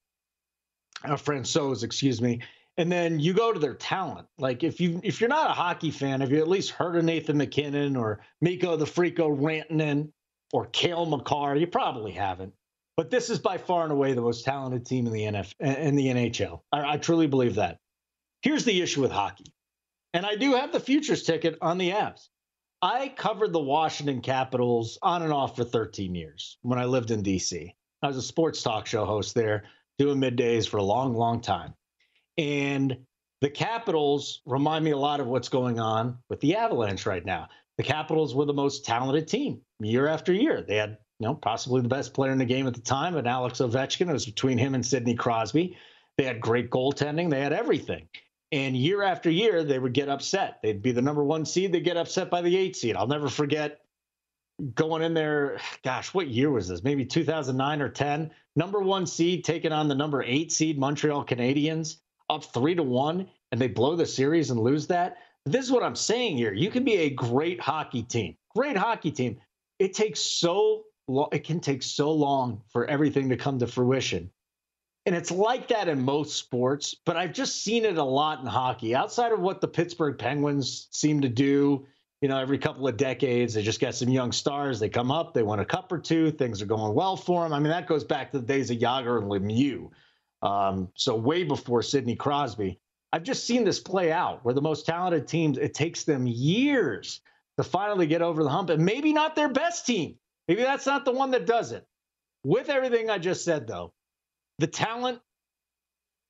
uh, 1.04 1.16
Francouz, 1.16 1.82
excuse 1.82 2.22
me. 2.22 2.40
And 2.78 2.90
then 2.90 3.20
you 3.20 3.34
go 3.34 3.52
to 3.52 3.58
their 3.58 3.74
talent. 3.74 4.28
Like 4.38 4.64
if 4.64 4.80
you 4.80 5.00
if 5.04 5.20
you're 5.20 5.28
not 5.28 5.50
a 5.50 5.54
hockey 5.54 5.90
fan, 5.90 6.20
have 6.20 6.32
you 6.32 6.38
at 6.38 6.48
least 6.48 6.70
heard 6.70 6.96
of 6.96 7.04
Nathan 7.04 7.36
MacKinnon 7.36 7.96
or 7.96 8.24
Mikko 8.40 8.76
the 8.76 8.86
Freako 8.86 9.38
Rantanen 9.38 10.10
or 10.52 10.66
Cale 10.66 11.06
Makar? 11.06 11.56
You 11.56 11.66
probably 11.66 12.12
haven't. 12.12 12.54
But 12.96 13.10
this 13.10 13.30
is 13.30 13.38
by 13.38 13.58
far 13.58 13.84
and 13.84 13.92
away 13.92 14.12
the 14.12 14.20
most 14.22 14.44
talented 14.44 14.86
team 14.86 15.06
in 15.06 15.12
the 15.12 15.22
NF 15.22 15.52
in 15.60 15.96
the 15.96 16.06
NHL. 16.06 16.60
I, 16.72 16.94
I 16.94 16.96
truly 16.96 17.26
believe 17.26 17.56
that. 17.56 17.78
Here's 18.42 18.64
the 18.64 18.82
issue 18.82 19.02
with 19.02 19.12
hockey, 19.12 19.54
and 20.14 20.26
I 20.26 20.36
do 20.36 20.54
have 20.54 20.72
the 20.72 20.80
futures 20.80 21.22
ticket 21.22 21.58
on 21.60 21.78
the 21.78 21.90
Avs. 21.90 22.28
I 22.82 23.08
covered 23.08 23.52
the 23.52 23.60
Washington 23.60 24.20
Capitals 24.22 24.98
on 25.02 25.22
and 25.22 25.32
off 25.32 25.54
for 25.56 25.62
13 25.62 26.14
years 26.16 26.58
when 26.62 26.80
I 26.80 26.86
lived 26.86 27.12
in 27.12 27.22
DC. 27.22 27.72
I 28.02 28.06
was 28.08 28.16
a 28.16 28.22
sports 28.22 28.62
talk 28.62 28.86
show 28.86 29.04
host 29.04 29.34
there, 29.34 29.64
doing 29.98 30.18
middays 30.18 30.68
for 30.68 30.78
a 30.78 30.82
long, 30.82 31.14
long 31.14 31.40
time. 31.40 31.74
And 32.38 32.96
the 33.40 33.50
Capitals 33.50 34.40
remind 34.46 34.84
me 34.84 34.92
a 34.92 34.96
lot 34.96 35.20
of 35.20 35.26
what's 35.26 35.48
going 35.48 35.80
on 35.80 36.18
with 36.28 36.40
the 36.40 36.56
Avalanche 36.56 37.06
right 37.06 37.24
now. 37.24 37.48
The 37.76 37.82
Capitals 37.82 38.34
were 38.34 38.44
the 38.44 38.52
most 38.52 38.84
talented 38.84 39.28
team 39.28 39.60
year 39.80 40.06
after 40.06 40.32
year. 40.32 40.62
They 40.62 40.76
had, 40.76 40.98
you 41.18 41.26
know, 41.26 41.34
possibly 41.34 41.80
the 41.80 41.88
best 41.88 42.14
player 42.14 42.30
in 42.30 42.38
the 42.38 42.44
game 42.44 42.66
at 42.66 42.74
the 42.74 42.80
time, 42.80 43.16
and 43.16 43.26
Alex 43.26 43.58
Ovechkin. 43.58 44.08
It 44.08 44.12
was 44.12 44.26
between 44.26 44.58
him 44.58 44.74
and 44.74 44.84
Sidney 44.86 45.14
Crosby. 45.14 45.76
They 46.16 46.24
had 46.24 46.40
great 46.40 46.70
goaltending. 46.70 47.30
They 47.30 47.40
had 47.40 47.52
everything. 47.52 48.08
And 48.52 48.76
year 48.76 49.02
after 49.02 49.30
year, 49.30 49.64
they 49.64 49.78
would 49.78 49.94
get 49.94 50.10
upset. 50.10 50.60
They'd 50.62 50.82
be 50.82 50.92
the 50.92 51.02
number 51.02 51.24
one 51.24 51.46
seed. 51.46 51.72
They'd 51.72 51.80
get 51.80 51.96
upset 51.96 52.30
by 52.30 52.42
the 52.42 52.56
eight 52.56 52.76
seed. 52.76 52.96
I'll 52.96 53.06
never 53.06 53.28
forget 53.28 53.80
going 54.74 55.02
in 55.02 55.14
there. 55.14 55.58
Gosh, 55.82 56.12
what 56.12 56.28
year 56.28 56.50
was 56.50 56.68
this? 56.68 56.84
Maybe 56.84 57.06
2009 57.06 57.80
or 57.80 57.88
10. 57.88 58.30
Number 58.54 58.80
one 58.80 59.06
seed 59.06 59.44
taking 59.44 59.72
on 59.72 59.88
the 59.88 59.94
number 59.94 60.22
eight 60.22 60.52
seed 60.52 60.78
Montreal 60.78 61.24
Canadiens 61.24 61.96
up 62.30 62.44
three 62.44 62.74
to 62.74 62.82
one 62.82 63.28
and 63.50 63.60
they 63.60 63.68
blow 63.68 63.96
the 63.96 64.06
series 64.06 64.50
and 64.50 64.60
lose 64.60 64.86
that. 64.88 65.18
This 65.44 65.64
is 65.64 65.72
what 65.72 65.82
I'm 65.82 65.96
saying 65.96 66.36
here. 66.36 66.52
You 66.52 66.70
can 66.70 66.84
be 66.84 66.94
a 66.94 67.10
great 67.10 67.60
hockey 67.60 68.02
team, 68.02 68.36
great 68.54 68.76
hockey 68.76 69.10
team. 69.10 69.38
It 69.78 69.94
takes 69.94 70.20
so 70.20 70.84
long, 71.08 71.28
it 71.32 71.44
can 71.44 71.60
take 71.60 71.82
so 71.82 72.12
long 72.12 72.62
for 72.68 72.86
everything 72.86 73.28
to 73.30 73.36
come 73.36 73.58
to 73.58 73.66
fruition. 73.66 74.30
And 75.04 75.16
it's 75.16 75.32
like 75.32 75.68
that 75.68 75.88
in 75.88 76.00
most 76.00 76.36
sports, 76.36 76.94
but 77.04 77.16
I've 77.16 77.32
just 77.32 77.62
seen 77.64 77.84
it 77.84 77.98
a 77.98 78.04
lot 78.04 78.40
in 78.40 78.46
hockey. 78.46 78.94
Outside 78.94 79.32
of 79.32 79.40
what 79.40 79.60
the 79.60 79.66
Pittsburgh 79.66 80.16
Penguins 80.16 80.86
seem 80.92 81.20
to 81.22 81.28
do, 81.28 81.84
you 82.20 82.28
know, 82.28 82.38
every 82.38 82.58
couple 82.58 82.86
of 82.86 82.96
decades, 82.96 83.54
they 83.54 83.62
just 83.62 83.80
get 83.80 83.96
some 83.96 84.08
young 84.08 84.30
stars. 84.30 84.78
They 84.78 84.88
come 84.88 85.10
up, 85.10 85.34
they 85.34 85.42
win 85.42 85.58
a 85.58 85.64
cup 85.64 85.90
or 85.90 85.98
two, 85.98 86.30
things 86.30 86.62
are 86.62 86.66
going 86.66 86.94
well 86.94 87.16
for 87.16 87.42
them. 87.42 87.52
I 87.52 87.58
mean, 87.58 87.70
that 87.70 87.88
goes 87.88 88.04
back 88.04 88.30
to 88.30 88.38
the 88.38 88.46
days 88.46 88.70
of 88.70 88.78
Jagr 88.78 89.18
and 89.18 89.28
Lemieux. 89.28 89.90
Um, 90.42 90.88
so 90.96 91.14
way 91.16 91.44
before 91.44 91.82
Sidney 91.82 92.16
Crosby. 92.16 92.78
I've 93.12 93.22
just 93.22 93.46
seen 93.46 93.64
this 93.64 93.78
play 93.78 94.10
out 94.10 94.44
where 94.44 94.54
the 94.54 94.62
most 94.62 94.86
talented 94.86 95.28
teams, 95.28 95.58
it 95.58 95.74
takes 95.74 96.04
them 96.04 96.26
years 96.26 97.20
to 97.58 97.62
finally 97.62 98.06
get 98.06 98.22
over 98.22 98.42
the 98.42 98.48
hump. 98.48 98.70
And 98.70 98.84
maybe 98.84 99.12
not 99.12 99.36
their 99.36 99.50
best 99.50 99.86
team. 99.86 100.16
Maybe 100.48 100.62
that's 100.62 100.86
not 100.86 101.04
the 101.04 101.12
one 101.12 101.30
that 101.32 101.46
does 101.46 101.72
it. 101.72 101.86
With 102.44 102.70
everything 102.70 103.10
I 103.10 103.18
just 103.18 103.44
said, 103.44 103.66
though, 103.66 103.92
the 104.58 104.66
talent, 104.66 105.20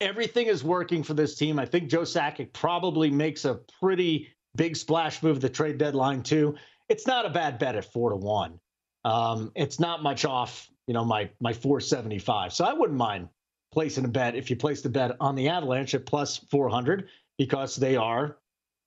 everything 0.01 0.49
is 0.49 0.63
working 0.63 1.03
for 1.03 1.15
this 1.15 1.37
team. 1.37 1.59
I 1.59 1.65
think 1.65 1.89
Joe 1.89 2.03
Sakic 2.03 2.53
probably 2.53 3.11
makes 3.11 3.45
a 3.45 3.61
pretty 3.81 4.29
big 4.57 4.77
splash 4.77 5.23
move 5.23 5.41
the 5.41 5.49
trade 5.49 5.79
deadline, 5.79 6.23
too. 6.23 6.57
It's 6.89 7.07
not 7.07 7.25
a 7.25 7.31
bad 7.31 7.59
bet 7.59 7.77
at 7.77 7.91
four 7.93 8.11
to 8.11 8.17
one. 8.17 8.59
Um, 9.05 9.53
it's 9.55 9.81
not 9.81 10.03
much 10.03 10.25
off, 10.25 10.69
you 10.87 10.95
know, 10.95 11.05
my 11.05 11.31
my 11.41 11.53
475. 11.53 12.53
So 12.53 12.65
I 12.65 12.73
wouldn't 12.73 12.99
mind 12.99 13.29
placing 13.73 14.05
a 14.05 14.09
bet 14.09 14.37
if 14.37 14.51
you 14.51 14.57
place 14.57 14.83
the 14.83 14.89
bet 14.89 15.17
on 15.19 15.35
the 15.35 15.49
Avalanche 15.49 15.95
at 15.95 16.07
plus 16.07 16.39
400 16.51 17.09
because 17.39 17.75
they 17.77 17.97
are 17.97 18.37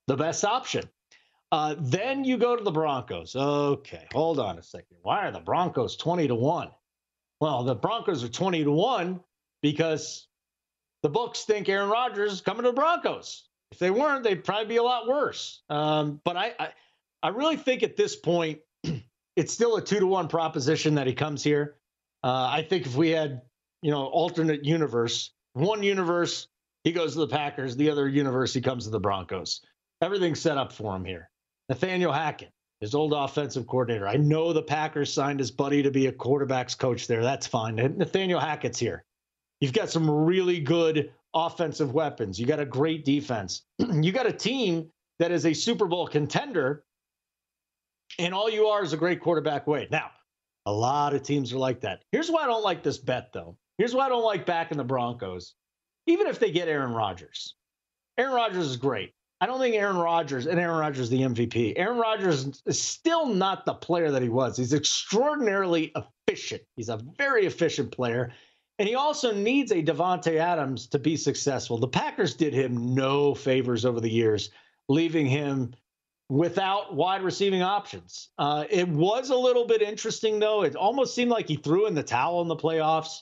the 0.08 0.16
best 0.16 0.46
option. 0.46 0.88
Uh, 1.52 1.76
then 1.80 2.24
you 2.24 2.38
go 2.38 2.56
to 2.56 2.64
the 2.64 2.72
Broncos. 2.72 3.36
Okay, 3.36 4.06
hold 4.14 4.40
on 4.40 4.58
a 4.58 4.64
second. 4.64 4.98
Why 5.02 5.28
are 5.28 5.32
the 5.32 5.40
Broncos 5.40 5.96
20 5.98 6.28
to 6.28 6.36
1? 6.36 6.70
Well, 7.42 7.64
the 7.64 7.76
Broncos 7.76 8.24
are 8.24 8.30
20 8.30 8.64
to 8.64 8.72
1 8.72 9.20
because 9.62 10.28
the 11.04 11.10
books 11.10 11.44
think 11.44 11.70
Aaron 11.70 11.90
Rodgers 11.90 12.34
is 12.34 12.42
coming 12.42 12.64
to 12.64 12.70
the 12.70 12.76
Broncos. 12.76 13.48
If 13.72 13.80
they 13.80 13.92
weren't, 13.92 14.24
they'd 14.24 14.44
probably 14.44 14.68
be 14.68 14.78
a 14.78 14.84
lot 14.84 15.08
worse. 15.08 15.62
Um, 15.70 16.22
but 16.24 16.38
I, 16.38 16.54
I, 16.60 16.70
I 17.24 17.30
really 17.30 17.58
think 17.58 17.84
at 17.84 17.98
this 17.98 18.16
point, 18.16 18.60
it's 19.36 19.54
still 19.54 19.76
a 19.76 19.82
two 19.82 20.00
to 20.00 20.08
one 20.08 20.28
proposition 20.28 20.96
that 20.96 21.08
he 21.08 21.14
comes 21.14 21.44
here. 21.44 21.76
Uh, 22.24 22.50
I 22.52 22.66
think 22.68 22.86
if 22.86 22.96
we 22.96 23.10
had 23.10 23.42
you 23.86 23.92
know, 23.92 24.08
alternate 24.08 24.66
universe. 24.66 25.30
One 25.54 25.84
universe, 25.84 26.48
he 26.84 26.92
goes 26.92 27.14
to 27.14 27.20
the 27.20 27.28
Packers. 27.28 27.76
The 27.76 27.92
other 27.92 28.10
universe, 28.10 28.52
he 28.52 28.60
comes 28.60 28.86
to 28.86 28.90
the 28.90 29.00
Broncos. 29.00 29.62
Everything's 30.02 30.42
set 30.42 30.58
up 30.58 30.74
for 30.74 30.96
him 30.96 31.06
here. 31.06 31.30
Nathaniel 31.70 32.12
Hackett, 32.12 32.50
his 32.82 32.96
old 32.96 33.14
offensive 33.14 33.68
coordinator. 33.68 34.08
I 34.08 34.16
know 34.16 34.54
the 34.54 34.64
Packers 34.64 35.14
signed 35.14 35.38
his 35.38 35.52
buddy 35.52 35.84
to 35.84 35.92
be 35.92 36.08
a 36.08 36.12
quarterbacks 36.12 36.76
coach 36.76 37.06
there. 37.06 37.22
That's 37.22 37.46
fine. 37.46 37.76
Nathaniel 37.76 38.40
Hackett's 38.40 38.80
here. 38.80 39.06
You've 39.62 39.72
got 39.72 39.92
some 39.92 40.10
really 40.10 40.62
good 40.62 41.14
offensive 41.36 41.94
weapons. 41.94 42.40
You 42.40 42.48
got 42.48 42.60
a 42.60 42.66
great 42.66 43.06
defense. 43.06 43.62
you 43.78 44.12
got 44.12 44.26
a 44.26 44.34
team 44.34 44.90
that 45.20 45.32
is 45.32 45.46
a 45.46 45.54
Super 45.54 45.86
Bowl 45.86 46.08
contender, 46.08 46.84
and 48.18 48.34
all 48.34 48.50
you 48.50 48.66
are 48.66 48.84
is 48.84 48.94
a 48.94 48.98
great 48.98 49.22
quarterback 49.22 49.68
wait. 49.68 49.92
Now, 49.92 50.10
a 50.66 50.74
lot 50.74 51.14
of 51.14 51.22
teams 51.22 51.54
are 51.54 51.60
like 51.60 51.82
that. 51.82 52.02
Here's 52.12 52.32
why 52.32 52.46
I 52.46 52.48
don't 52.48 52.64
like 52.64 52.82
this 52.82 52.98
bet, 52.98 53.32
though. 53.32 53.58
Here's 53.78 53.94
why 53.94 54.06
I 54.06 54.10
don't 54.10 54.24
like 54.24 54.46
backing 54.46 54.78
the 54.78 54.84
Broncos. 54.84 55.54
Even 56.08 56.28
if 56.28 56.40
they 56.40 56.52
get 56.52 56.68
Aaron 56.68 56.94
Rodgers, 56.94 57.56
Aaron 58.18 58.34
Rodgers 58.34 58.68
is 58.68 58.78
great. 58.78 59.14
I 59.42 59.48
don't 59.48 59.60
think 59.60 59.76
Aaron 59.76 59.98
Rodgers 59.98 60.48
and 60.48 60.60
Aaron 60.60 60.78
Rodgers 60.78 61.10
the 61.10 61.22
MVP. 61.22 61.74
Aaron 61.76 61.98
Rodgers 61.98 62.62
is 62.66 62.82
still 62.82 63.26
not 63.26 63.66
the 63.66 63.74
player 63.74 64.12
that 64.12 64.22
he 64.22 64.30
was. 64.30 64.56
He's 64.56 64.74
extraordinarily 64.74 65.92
efficient. 65.96 66.62
He's 66.78 66.90
a 66.90 67.02
very 67.18 67.46
efficient 67.46 67.92
player. 67.92 68.32
And 68.80 68.88
he 68.88 68.96
also 68.96 69.34
needs 69.34 69.72
a 69.72 69.82
Davante 69.84 70.38
Adams 70.38 70.88
to 70.88 71.00
be 71.00 71.18
successful. 71.18 71.78
The 71.78 71.88
Packers 71.88 72.36
did 72.36 72.54
him 72.54 72.94
no 72.94 73.34
favors 73.34 73.86
over 73.86 74.00
the 74.00 74.10
years, 74.10 74.52
leaving 74.90 75.26
him 75.26 75.74
without 76.30 76.96
wide 76.96 77.22
receiving 77.22 77.62
options. 77.62 78.30
Uh, 78.38 78.66
it 78.70 78.88
was 78.88 79.30
a 79.30 79.36
little 79.36 79.66
bit 79.66 79.82
interesting, 79.82 80.40
though. 80.40 80.64
It 80.64 80.76
almost 80.76 81.14
seemed 81.14 81.32
like 81.32 81.48
he 81.48 81.56
threw 81.56 81.88
in 81.88 81.94
the 81.94 82.04
towel 82.04 82.42
in 82.42 82.48
the 82.48 82.56
playoffs. 82.56 83.22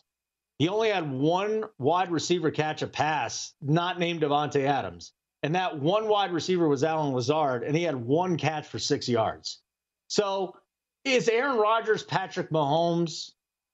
He 0.64 0.70
only 0.70 0.92
had 0.92 1.12
one 1.12 1.66
wide 1.78 2.10
receiver 2.10 2.50
catch 2.50 2.84
a 2.84 2.88
pass, 2.88 3.54
not 3.62 4.00
named 4.00 4.22
Davante 4.22 4.64
Adams. 4.64 5.12
And 5.42 5.54
that 5.56 5.78
one 5.78 6.08
wide 6.08 6.32
receiver 6.32 6.70
was 6.70 6.86
Allen 6.86 7.14
Lazard, 7.14 7.64
and 7.64 7.76
he 7.76 7.84
had 7.84 7.98
one 7.98 8.38
catch 8.38 8.66
for 8.66 8.80
six 8.80 9.10
yards. 9.10 9.60
So 10.08 10.56
is 11.04 11.28
Aaron 11.28 11.58
Rodgers 11.58 12.04
Patrick 12.04 12.50
Mahomes? 12.50 13.32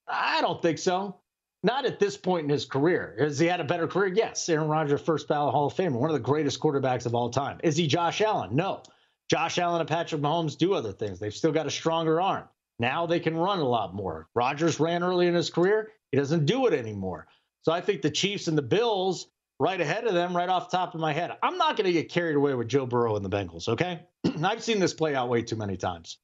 I 0.08 0.42
don't 0.42 0.64
think 0.64 0.80
so. 0.80 1.20
Not 1.62 1.86
at 1.86 2.00
this 2.00 2.18
point 2.18 2.46
in 2.46 2.50
his 2.50 2.66
career. 2.66 3.16
Has 3.20 3.38
he 3.38 3.46
had 3.46 3.60
a 3.60 3.66
better 3.66 3.88
career? 3.88 4.12
Yes. 4.12 4.50
Aaron 4.50 4.68
Rodgers, 4.68 5.00
first 5.00 5.28
ballot 5.28 5.54
Hall 5.54 5.68
of 5.68 5.76
Famer, 5.76 5.92
one 5.92 6.10
of 6.10 6.16
the 6.16 6.20
greatest 6.20 6.60
quarterbacks 6.60 7.06
of 7.06 7.14
all 7.14 7.30
time. 7.30 7.60
Is 7.62 7.78
he 7.78 7.86
Josh 7.86 8.20
Allen? 8.20 8.56
No. 8.56 8.82
Josh 9.30 9.60
Allen 9.60 9.80
and 9.80 9.88
Patrick 9.88 10.24
Mahomes 10.24 10.58
do 10.58 10.74
other 10.74 10.92
things. 10.92 11.20
They've 11.20 11.32
still 11.32 11.52
got 11.52 11.68
a 11.68 11.72
stronger 11.72 12.20
arm. 12.20 12.46
Now 12.80 13.06
they 13.06 13.20
can 13.20 13.38
run 13.38 13.60
a 13.60 13.70
lot 13.70 13.94
more. 13.94 14.28
Rodgers 14.34 14.80
ran 14.80 15.04
early 15.04 15.28
in 15.28 15.36
his 15.36 15.52
career. 15.52 15.92
He 16.12 16.18
doesn't 16.18 16.45
do 16.45 16.68
it 16.68 16.74
anymore. 16.74 17.28
So 17.64 17.72
I 17.72 17.82
think 17.82 18.01
the 18.01 18.10
Chiefs 18.10 18.47
and 18.47 18.57
the 18.57 18.64
Bills 18.64 19.28
right 19.60 19.80
ahead 19.80 20.05
of 20.05 20.14
them, 20.14 20.36
right 20.36 20.49
off 20.49 20.72
the 20.72 20.78
top 20.78 20.95
of 20.95 21.01
my 21.01 21.12
head. 21.12 21.32
I'm 21.43 21.57
not 21.57 21.76
going 21.76 21.86
to 21.86 21.91
get 21.91 22.10
carried 22.10 22.36
away 22.36 22.53
with 22.53 22.70
Joe 22.70 22.86
Burrow 22.86 23.16
and 23.16 23.26
the 23.26 23.30
Bengals, 23.30 23.68
okay? 23.68 24.01
I've 24.43 24.64
seen 24.64 24.80
this 24.80 24.93
play 24.93 25.16
out 25.16 25.30
way 25.30 25.41
too 25.41 25.57
many 25.57 25.76
times. 25.76 26.18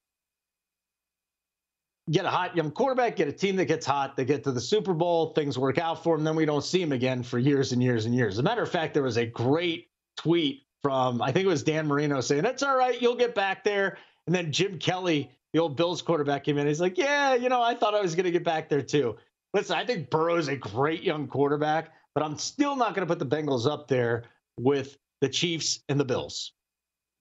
Get 2.10 2.24
a 2.24 2.30
hot 2.30 2.56
young 2.56 2.72
quarterback, 2.72 3.16
get 3.16 3.28
a 3.28 3.32
team 3.32 3.56
that 3.56 3.66
gets 3.66 3.86
hot, 3.86 4.16
they 4.16 4.26
get 4.26 4.44
to 4.44 4.52
the 4.52 4.62
Super 4.62 4.94
Bowl, 4.94 5.34
things 5.34 5.58
work 5.58 5.80
out 5.80 6.04
for 6.04 6.16
them, 6.16 6.24
then 6.24 6.36
we 6.36 6.46
don't 6.46 6.64
see 6.64 6.80
them 6.80 6.92
again 6.92 7.24
for 7.24 7.40
years 7.40 7.72
and 7.72 7.82
years 7.82 8.06
and 8.06 8.14
years. 8.14 8.36
As 8.36 8.40
a 8.40 8.44
matter 8.44 8.62
of 8.62 8.70
fact, 8.70 8.94
there 8.94 9.04
was 9.04 9.18
a 9.18 9.26
great 9.26 9.88
tweet 10.16 10.62
from, 10.84 11.20
I 11.22 11.32
think 11.32 11.46
it 11.46 11.50
was 11.50 11.64
Dan 11.64 11.88
Marino 11.88 12.22
saying, 12.22 12.44
That's 12.44 12.62
all 12.62 12.78
right, 12.78 13.02
you'll 13.02 13.16
get 13.16 13.34
back 13.34 13.64
there. 13.64 13.98
And 14.28 14.36
then 14.36 14.52
Jim 14.52 14.78
Kelly, 14.78 15.32
the 15.52 15.60
old 15.60 15.76
Bills 15.76 16.04
quarterback, 16.04 16.44
came 16.44 16.60
in. 16.60 16.68
He's 16.68 16.80
like, 16.80 16.96
Yeah, 16.96 17.34
you 17.34 17.50
know, 17.50 17.62
I 17.62 17.74
thought 17.74 17.96
I 17.96 18.02
was 18.02 18.14
going 18.14 18.26
to 18.26 18.32
get 18.32 18.44
back 18.44 18.70
there 18.70 18.84
too. 18.84 19.18
Listen, 19.56 19.78
I 19.78 19.86
think 19.86 20.10
Burrow 20.10 20.36
is 20.36 20.50
a 20.50 20.58
great 20.58 21.02
young 21.02 21.28
quarterback, 21.28 21.94
but 22.14 22.26
I'm 22.26 22.38
still 22.38 22.76
not 22.76 22.94
going 22.94 23.08
to 23.08 23.16
put 23.16 23.20
the 23.20 23.36
Bengals 23.36 23.66
up 23.66 23.88
there 23.88 24.26
with 24.60 24.98
the 25.22 25.30
Chiefs 25.30 25.80
and 25.88 25.98
the 25.98 26.04
Bills. 26.04 26.52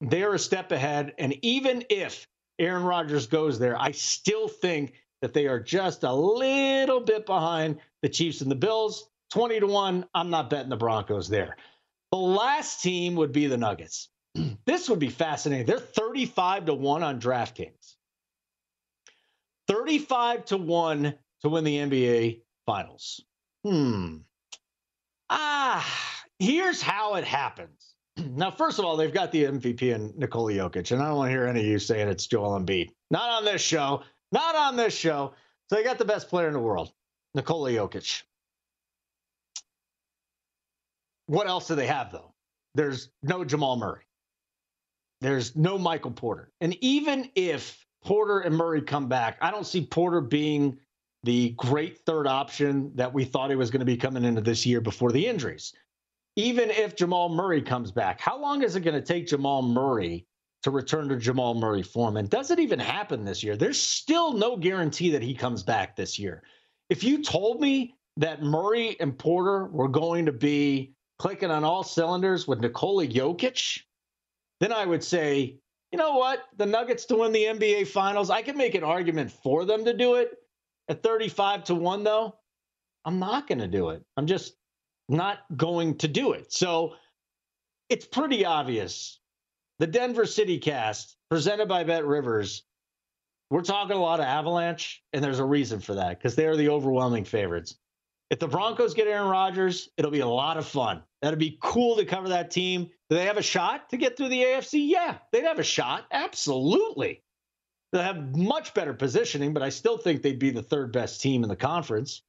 They're 0.00 0.34
a 0.34 0.38
step 0.40 0.72
ahead. 0.72 1.14
And 1.16 1.36
even 1.42 1.84
if 1.90 2.26
Aaron 2.58 2.82
Rodgers 2.82 3.28
goes 3.28 3.60
there, 3.60 3.80
I 3.80 3.92
still 3.92 4.48
think 4.48 4.94
that 5.22 5.32
they 5.32 5.46
are 5.46 5.60
just 5.60 6.02
a 6.02 6.12
little 6.12 6.98
bit 6.98 7.24
behind 7.24 7.78
the 8.02 8.08
Chiefs 8.08 8.40
and 8.40 8.50
the 8.50 8.56
Bills. 8.56 9.08
20 9.30 9.60
to 9.60 9.68
1, 9.68 10.04
I'm 10.12 10.30
not 10.30 10.50
betting 10.50 10.70
the 10.70 10.76
Broncos 10.76 11.28
there. 11.28 11.56
The 12.10 12.18
last 12.18 12.82
team 12.82 13.14
would 13.14 13.30
be 13.30 13.46
the 13.46 13.56
Nuggets. 13.56 14.08
this 14.66 14.88
would 14.88 14.98
be 14.98 15.08
fascinating. 15.08 15.66
They're 15.66 15.78
35 15.78 16.66
to 16.66 16.74
1 16.74 17.02
on 17.04 17.20
DraftKings. 17.20 17.94
35 19.68 20.44
to 20.46 20.56
1 20.56 21.14
to 21.44 21.50
win 21.50 21.62
the 21.62 21.76
NBA 21.76 22.40
Finals. 22.66 23.22
Hmm. 23.64 24.16
Ah, 25.30 26.22
here's 26.38 26.82
how 26.82 27.14
it 27.14 27.24
happens. 27.24 27.94
Now, 28.16 28.50
first 28.50 28.78
of 28.78 28.84
all, 28.84 28.96
they've 28.96 29.12
got 29.12 29.32
the 29.32 29.44
MVP 29.44 29.82
in 29.82 30.12
Nikola 30.16 30.52
Jokic, 30.52 30.92
and 30.92 31.02
I 31.02 31.08
don't 31.08 31.16
want 31.16 31.28
to 31.28 31.32
hear 31.32 31.46
any 31.46 31.60
of 31.60 31.66
you 31.66 31.78
saying 31.78 32.08
it's 32.08 32.26
Joel 32.26 32.58
Embiid. 32.58 32.90
Not 33.10 33.28
on 33.28 33.44
this 33.44 33.60
show. 33.60 34.02
Not 34.32 34.54
on 34.54 34.76
this 34.76 34.96
show. 34.96 35.34
So 35.68 35.76
they 35.76 35.82
got 35.82 35.98
the 35.98 36.04
best 36.04 36.28
player 36.28 36.46
in 36.46 36.52
the 36.52 36.60
world, 36.60 36.92
Nikola 37.34 37.70
Jokic. 37.70 38.22
What 41.26 41.48
else 41.48 41.68
do 41.68 41.74
they 41.74 41.86
have, 41.88 42.12
though? 42.12 42.34
There's 42.74 43.10
no 43.22 43.44
Jamal 43.44 43.76
Murray. 43.76 44.04
There's 45.20 45.56
no 45.56 45.76
Michael 45.76 46.12
Porter. 46.12 46.52
And 46.60 46.76
even 46.82 47.30
if 47.34 47.84
Porter 48.04 48.40
and 48.40 48.56
Murray 48.56 48.82
come 48.82 49.08
back, 49.08 49.38
I 49.40 49.50
don't 49.50 49.66
see 49.66 49.84
Porter 49.86 50.20
being 50.20 50.78
the 51.24 51.50
great 51.50 51.98
third 52.04 52.26
option 52.26 52.92
that 52.94 53.12
we 53.12 53.24
thought 53.24 53.50
he 53.50 53.56
was 53.56 53.70
going 53.70 53.80
to 53.80 53.86
be 53.86 53.96
coming 53.96 54.24
into 54.24 54.40
this 54.40 54.64
year 54.66 54.80
before 54.80 55.10
the 55.10 55.26
injuries. 55.26 55.72
Even 56.36 56.70
if 56.70 56.96
Jamal 56.96 57.28
Murray 57.28 57.62
comes 57.62 57.90
back, 57.90 58.20
how 58.20 58.38
long 58.38 58.62
is 58.62 58.76
it 58.76 58.80
going 58.80 58.94
to 58.94 59.00
take 59.00 59.26
Jamal 59.26 59.62
Murray 59.62 60.26
to 60.62 60.70
return 60.70 61.08
to 61.08 61.16
Jamal 61.16 61.54
Murray 61.54 61.82
form? 61.82 62.16
And 62.16 62.28
does 62.28 62.50
it 62.50 62.58
even 62.58 62.78
happen 62.78 63.24
this 63.24 63.42
year? 63.42 63.56
There's 63.56 63.80
still 63.80 64.32
no 64.32 64.56
guarantee 64.56 65.10
that 65.12 65.22
he 65.22 65.34
comes 65.34 65.62
back 65.62 65.96
this 65.96 66.18
year. 66.18 66.42
If 66.90 67.02
you 67.02 67.22
told 67.22 67.60
me 67.60 67.94
that 68.18 68.42
Murray 68.42 68.96
and 69.00 69.16
Porter 69.16 69.66
were 69.66 69.88
going 69.88 70.26
to 70.26 70.32
be 70.32 70.94
clicking 71.18 71.50
on 71.50 71.64
all 71.64 71.82
cylinders 71.82 72.46
with 72.46 72.60
Nikola 72.60 73.06
Jokic, 73.06 73.80
then 74.60 74.72
I 74.72 74.84
would 74.84 75.02
say, 75.02 75.56
you 75.92 75.98
know 75.98 76.16
what? 76.16 76.40
The 76.56 76.66
Nuggets 76.66 77.06
to 77.06 77.16
win 77.16 77.32
the 77.32 77.44
NBA 77.44 77.86
Finals, 77.86 78.28
I 78.28 78.42
can 78.42 78.56
make 78.56 78.74
an 78.74 78.84
argument 78.84 79.30
for 79.30 79.64
them 79.64 79.84
to 79.84 79.94
do 79.94 80.14
it. 80.14 80.36
At 80.88 81.02
35 81.02 81.64
to 81.64 81.74
1, 81.74 82.04
though, 82.04 82.36
I'm 83.04 83.18
not 83.18 83.46
going 83.46 83.58
to 83.58 83.68
do 83.68 83.90
it. 83.90 84.02
I'm 84.16 84.26
just 84.26 84.54
not 85.08 85.38
going 85.56 85.98
to 85.98 86.08
do 86.08 86.32
it. 86.32 86.52
So 86.52 86.94
it's 87.88 88.06
pretty 88.06 88.44
obvious. 88.44 89.18
The 89.78 89.86
Denver 89.86 90.26
City 90.26 90.58
cast, 90.58 91.16
presented 91.30 91.68
by 91.68 91.84
Bet 91.84 92.06
Rivers, 92.06 92.64
we're 93.50 93.62
talking 93.62 93.96
a 93.96 94.00
lot 94.00 94.20
of 94.20 94.26
Avalanche, 94.26 95.02
and 95.12 95.22
there's 95.22 95.40
a 95.40 95.44
reason 95.44 95.80
for 95.80 95.94
that 95.94 96.18
because 96.18 96.36
they're 96.36 96.56
the 96.56 96.70
overwhelming 96.70 97.24
favorites. 97.24 97.76
If 98.30 98.38
the 98.38 98.48
Broncos 98.48 98.94
get 98.94 99.06
Aaron 99.06 99.28
Rodgers, 99.28 99.88
it'll 99.96 100.10
be 100.10 100.20
a 100.20 100.26
lot 100.26 100.56
of 100.56 100.66
fun. 100.66 101.02
That'd 101.22 101.38
be 101.38 101.58
cool 101.60 101.96
to 101.96 102.04
cover 102.04 102.30
that 102.30 102.50
team. 102.50 102.90
Do 103.10 103.16
they 103.16 103.26
have 103.26 103.36
a 103.36 103.42
shot 103.42 103.90
to 103.90 103.96
get 103.96 104.16
through 104.16 104.30
the 104.30 104.42
AFC? 104.42 104.88
Yeah, 104.88 105.18
they'd 105.32 105.44
have 105.44 105.58
a 105.58 105.64
shot. 105.64 106.06
Absolutely. 106.10 107.22
They'll 107.94 108.02
have 108.02 108.36
much 108.36 108.74
better 108.74 108.92
positioning, 108.92 109.54
but 109.54 109.62
I 109.62 109.68
still 109.68 109.96
think 109.96 110.20
they'd 110.20 110.36
be 110.36 110.50
the 110.50 110.64
third 110.64 110.92
best 110.92 111.20
team 111.20 111.44
in 111.44 111.48
the 111.48 111.54
conference. 111.54 112.22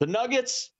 The 0.00 0.06
Nuggets, 0.06 0.70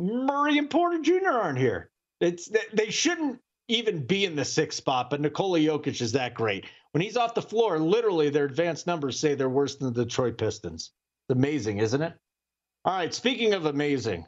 Murray 0.00 0.58
and 0.58 0.68
Porter 0.68 1.00
Jr. 1.00 1.28
aren't 1.30 1.58
here. 1.58 1.88
It's 2.20 2.50
they 2.72 2.90
shouldn't 2.90 3.38
even 3.68 4.04
be 4.04 4.24
in 4.24 4.34
the 4.34 4.44
sixth 4.44 4.78
spot, 4.78 5.08
but 5.08 5.20
Nikola 5.20 5.60
Jokic 5.60 6.00
is 6.00 6.10
that 6.12 6.34
great. 6.34 6.64
When 6.90 7.00
he's 7.00 7.16
off 7.16 7.34
the 7.34 7.42
floor, 7.42 7.78
literally 7.78 8.28
their 8.28 8.46
advanced 8.46 8.88
numbers 8.88 9.20
say 9.20 9.36
they're 9.36 9.48
worse 9.48 9.76
than 9.76 9.92
the 9.92 10.04
Detroit 10.04 10.36
Pistons. 10.36 10.90
It's 11.28 11.38
amazing, 11.38 11.78
isn't 11.78 12.02
it? 12.02 12.12
All 12.84 12.92
right, 12.92 13.14
speaking 13.14 13.54
of 13.54 13.66
amazing, 13.66 14.26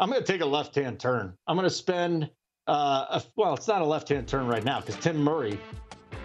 I'm 0.00 0.10
going 0.10 0.24
to 0.24 0.32
take 0.32 0.40
a 0.40 0.46
left-hand 0.46 0.98
turn. 0.98 1.34
I'm 1.46 1.56
going 1.56 1.68
to 1.68 1.74
spend 1.74 2.30
uh, 2.66 3.06
a, 3.10 3.22
well, 3.36 3.54
it's 3.54 3.68
not 3.68 3.80
a 3.80 3.86
left-hand 3.86 4.26
turn 4.26 4.48
right 4.48 4.64
now 4.64 4.80
because 4.80 4.96
Tim 4.96 5.22
Murray 5.22 5.56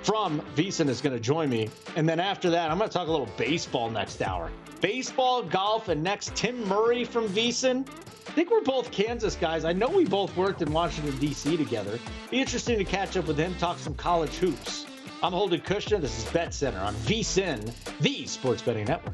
from 0.03 0.41
VSiN 0.55 0.89
is 0.89 1.01
going 1.01 1.15
to 1.15 1.19
join 1.19 1.49
me. 1.49 1.69
And 1.95 2.07
then 2.07 2.19
after 2.19 2.49
that, 2.49 2.71
I'm 2.71 2.77
going 2.77 2.89
to 2.89 2.93
talk 2.93 3.07
a 3.07 3.11
little 3.11 3.29
baseball 3.37 3.89
next 3.89 4.21
hour. 4.21 4.51
Baseball, 4.81 5.43
golf, 5.43 5.89
and 5.89 6.03
next, 6.03 6.35
Tim 6.35 6.67
Murray 6.67 7.03
from 7.03 7.27
VSiN. 7.29 7.87
I 8.27 8.31
think 8.33 8.49
we're 8.49 8.61
both 8.61 8.91
Kansas 8.91 9.35
guys. 9.35 9.65
I 9.65 9.73
know 9.73 9.89
we 9.89 10.05
both 10.05 10.35
worked 10.37 10.61
in 10.61 10.71
Washington, 10.71 11.17
D.C. 11.19 11.57
together. 11.57 11.99
Be 12.29 12.39
interesting 12.39 12.77
to 12.77 12.85
catch 12.85 13.17
up 13.17 13.27
with 13.27 13.37
him, 13.37 13.53
talk 13.55 13.77
some 13.77 13.95
college 13.95 14.35
hoops. 14.35 14.85
I'm 15.23 15.33
Holden 15.33 15.61
Kushner. 15.61 16.01
This 16.01 16.17
is 16.17 16.31
Bet 16.31 16.53
Center 16.53 16.79
on 16.79 16.95
VSiN, 16.95 17.71
the 17.99 18.25
Sports 18.25 18.61
Betting 18.63 18.85
Network. 18.85 19.13